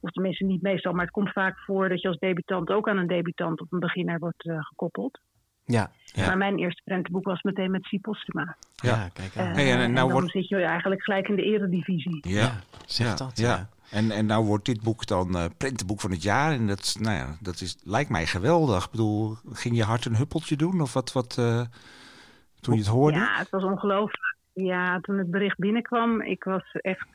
of 0.00 0.10
tenminste 0.10 0.44
niet 0.44 0.62
meestal, 0.62 0.92
maar 0.92 1.04
het 1.04 1.10
komt 1.14 1.32
vaak 1.32 1.58
voor 1.58 1.88
dat 1.88 2.00
je 2.02 2.08
als 2.08 2.18
debutant 2.18 2.70
ook 2.70 2.88
aan 2.88 2.96
een 2.98 3.06
debutant 3.06 3.60
of 3.60 3.72
een 3.72 3.78
beginner 3.78 4.18
wordt 4.18 4.46
eh, 4.48 4.58
gekoppeld. 4.64 5.20
Ja. 5.64 5.90
ja. 6.04 6.26
Maar 6.26 6.36
mijn 6.36 6.58
eerste 6.58 6.82
prentenboek 6.84 7.24
was 7.24 7.42
meteen 7.42 7.70
met 7.70 7.84
Si 7.84 8.00
Postuma. 8.00 8.56
Ja, 8.74 9.08
kijk 9.12 9.36
aan. 9.36 9.46
Hey, 9.46 9.72
en- 9.72 9.78
en 9.78 9.92
nou 9.92 10.08
dan 10.08 10.10
wordt- 10.18 10.30
zit 10.30 10.48
je 10.48 10.56
eigenlijk 10.62 11.02
gelijk 11.02 11.28
in 11.28 11.36
de 11.36 11.42
eredivisie. 11.42 12.28
Ja, 12.28 12.52
zeg 12.86 13.06
ja, 13.06 13.14
dat, 13.14 13.38
ja. 13.38 13.68
En, 13.90 14.10
en 14.10 14.26
nou 14.26 14.44
wordt 14.44 14.64
dit 14.64 14.82
boek 14.82 15.06
dan 15.06 15.36
eh 15.36 15.44
prentenboek 15.58 16.00
van 16.00 16.10
het 16.10 16.22
jaar. 16.22 16.52
En 16.52 16.66
dat, 16.66 16.96
nou 17.00 17.16
ja, 17.16 17.36
dat 17.40 17.60
is, 17.60 17.78
lijkt 17.84 18.10
mij 18.10 18.26
geweldig. 18.26 18.84
Ik 18.84 18.90
bedoel, 18.90 19.34
ging 19.52 19.76
je 19.76 19.82
hart 19.82 20.04
een 20.04 20.16
huppeltje 20.16 20.56
doen? 20.56 20.80
Of 20.80 20.92
wat, 20.92 21.12
wat 21.12 21.38
eh, 21.38 21.60
toen 22.60 22.74
je 22.74 22.80
het 22.80 22.88
hoorde? 22.88 23.18
Ja, 23.18 23.38
het 23.38 23.50
was 23.50 23.64
ongelooflijk. 23.64 24.36
Ja, 24.52 25.00
toen 25.00 25.18
het 25.18 25.30
bericht 25.30 25.58
binnenkwam, 25.58 26.20
ik 26.20 26.44
was 26.44 26.72
echt 26.72 27.06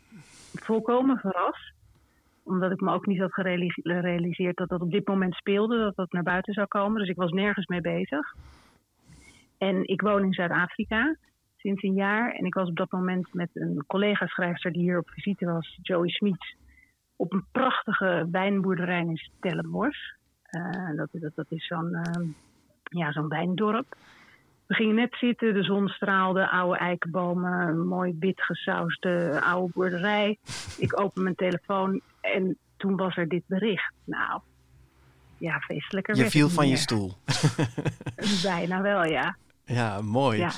volkomen 0.54 1.18
verrast. 1.18 1.74
Omdat 2.44 2.72
ik 2.72 2.82
me 2.82 2.94
ook 2.94 3.06
niet 3.06 3.20
had 3.20 3.34
gereali- 3.34 3.74
gerealiseerd 3.84 4.58
dat 4.58 4.70
dat 4.70 4.82
op 4.82 4.92
dit 4.92 5.08
moment 5.08 5.34
speelde, 5.34 5.78
dat 5.78 5.96
dat 5.96 6.12
naar 6.12 6.24
buiten 6.24 6.54
zou 6.54 6.68
komen. 6.68 7.00
Dus 7.00 7.10
ik 7.10 7.16
was 7.16 7.32
nergens 7.32 7.66
mee 7.68 7.82
bezig. 7.82 8.36
En 9.58 9.88
ik 9.88 10.02
woon 10.02 10.24
in 10.24 10.34
Zuid-Afrika 10.34 11.16
sinds 11.58 11.84
een 11.84 11.94
jaar. 11.94 12.32
En 12.32 12.46
ik 12.46 12.54
was 12.54 12.70
op 12.70 12.76
dat 12.76 12.92
moment 12.92 13.34
met 13.34 13.50
een 13.54 13.84
collega-schrijfster 13.88 14.72
die 14.72 14.82
hier 14.82 14.98
op 14.98 15.10
visite 15.10 15.46
was, 15.46 15.80
Joey 15.82 16.10
Smits, 16.10 16.56
op 17.22 17.34
een 17.34 17.46
prachtige 17.52 18.28
wijnboerderij 18.32 19.00
in 19.00 19.18
Stellenbosch. 19.18 20.00
Eh, 20.44 20.96
dat, 20.96 21.08
dat, 21.12 21.32
dat 21.36 21.46
is 21.50 21.68
zo'n 21.68 21.94
eh, 21.94 22.22
ja, 22.84 23.12
zo'n 23.12 23.28
wijndorp. 23.28 23.96
We 24.68 24.74
gingen 24.74 24.96
net 24.96 25.16
zitten, 25.16 25.54
de 25.54 25.64
zon 25.64 25.88
straalde, 25.88 26.50
oude 26.50 26.78
eikenbomen, 26.78 27.68
een 27.68 27.88
mooi 27.88 28.16
wit 28.20 28.42
oude 29.42 29.72
boerderij. 29.74 30.38
Ik 30.78 31.00
open 31.00 31.24
mijn 31.24 31.36
telefoon 31.36 32.02
en 32.22 32.58
toen 32.78 32.96
was 32.96 33.18
er 33.18 33.28
dit 33.28 33.44
bericht. 33.46 33.94
Nou, 34.04 34.42
ja, 35.38 35.60
feestelijker. 35.60 36.16
Je 36.16 36.30
viel 36.30 36.50
van 36.50 36.68
je 36.68 36.78
stoel. 36.78 37.14
Bijna 38.44 38.82
wel, 38.82 39.06
ja. 39.06 39.36
Ja, 39.66 40.02
mooi. 40.02 40.40
ja. 40.40 40.52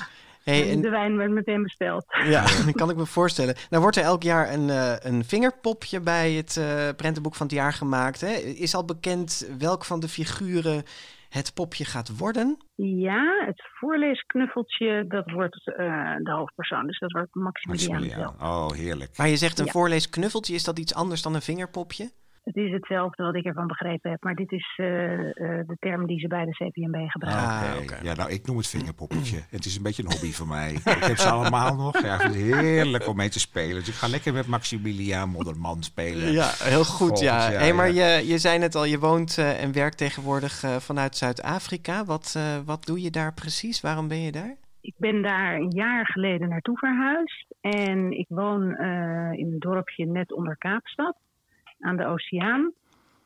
Hey, 0.44 0.70
En 0.70 0.80
de 0.82 0.88
wijn 0.90 1.16
werd 1.16 1.30
meteen 1.30 1.62
besteld. 1.62 2.04
ja, 2.28 2.42
dat 2.42 2.72
kan 2.80 2.90
ik 2.90 2.96
me 2.96 3.06
voorstellen. 3.06 3.54
Nou 3.70 3.82
wordt 3.82 3.96
er 3.96 4.02
elk 4.04 4.22
jaar 4.22 4.52
een, 4.52 4.70
eh, 4.70 4.94
een 4.98 5.24
vingerpopje 5.24 6.00
bij 6.00 6.32
het 6.32 6.56
eh, 6.56 6.88
prentenboek 6.96 7.34
van 7.34 7.46
het 7.46 7.54
jaar 7.54 7.72
gemaakt. 7.72 8.20
Hè? 8.20 8.32
Is 8.36 8.74
al 8.74 8.84
bekend 8.84 9.48
welk 9.58 9.84
van 9.84 10.00
de 10.00 10.08
figuren 10.08 10.82
het 11.28 11.54
popje 11.54 11.84
gaat 11.84 12.16
worden? 12.18 12.56
Ja, 12.74 13.44
het 13.46 13.62
voorleesknuffeltje, 13.78 15.04
dat 15.08 15.30
wordt 15.30 15.66
eh, 15.68 15.76
de 16.22 16.30
hoofdpersoon. 16.32 16.86
Dus 16.86 16.98
dat 16.98 17.12
wordt 17.12 17.34
Maximiliaan 17.34 18.00
Maximiliaan. 18.00 18.34
zelf. 18.38 18.50
Oh, 18.70 18.70
heerlijk. 18.76 19.16
Maar 19.18 19.28
je 19.28 19.36
zegt 19.36 19.58
een 19.58 19.64
Ja. 19.64 19.70
voorleesknuffeltje, 19.72 20.54
is 20.54 20.64
dat 20.64 20.78
iets 20.78 20.94
anders 20.94 21.22
dan 21.22 21.34
een 21.34 21.42
vingerpopje? 21.42 22.10
Het 22.44 22.56
is 22.56 22.72
hetzelfde 22.72 23.22
wat 23.22 23.34
ik 23.34 23.44
ervan 23.44 23.66
begrepen 23.66 24.10
heb, 24.10 24.22
maar 24.22 24.34
dit 24.34 24.52
is 24.52 24.72
eh, 24.76 25.12
eh, 25.20 25.66
de 25.66 25.76
term 25.78 26.06
die 26.06 26.18
ze 26.18 26.28
bij 26.28 26.44
de 26.44 26.50
CPMB 26.50 26.96
gebruiken. 27.10 27.44
Ah, 27.48 27.62
Oké. 27.74 27.82
oké. 27.82 27.98
Ja, 28.02 28.14
nou, 28.14 28.30
ik 28.30 28.46
noem 28.46 28.56
het 28.56 28.66
vingerpoppetje. 28.66 29.40
Het 29.56 29.64
is 29.64 29.76
een 29.76 29.82
beetje 29.82 30.02
een 30.02 30.10
hobby 30.12 30.32
voor 30.32 30.46
mij. 30.48 30.72
Ik 30.72 31.04
heb 31.04 31.16
ze 31.16 31.28
allemaal 31.28 31.74
nog. 31.76 32.02
Ja, 32.02 32.30
heerlijk 32.30 33.08
om 33.08 33.16
mee 33.16 33.28
te 33.28 33.40
spelen. 33.40 33.74
Dus 33.74 33.88
ik 33.88 33.94
ga 33.94 34.08
lekker 34.08 34.32
met 34.32 34.46
Maximiliaan 34.46 35.28
Modderman 35.28 35.82
spelen. 35.82 36.32
Ja, 36.32 36.50
heel 36.58 36.84
goed. 36.84 36.96
Volgend 36.96 37.18
Ja. 37.20 37.50
jaar, 37.50 37.60
Hey, 37.60 37.72
maar 37.72 37.92
ja. 37.92 38.16
Je, 38.16 38.26
je 38.26 38.38
zei 38.38 38.58
net 38.58 38.74
al, 38.74 38.84
je 38.84 38.98
woont 38.98 39.38
eh, 39.38 39.62
en 39.62 39.72
werkt 39.72 39.98
tegenwoordig 39.98 40.62
vanuit 40.78 41.16
Zuid-Afrika. 41.16 42.04
Wat, 42.04 42.34
eh, 42.36 42.42
wat 42.64 42.84
doe 42.86 43.02
je 43.02 43.10
daar 43.10 43.34
precies? 43.34 43.80
Waarom 43.80 44.08
ben 44.08 44.20
je 44.22 44.32
daar? 44.32 44.56
Ik 44.80 44.94
ben 44.96 45.22
daar 45.22 45.54
een 45.54 45.70
jaar 45.70 46.06
geleden 46.06 46.48
naartoe 46.48 46.78
verhuisd. 46.78 47.46
En 47.60 48.18
ik 48.18 48.26
woon 48.28 48.74
eh, 48.74 49.38
in 49.38 49.52
een 49.52 49.58
dorpje 49.58 50.06
net 50.06 50.32
onder 50.32 50.56
Kaapstad, 50.58 51.16
aan 51.84 51.96
de 51.96 52.06
oceaan. 52.06 52.72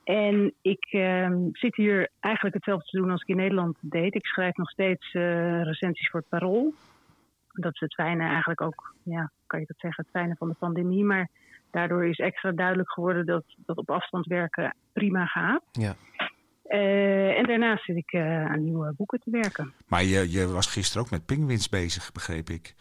En 0.04 0.54
ik 0.62 0.86
ehm, 0.90 1.48
zit 1.52 1.76
hier 1.76 2.08
eigenlijk 2.20 2.54
hetzelfde 2.54 2.90
te 2.90 2.96
doen 2.96 3.10
als 3.10 3.22
ik 3.22 3.28
in 3.28 3.36
Nederland 3.36 3.76
deed. 3.80 4.14
Ik 4.14 4.26
schrijf 4.26 4.56
nog 4.56 4.70
steeds 4.70 5.14
eh, 5.14 5.62
recensies 5.62 6.08
voor 6.10 6.20
het 6.20 6.28
Parool. 6.28 6.74
Dat 7.52 7.74
is 7.74 7.80
het 7.80 7.94
fijne 7.94 8.24
eigenlijk 8.24 8.60
ook, 8.60 8.94
ja, 9.02 9.30
kan 9.46 9.60
je 9.60 9.66
dat 9.66 9.78
zeggen, 9.78 10.04
het 10.04 10.20
fijne 10.20 10.34
van 10.38 10.48
de 10.48 10.54
pandemie. 10.58 11.04
Maar 11.04 11.28
daardoor 11.70 12.06
is 12.06 12.18
extra 12.18 12.52
duidelijk 12.52 12.90
geworden 12.90 13.26
dat, 13.26 13.44
dat 13.56 13.76
op 13.76 13.90
afstand 13.90 14.26
werken 14.26 14.74
prima 14.92 15.26
gaat. 15.26 15.62
Ja. 15.72 15.94
Eh, 16.62 17.38
en 17.38 17.44
daarnaast 17.46 17.84
zit 17.84 17.96
ik 17.96 18.12
eh, 18.12 18.44
aan 18.44 18.64
nieuwe 18.64 18.94
boeken 18.96 19.20
te 19.20 19.30
werken. 19.30 19.72
Maar 19.86 20.04
je, 20.04 20.30
je 20.30 20.46
was 20.46 20.66
gisteren 20.66 21.02
ook 21.02 21.10
met 21.10 21.26
pinguïns 21.26 21.68
bezig, 21.68 22.12
begreep 22.12 22.48
ik. 22.48 22.74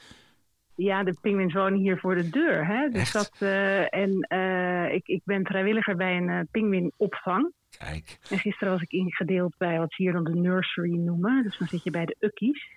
Ja, 0.77 1.03
de 1.03 1.17
pinguïns 1.21 1.53
wonen 1.53 1.79
hier 1.79 1.99
voor 1.99 2.15
de 2.15 2.29
deur. 2.29 2.65
Hè? 2.65 2.89
Dus 2.89 3.01
Echt? 3.01 3.13
dat, 3.13 3.31
eh, 3.39 3.93
en 3.93 4.21
eh, 4.21 4.93
ik, 4.93 5.07
ik 5.07 5.21
ben 5.23 5.45
vrijwilliger 5.45 5.95
bij 5.95 6.17
een 6.17 6.29
uh, 6.29 6.39
pinguïnopvang. 6.51 7.51
Kijk. 7.77 8.17
En 8.29 8.39
gisteren 8.39 8.73
was 8.73 8.81
ik 8.81 8.91
ingedeeld 8.91 9.53
bij 9.57 9.77
wat 9.77 9.93
ze 9.93 10.01
hier 10.01 10.11
dan 10.13 10.23
de 10.23 10.35
nursery 10.35 10.95
noemen. 10.95 11.43
Dus 11.43 11.57
dan 11.57 11.67
zit 11.67 11.83
je 11.83 11.91
bij 11.91 12.05
de 12.05 12.15
ukkies. 12.19 12.69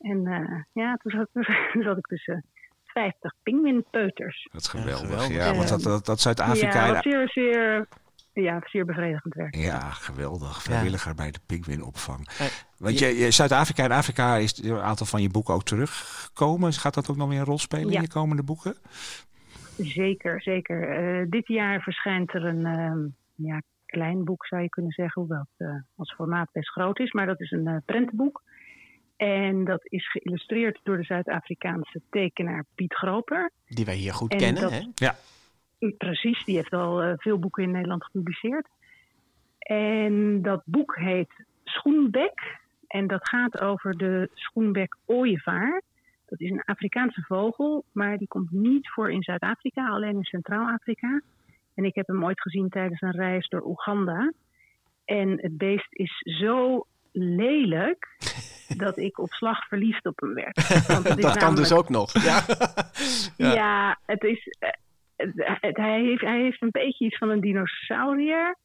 En 0.00 0.26
uh, 0.26 0.62
ja, 0.72 0.96
toen 0.96 1.12
zat, 1.12 1.28
toen 1.72 1.82
zat 1.82 1.98
ik 1.98 2.06
tussen 2.06 2.44
50 2.84 3.34
pinguïnpeuters. 3.42 4.48
Dat 4.52 4.60
is 4.60 4.68
geweldig. 4.68 5.00
geweldig. 5.00 5.36
Ja, 5.36 5.54
want 5.54 5.68
dat, 5.68 5.82
dat, 5.82 6.06
dat 6.06 6.20
Zuid-Afrika... 6.20 6.86
Ja, 6.86 6.92
wat 6.92 7.02
zeer, 7.02 7.28
zeer 7.28 7.86
Ja, 8.42 8.60
zeer 8.64 8.84
bevredigend 8.84 9.34
werk. 9.34 9.54
Ja, 9.54 9.78
geweldig. 9.90 10.62
Vrijwilliger 10.62 11.14
bij 11.14 11.30
de 11.30 11.38
pinguïnopvang. 11.46 12.28
Eh, 12.38 12.46
Want 12.78 12.98
je, 12.98 13.06
je- 13.06 13.30
Zuid-Afrika 13.30 13.84
en 13.84 13.90
Afrika 13.90 14.36
is 14.36 14.62
een 14.62 14.78
aantal 14.80 15.06
van 15.06 15.22
je 15.22 15.28
boeken 15.30 15.54
ook 15.54 15.62
teruggekomen. 15.64 16.72
Gaat 16.72 16.94
dat 16.94 17.10
ook 17.10 17.16
nog 17.16 17.28
weer 17.28 17.38
een 17.38 17.44
rol 17.44 17.58
spelen 17.58 17.90
Ja. 17.90 17.96
in 17.96 18.02
je 18.02 18.08
komende 18.08 18.42
boeken? 18.42 18.74
Zeker, 19.78 20.42
zeker. 20.42 20.88
Eh, 20.88 21.26
dit 21.30 21.46
jaar 21.48 21.80
verschijnt 21.80 22.34
er 22.34 22.44
een 22.44 22.66
ehm, 22.66 22.98
ja, 23.48 23.62
klein 23.86 24.24
boek, 24.24 24.46
zou 24.46 24.62
je 24.62 24.68
kunnen 24.68 24.92
zeggen, 24.92 25.20
hoewel 25.22 25.46
het 25.56 25.68
eh, 25.68 25.74
als 25.96 26.14
formaat 26.14 26.48
best 26.52 26.68
groot 26.70 26.98
is. 26.98 27.12
Maar 27.12 27.26
dat 27.26 27.40
is 27.40 27.50
een 27.50 27.66
eh, 27.66 27.76
prentenboek. 27.84 28.42
En 29.16 29.64
dat 29.64 29.80
is 29.84 30.10
geïllustreerd 30.10 30.80
door 30.82 30.96
de 30.96 31.04
Zuid-Afrikaanse 31.04 32.00
tekenaar 32.10 32.64
Piet 32.74 32.94
Groper. 32.94 33.50
Die 33.66 33.84
wij 33.84 33.94
hier 33.94 34.14
goed 34.14 34.32
En 34.32 34.38
kennen. 34.38 34.62
dat- 34.62 34.70
Hè? 34.70 34.80
Ja. 34.94 35.16
Precies, 35.98 36.44
die 36.44 36.56
heeft 36.56 36.72
al 36.72 37.02
eh, 37.02 37.12
veel 37.16 37.38
boeken 37.38 37.62
in 37.62 37.70
Nederland 37.70 38.04
gepubliceerd. 38.04 38.68
En 39.58 40.42
dat 40.42 40.62
boek 40.64 40.96
heet 40.96 41.44
Schoenbek. 41.64 42.58
En 42.86 43.06
dat 43.06 43.28
gaat 43.28 43.60
over 43.60 43.96
de 43.96 44.30
schoenbek 44.34 44.96
ooievaar. 45.04 45.82
Dat 46.26 46.40
is 46.40 46.50
een 46.50 46.64
Afrikaanse 46.64 47.22
vogel, 47.22 47.84
maar 47.92 48.18
die 48.18 48.28
komt 48.28 48.50
niet 48.50 48.90
voor 48.90 49.10
in 49.10 49.22
Zuid-Afrika, 49.22 49.88
alleen 49.88 50.16
in 50.16 50.24
Centraal-Afrika. 50.24 51.20
En 51.74 51.84
ik 51.84 51.94
heb 51.94 52.06
hem 52.06 52.24
ooit 52.24 52.40
gezien 52.40 52.68
tijdens 52.68 53.00
een 53.00 53.16
reis 53.16 53.48
door 53.48 53.66
Oeganda. 53.66 54.32
En 55.04 55.40
het 55.40 55.58
beest 55.58 55.86
is 55.90 56.22
zo 56.38 56.86
lelijk 57.12 58.16
dat 58.84 58.98
ik 58.98 59.18
op 59.18 59.32
slag 59.32 59.66
verliefd 59.66 60.06
op 60.06 60.20
hem 60.20 60.34
werd. 60.34 60.86
Want 61.04 61.22
dat 61.22 61.36
kan 61.36 61.54
dus 61.54 61.72
ook 61.72 61.88
nog. 61.88 62.12
Ja. 63.36 63.52
ja. 63.52 63.98
het 64.06 64.22
is. 64.22 64.48
Hij, 65.16 66.00
heeft, 66.00 66.20
hij 66.20 66.40
heeft 66.40 66.62
een 66.62 66.70
beetje 66.70 67.04
iets 67.04 67.18
van 67.18 67.30
een 67.30 67.40
dinosaurier. 67.40 68.56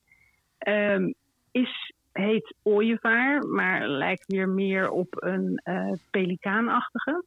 Ehm, 0.58 1.12
is, 1.52 1.94
heet 2.12 2.56
ooievaar, 2.64 3.48
maar 3.48 3.88
lijkt 3.88 4.26
weer 4.28 4.50
meer 4.50 4.90
op 4.90 5.08
een 5.24 5.62
eh, 5.64 5.92
pelikaanachtige. 6.12 7.24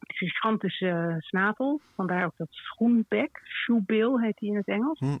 Gigantische 0.00 1.16
snavel, 1.18 1.80
vandaar 1.94 2.24
ook 2.24 2.36
dat 2.36 2.48
schoenbek. 2.50 3.40
Shoebill 3.44 4.20
heet 4.20 4.40
hij 4.40 4.48
in 4.48 4.56
het 4.56 4.68
Engels. 4.68 4.98
Hm. 4.98 5.16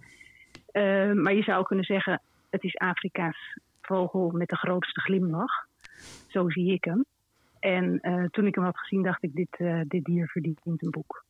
Ehm, 0.72 1.22
maar 1.22 1.34
je 1.34 1.42
zou 1.42 1.64
kunnen 1.64 1.84
zeggen, 1.84 2.20
het 2.50 2.64
is 2.64 2.76
Afrika's 2.76 3.58
vogel 3.80 4.30
met 4.30 4.48
de 4.48 4.56
grootste 4.56 5.00
glimlach. 5.00 5.66
Zo 6.28 6.50
zie 6.50 6.72
ik 6.72 6.84
hem. 6.84 7.04
En 7.60 8.00
eh, 8.00 8.24
toen 8.24 8.46
ik 8.46 8.54
hem 8.54 8.64
had 8.64 8.78
gezien, 8.78 9.02
dacht 9.02 9.22
ik, 9.22 9.34
dit, 9.34 9.56
eh, 9.58 9.80
dit 9.86 10.04
dier 10.04 10.28
verdient 10.28 10.60
een 10.64 10.90
boek. 10.90 11.24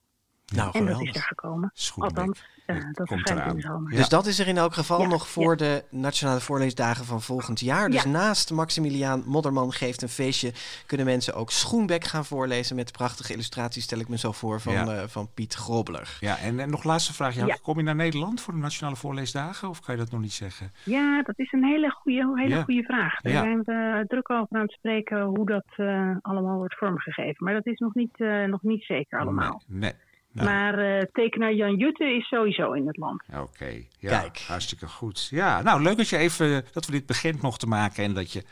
Nou, 0.50 0.70
en 0.72 0.80
dat 0.86 0.88
is 0.90 0.96
geweldig. 0.96 1.14
er 1.16 1.22
gekomen. 1.22 1.70
Schoenbek. 1.74 2.18
Althans, 2.18 2.42
eh, 2.66 2.76
dat 2.92 3.10
in 3.10 3.54
de 3.54 3.60
zomer. 3.60 3.90
Dus 3.90 4.08
dat 4.08 4.26
is 4.26 4.38
er 4.38 4.48
in 4.48 4.56
elk 4.56 4.74
geval 4.74 5.00
Ja, 5.00 5.08
nog 5.08 5.28
voor 5.28 5.56
de 5.56 5.84
Nationale 5.90 6.40
Voorleesdagen 6.40 7.04
van 7.04 7.22
volgend 7.22 7.60
jaar. 7.60 7.90
Dus 7.90 8.02
Ja. 8.02 8.08
naast 8.10 8.50
Maximiliaan 8.52 9.22
Modderman 9.26 9.72
geeft 9.72 10.02
een 10.02 10.08
feestje... 10.08 10.52
kunnen 10.86 11.06
mensen 11.06 11.34
ook 11.34 11.50
Schoenbek 11.50 12.04
gaan 12.04 12.24
voorlezen... 12.24 12.76
met 12.76 12.92
prachtige 12.92 13.32
illustraties, 13.32 13.84
stel 13.84 13.98
ik 13.98 14.08
me 14.08 14.18
zo 14.18 14.32
voor, 14.32 14.60
van, 14.60 14.72
Ja. 14.72 14.86
eh, 14.86 15.02
van 15.06 15.28
Piet 15.34 15.54
Grobler. 15.54 16.16
Ja, 16.20 16.38
en, 16.38 16.60
en 16.60 16.70
nog 16.70 16.84
laatste 16.84 17.14
vraag. 17.14 17.60
Kom 17.62 17.76
je 17.76 17.82
naar 17.82 17.94
Nederland 17.94 18.40
voor 18.40 18.52
de 18.54 18.58
Nationale 18.60 18.96
Voorleesdagen? 18.96 19.68
Of 19.68 19.80
kan 19.80 19.94
je 19.94 20.00
dat 20.00 20.10
nog 20.10 20.20
niet 20.20 20.32
zeggen? 20.32 20.72
Ja, 20.84 21.22
dat 21.22 21.38
is 21.38 21.52
een 21.52 21.64
hele 21.64 21.90
goede, 21.90 22.32
hele 22.34 22.54
Ja. 22.54 22.62
goede 22.62 22.82
vraag. 22.82 23.20
Daar 23.20 23.32
Ja. 23.32 23.40
zijn 23.42 23.62
we 23.62 24.04
druk 24.08 24.30
over 24.30 24.56
aan 24.56 24.62
het 24.62 24.70
spreken 24.72 25.22
hoe 25.22 25.46
dat 25.46 25.64
eh, 25.76 26.10
allemaal 26.22 26.56
wordt 26.56 26.74
vormgegeven. 26.78 27.44
Maar 27.44 27.54
dat 27.54 27.66
is 27.66 27.78
nog 27.78 27.94
niet, 27.94 28.20
eh, 28.20 28.44
nog 28.44 28.62
niet 28.62 28.84
zeker 28.84 29.18
allemaal. 29.20 29.62
Nee. 29.66 29.80
nee. 29.80 29.92
Nou, 30.32 30.48
Maar 30.48 30.78
eh, 30.78 31.02
tekenaar 31.12 31.52
Jan 31.52 31.76
Jutte 31.76 32.04
is 32.04 32.28
sowieso 32.28 32.72
in 32.72 32.86
het 32.86 32.96
land. 32.96 33.22
Oké, 33.36 33.84
ja, 33.98 34.30
hartstikke 34.46 34.86
goed. 34.86 35.28
Ja, 35.30 35.62
nou 35.62 35.82
leuk 35.82 35.96
dat 35.96 36.08
je 36.08 36.16
even 36.16 36.64
dat 36.72 36.86
we 36.86 36.92
dit 36.92 37.06
begint 37.06 37.42
mochten 37.42 37.68
maken 37.68 38.04
en 38.04 38.14
dat 38.14 38.32
je 38.32 38.42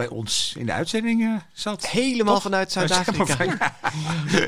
bij 0.00 0.08
ons 0.08 0.54
in 0.58 0.66
de 0.66 0.72
uitzending 0.72 1.22
eh, 1.22 1.34
zat. 1.52 1.88
Helemaal 1.88 2.40
vanuit 2.40 2.72
Zuid-Afrika. 2.72 3.44
Ja. 3.44 3.74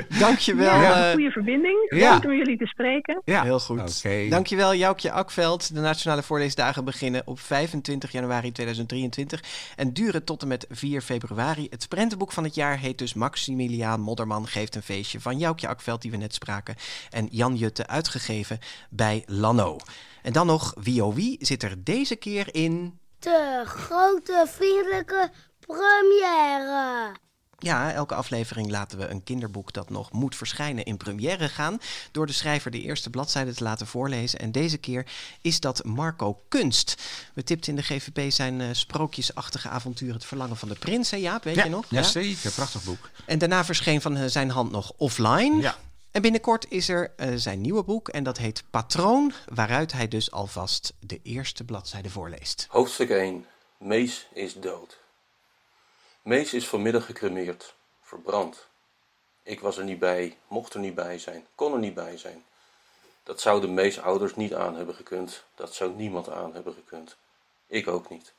Dankjewel. 0.26 0.80
Ja, 0.80 1.06
eh, 1.06 1.12
goede 1.12 1.30
verbinding. 1.30 1.86
ja. 1.88 2.12
Leuk 2.12 2.24
om 2.24 2.32
jullie 2.32 2.58
te 2.58 2.66
spreken. 2.66 3.22
Ja. 3.24 3.42
Heel 3.42 3.60
goed. 3.60 4.04
Oké. 4.04 4.28
Dankjewel 4.28 4.74
Joukje 4.74 5.12
Akveld. 5.12 5.74
De 5.74 5.80
Nationale 5.80 6.22
Voorleesdagen 6.22 6.84
beginnen 6.84 7.22
op 7.24 7.40
25 7.40 8.12
januari 8.12 8.52
2023 8.52 9.42
en 9.76 9.92
duren 9.92 10.24
tot 10.24 10.42
en 10.42 10.48
met 10.48 10.66
4 10.70 11.00
februari. 11.00 11.66
Het 11.70 11.88
prentenboek 11.88 12.32
van 12.32 12.44
het 12.44 12.54
jaar 12.54 12.78
heet 12.78 12.98
dus 12.98 13.14
Maximiliaan 13.14 14.00
Modderman 14.00 14.46
geeft 14.46 14.74
een 14.74 14.82
feestje 14.82 15.20
van 15.20 15.38
Joukje 15.38 15.68
Akveld 15.68 16.02
die 16.02 16.10
we 16.10 16.16
net 16.16 16.34
spraken 16.34 16.74
en 17.10 17.28
Jan 17.30 17.56
Jutte 17.56 17.86
uitgegeven 17.86 18.58
bij 18.90 19.22
Lano. 19.26 19.76
En 20.22 20.32
dan 20.32 20.46
nog 20.46 20.74
wie 20.80 21.04
oh 21.04 21.14
wie 21.14 21.36
zit 21.40 21.62
er 21.62 21.84
deze 21.84 22.16
keer 22.16 22.54
in 22.54 23.00
De 23.22 23.62
grote 23.66 24.46
vriendelijke 24.48 25.30
première. 25.66 27.12
Ja, 27.58 27.92
elke 27.92 28.14
aflevering 28.14 28.70
laten 28.70 28.98
we 28.98 29.08
een 29.08 29.22
kinderboek 29.22 29.72
dat 29.72 29.90
nog 29.90 30.12
moet 30.12 30.36
verschijnen 30.36 30.84
in 30.84 30.96
première 30.96 31.48
gaan. 31.48 31.78
Door 32.12 32.26
de 32.26 32.32
schrijver 32.32 32.70
de 32.70 32.80
eerste 32.80 33.10
bladzijde 33.10 33.54
te 33.54 33.62
laten 33.62 33.86
voorlezen. 33.86 34.38
En 34.38 34.52
deze 34.52 34.78
keer 34.78 35.06
is 35.40 35.60
dat 35.60 35.84
Marco 35.84 36.40
Kunst. 36.48 37.02
We 37.34 37.42
tipten 37.42 37.70
in 37.70 37.76
de 37.76 37.82
GVP 37.82 38.32
zijn 38.32 38.60
eh, 38.60 38.68
sprookjesachtige 38.72 39.68
avontuur 39.68 40.12
Het 40.12 40.24
Verlangen 40.24 40.56
van 40.56 40.68
de 40.68 40.74
Prins. 40.74 41.10
Hè 41.10 41.16
Jaap, 41.16 41.44
weet 41.44 41.54
ja, 41.54 41.64
je 41.64 41.70
nog? 41.70 41.84
Ja, 41.88 42.02
zeker. 42.02 42.50
Prachtig 42.50 42.84
boek. 42.84 43.10
En 43.24 43.38
daarna 43.38 43.64
verscheen 43.64 44.00
van 44.00 44.16
eh, 44.16 44.24
zijn 44.26 44.50
hand 44.50 44.70
nog 44.70 44.92
Offline. 44.96 45.60
Ja. 45.60 45.76
En 46.12 46.22
binnenkort 46.22 46.66
is 46.68 46.88
er 46.88 47.12
eh, 47.16 47.32
zijn 47.34 47.60
nieuwe 47.60 47.82
boek 47.82 48.08
en 48.08 48.24
dat 48.24 48.38
heet 48.38 48.64
Patroon. 48.70 49.32
Waaruit 49.54 49.92
hij 49.92 50.08
dus 50.08 50.30
alvast 50.30 50.94
de 51.00 51.20
eerste 51.22 51.64
bladzijde 51.64 52.10
voorleest. 52.10 52.66
Hoofdstuk 52.68 53.10
1. 53.10 53.46
Mees 53.78 54.28
is 54.32 54.54
dood. 54.54 54.98
Mees 56.22 56.54
is 56.54 56.68
vanmiddag 56.68 57.06
gecremeerd, 57.06 57.74
verbrand. 58.00 58.66
Ik 59.42 59.60
was 59.60 59.78
er 59.78 59.84
niet 59.84 59.98
bij, 59.98 60.36
mocht 60.48 60.74
er 60.74 60.80
niet 60.80 60.94
bij 60.94 61.18
zijn, 61.18 61.46
kon 61.54 61.72
er 61.72 61.78
niet 61.78 61.94
bij 61.94 62.16
zijn. 62.16 62.44
Dat 63.22 63.40
zouden 63.40 63.74
Mees 63.74 64.00
ouders 64.00 64.36
niet 64.36 64.54
aan 64.54 64.76
hebben 64.76 64.94
gekund, 64.94 65.44
dat 65.54 65.74
zou 65.74 65.94
niemand 65.94 66.28
aan 66.28 66.54
hebben 66.54 66.74
gekund. 66.74 67.16
Ik 67.66 67.88
ook 67.88 68.10
niet. 68.10 68.32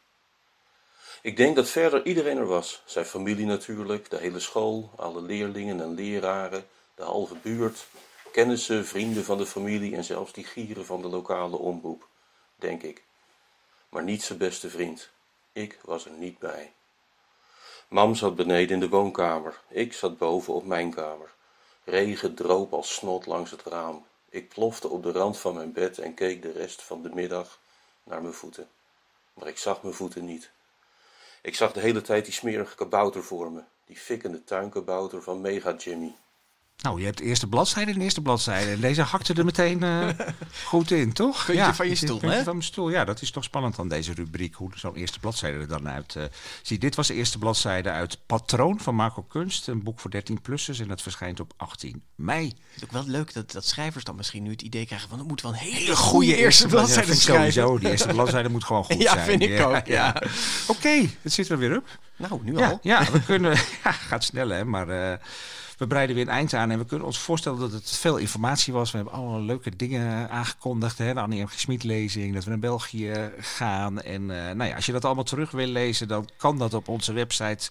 Ik 1.22 1.38
denk 1.38 1.56
dat 1.56 1.70
verder 1.70 2.06
iedereen 2.06 2.38
er 2.38 2.46
was, 2.46 2.82
zijn 2.86 3.06
familie 3.06 3.46
natuurlijk, 3.46 4.10
de 4.10 4.18
hele 4.18 4.40
school, 4.40 4.92
alle 4.96 5.22
leerlingen 5.22 5.82
en 5.82 5.94
leraren, 5.94 6.66
de 6.96 7.04
halve 7.04 7.36
buurt, 7.36 7.88
kennissen, 8.32 8.86
vrienden 8.86 9.24
van 9.24 9.38
de 9.38 9.46
familie 9.46 9.96
en 9.96 10.04
zelfs 10.04 10.34
die 10.34 10.44
gieren 10.44 10.86
van 10.86 11.02
de 11.02 11.08
lokale 11.08 11.58
omroep, 11.58 12.08
denk 12.56 12.84
ik. 12.84 13.04
Maar 13.90 14.04
niet 14.04 14.24
zijn 14.24 14.38
beste 14.38 14.70
vriend. 14.70 15.10
Ik 15.52 15.80
was 15.82 16.06
er 16.06 16.12
niet 16.12 16.40
bij. 16.40 16.74
Mam 17.88 18.16
zat 18.16 18.36
beneden 18.36 18.74
in 18.74 18.80
de 18.80 18.90
woonkamer. 18.90 19.62
Ik 19.70 19.94
zat 19.94 20.18
boven 20.18 20.54
op 20.54 20.66
mijn 20.66 20.94
kamer. 20.94 21.34
Regen 21.84 22.36
droop 22.36 22.74
als 22.74 22.94
snot 22.94 23.26
langs 23.26 23.52
het 23.52 23.64
raam. 23.64 24.06
Ik 24.30 24.50
plofte 24.50 24.88
op 24.88 25.04
de 25.04 25.12
rand 25.12 25.38
van 25.38 25.54
mijn 25.54 25.72
bed 25.72 25.98
en 25.98 26.14
keek 26.14 26.42
de 26.42 26.52
rest 26.52 26.82
van 26.82 27.02
de 27.02 27.10
middag 27.10 27.60
naar 28.04 28.22
mijn 28.22 28.34
voeten. 28.34 28.68
Maar 29.34 29.48
ik 29.48 29.58
zag 29.58 29.82
mijn 29.82 29.96
voeten 29.96 30.26
niet. 30.26 30.52
Ik 31.42 31.56
zag 31.56 31.74
de 31.74 31.80
hele 31.80 32.02
tijd 32.02 32.26
die 32.26 32.34
smerige 32.34 32.76
kabouter 32.76 33.24
voor 33.24 33.52
me. 33.52 33.62
Die 33.86 33.98
fikkende 33.98 34.44
tuinkabouter 34.44 35.24
van 35.24 35.42
Mega 35.42 35.76
Jimmy. 35.76 36.16
Nou, 36.82 37.00
je 37.00 37.06
hebt 37.06 37.18
de 37.18 37.24
eerste 37.24 37.48
bladzijde 37.48 37.92
en 37.92 37.98
de 37.98 38.04
eerste 38.04 38.22
bladzijde. 38.22 38.72
En 38.72 38.80
deze 38.80 39.02
hakte 39.02 39.34
er 39.34 39.46
meteen 39.46 39.84
eh, 39.84 40.08
goed 40.66 40.92
in, 40.92 41.14
toch? 41.14 41.46
Puntje 41.46 41.74
van 41.74 41.88
je 41.88 41.96
stoel, 41.96 42.22
hè? 42.22 42.44
van 42.44 42.54
mijn 42.54 42.64
stoel. 42.64 42.90
Ja, 42.90 43.06
dat 43.06 43.22
is 43.22 43.32
toch 43.32 43.44
spannend 43.44 43.80
aan 43.80 43.88
deze 43.88 44.14
rubriek. 44.14 44.56
Hoe 44.56 44.70
zo'n 44.76 44.96
eerste 44.96 45.20
bladzijde 45.20 45.58
er 45.58 45.68
dan 45.68 45.90
uit 45.90 46.16
ziet. 46.62 46.82
Dit 46.82 46.96
was 46.96 47.08
de 47.08 47.14
eerste 47.14 47.38
bladzijde 47.38 47.90
uit 47.90 48.18
Patroon 48.26 48.80
van 48.80 48.96
Marco 48.96 49.22
Kunst. 49.22 49.68
Een 49.68 49.84
boek 49.84 50.00
voor 50.00 50.12
13-plussers 50.16 50.80
en 50.80 50.88
dat 50.88 51.02
verschijnt 51.02 51.40
op 51.40 51.54
18 51.58 52.04
mei. 52.16 52.46
Het 52.48 52.56
is 52.76 52.84
ook 52.84 52.92
wel 52.92 53.04
leuk 53.08 53.34
dat, 53.34 53.52
dat 53.52 53.66
schrijvers 53.66 54.04
dan 54.04 54.16
misschien 54.16 54.44
nu 54.44 54.52
het 54.52 54.62
idee 54.62 54.86
krijgen 54.86 55.10
van... 55.10 55.20
er 55.20 55.26
moet 55.26 55.42
wel 55.42 55.52
een 55.52 55.58
hele, 55.58 55.76
Hele 55.76 55.96
goede 55.96 56.36
eerste 56.36 56.68
bladzijde 56.68 57.16
schrijven. 57.16 57.52
Sowieso, 57.54 57.78
die 57.80 57.90
eerste 57.90 58.08
bladzijde 58.08 58.50
moet 58.50 58.64
gewoon 58.64 58.84
goed 58.84 59.02
Ja, 59.04 59.14
zijn. 59.14 59.26
vind 59.26 59.42
ik 59.42 59.60
ook, 59.62 59.86
ja. 59.86 60.22
Oké, 60.68 61.10
het 61.22 61.34
zit 61.34 61.50
er 61.50 61.58
weer 61.58 61.78
op. 61.78 61.88
Nou, 62.16 62.40
nu 62.44 62.58
Ja, 62.58 62.70
al. 62.70 62.80
ja, 62.82 63.12
we 63.12 63.24
kunnen. 63.24 63.52
Ja, 63.84 63.92
gaat 63.92 64.24
snel, 64.24 64.50
hè? 64.50 64.66
Maar 64.66 64.90
eh, 64.90 65.18
we 65.84 65.90
breiden 65.90 66.16
weer 66.16 66.28
een 66.28 66.34
eind 66.34 66.54
aan 66.54 66.72
en 66.72 66.80
we 66.80 66.86
kunnen 66.86 67.06
ons 67.06 67.20
voorstellen 67.20 67.60
dat 67.60 67.72
het 67.72 67.90
veel 67.90 68.18
informatie 68.18 68.74
was. 68.74 68.92
We 68.92 68.98
hebben 68.98 69.16
allemaal 69.16 69.42
leuke 69.42 69.76
dingen 69.76 70.30
aangekondigd. 70.30 70.98
Hè? 70.98 71.14
De 71.14 71.20
Annie 71.20 71.44
M. 71.44 71.48
G. 71.48 71.60
Smit 71.60 71.84
lezing, 71.84 72.34
dat 72.34 72.44
we 72.44 72.50
naar 72.50 72.60
België 72.60 73.32
gaan. 73.40 74.02
En 74.02 74.22
eh, 74.48 74.56
nou 74.56 74.70
ja, 74.70 74.76
als 74.76 74.86
je 74.86 74.92
dat 74.92 75.06
allemaal 75.06 75.24
terug 75.24 75.52
wil 75.52 75.68
lezen, 75.68 76.08
dan 76.08 76.30
kan 76.38 76.58
dat 76.58 76.74
op 76.74 76.88
onze 76.88 77.14
website. 77.14 77.70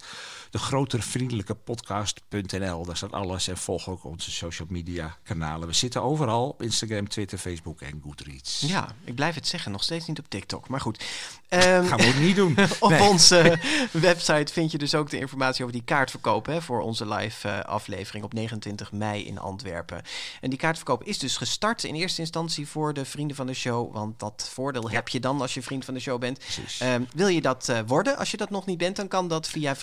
De 0.53 0.59
grotervriendelijke 0.59 1.55
podcast.nl. 1.55 2.85
Daar 2.85 2.97
staat 2.97 3.13
alles 3.13 3.49
en 3.49 3.57
volg 3.57 3.89
ook 3.89 4.05
onze 4.05 4.31
social 4.31 4.67
media 4.71 5.17
kanalen. 5.23 5.69
We 5.69 5.75
zitten 5.75 6.03
overal 6.03 6.49
op 6.49 6.63
Instagram, 6.63 7.09
Twitter, 7.09 7.39
Facebook 7.39 7.81
en 7.81 8.01
Goodreads. 8.05 8.61
Ja, 8.67 8.95
ik 9.05 9.15
blijf 9.15 9.35
het 9.35 9.47
zeggen, 9.47 9.73
nog 9.73 9.83
steeds 9.83 10.07
niet 10.07 10.19
op 10.19 10.29
TikTok. 10.29 10.69
Maar 10.69 10.81
goed. 10.81 11.05
Ehm, 11.49 11.85
Gaan 11.89 11.99
we 11.99 12.07
ook 12.07 12.21
niet 12.21 12.37
doen. 12.37 12.57
Op 12.81 12.91
Nee. 12.91 13.03
onze 13.03 13.59
website 13.93 14.53
vind 14.53 14.71
je 14.73 14.79
dus 14.79 14.95
ook 14.95 15.11
de 15.11 15.19
informatie 15.19 15.63
over 15.65 15.77
die 15.77 15.85
kaartverkoop 15.85 16.47
hè, 16.47 16.63
voor 16.63 16.81
onze 16.81 17.09
live 17.09 17.49
eh, 17.49 17.61
aflevering 17.61 18.25
op 18.25 18.33
29 18.33 18.93
mei 18.93 19.25
in 19.27 19.39
Antwerpen. 19.39 20.03
En 20.41 20.51
die 20.51 20.59
kaartverkoop 20.59 21.05
is 21.05 21.19
dus 21.19 21.37
gestart 21.37 21.85
in 21.85 21.95
eerste 21.95 22.21
instantie 22.21 22.69
voor 22.69 22.95
de 22.95 23.05
vrienden 23.05 23.37
van 23.37 23.47
de 23.47 23.55
show. 23.55 23.93
Want 23.95 24.19
dat 24.19 24.51
voordeel 24.53 24.91
heb 24.91 25.09
je 25.09 25.21
dan 25.21 25.41
als 25.41 25.55
je 25.55 25.63
vriend 25.63 25.85
van 25.85 25.95
de 25.95 26.01
show 26.01 26.21
bent. 26.21 26.41
Ehm, 26.79 27.03
wil 27.15 27.29
je 27.29 27.41
dat 27.41 27.69
eh, 27.69 27.79
worden? 27.87 28.17
Als 28.19 28.31
je 28.31 28.37
dat 28.37 28.51
nog 28.51 28.67
niet 28.67 28.79
bent, 28.79 28.97
dan 28.97 29.09
kan 29.09 29.29
dat 29.29 29.49
via 29.49 29.77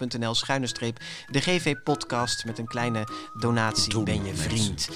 vriendvandeshow.nl 0.00 0.34
schuine 0.34 0.66
streep 0.66 0.98
de 1.30 1.40
GV 1.40 1.76
podcast 1.84 2.44
met 2.44 2.58
een 2.58 2.66
kleine 2.66 3.06
donatie 3.34 4.02
ben 4.02 4.24
je 4.24 4.34
vriend. 4.34 4.88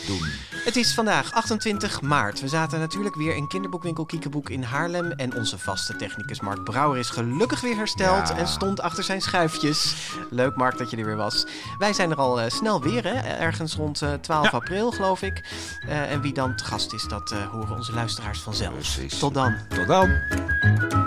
Het 0.65 0.77
is 0.77 0.95
vandaag 0.95 1.33
28 1.33 2.01
maart. 2.01 2.41
We 2.41 2.49
zaten 2.49 2.79
natuurlijk 2.79 3.15
weer 3.15 3.37
in 3.37 3.49
kinderboekwinkel 3.49 4.05
Kiekeboek 4.05 4.51
in 4.51 4.63
Haarlem. 4.63 5.11
En 5.11 5.37
onze 5.37 5.59
vaste 5.59 5.97
technicus 5.97 6.41
Mark 6.41 6.65
Brouwer 6.65 6.99
is 6.99 7.11
gelukkig 7.11 7.61
weer 7.61 7.77
hersteld 7.77 8.29
Ja. 8.29 8.37
en 8.37 8.49
stond 8.49 8.81
achter 8.81 9.05
zijn 9.05 9.21
schuifjes. 9.21 9.95
Leuk 10.31 10.57
Mark 10.57 10.79
dat 10.79 10.91
je 10.91 10.97
er 10.97 11.05
weer 11.05 11.17
was. 11.17 11.47
Wij 11.79 11.93
zijn 11.93 12.11
er 12.11 12.17
al 12.17 12.41
eh, 12.41 12.51
snel 12.51 12.83
weer, 12.83 13.05
hè? 13.05 13.15
ergens 13.21 13.75
rond 13.75 14.03
eh, 14.03 14.13
12 14.13 14.55
april 14.55 14.91
geloof 14.91 15.23
ik. 15.23 15.43
Eh, 15.89 16.13
en 16.13 16.21
wie 16.21 16.33
dan 16.33 16.57
te 16.57 16.65
gast 16.65 16.93
is, 16.93 17.03
dat 17.09 17.31
eh, 17.31 17.49
horen 17.51 17.77
onze 17.77 17.93
luisteraars 17.93 18.41
vanzelf. 18.41 18.99
Tot 19.19 19.35
dan. 19.35 19.55
Tot 19.69 19.87
dan. 19.87 21.04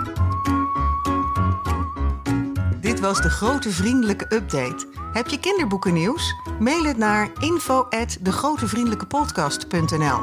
Dit 2.98 3.06
was 3.06 3.22
de 3.22 3.30
grote 3.30 3.70
vriendelijke 3.70 4.34
update. 4.34 4.86
Heb 5.12 5.28
je 5.28 5.40
kinderboekennieuws? 5.40 6.34
Mail 6.58 6.84
het 6.84 6.96
naar 6.96 7.30
info@degrotevriendelijkepodcast.nl. 7.38 10.20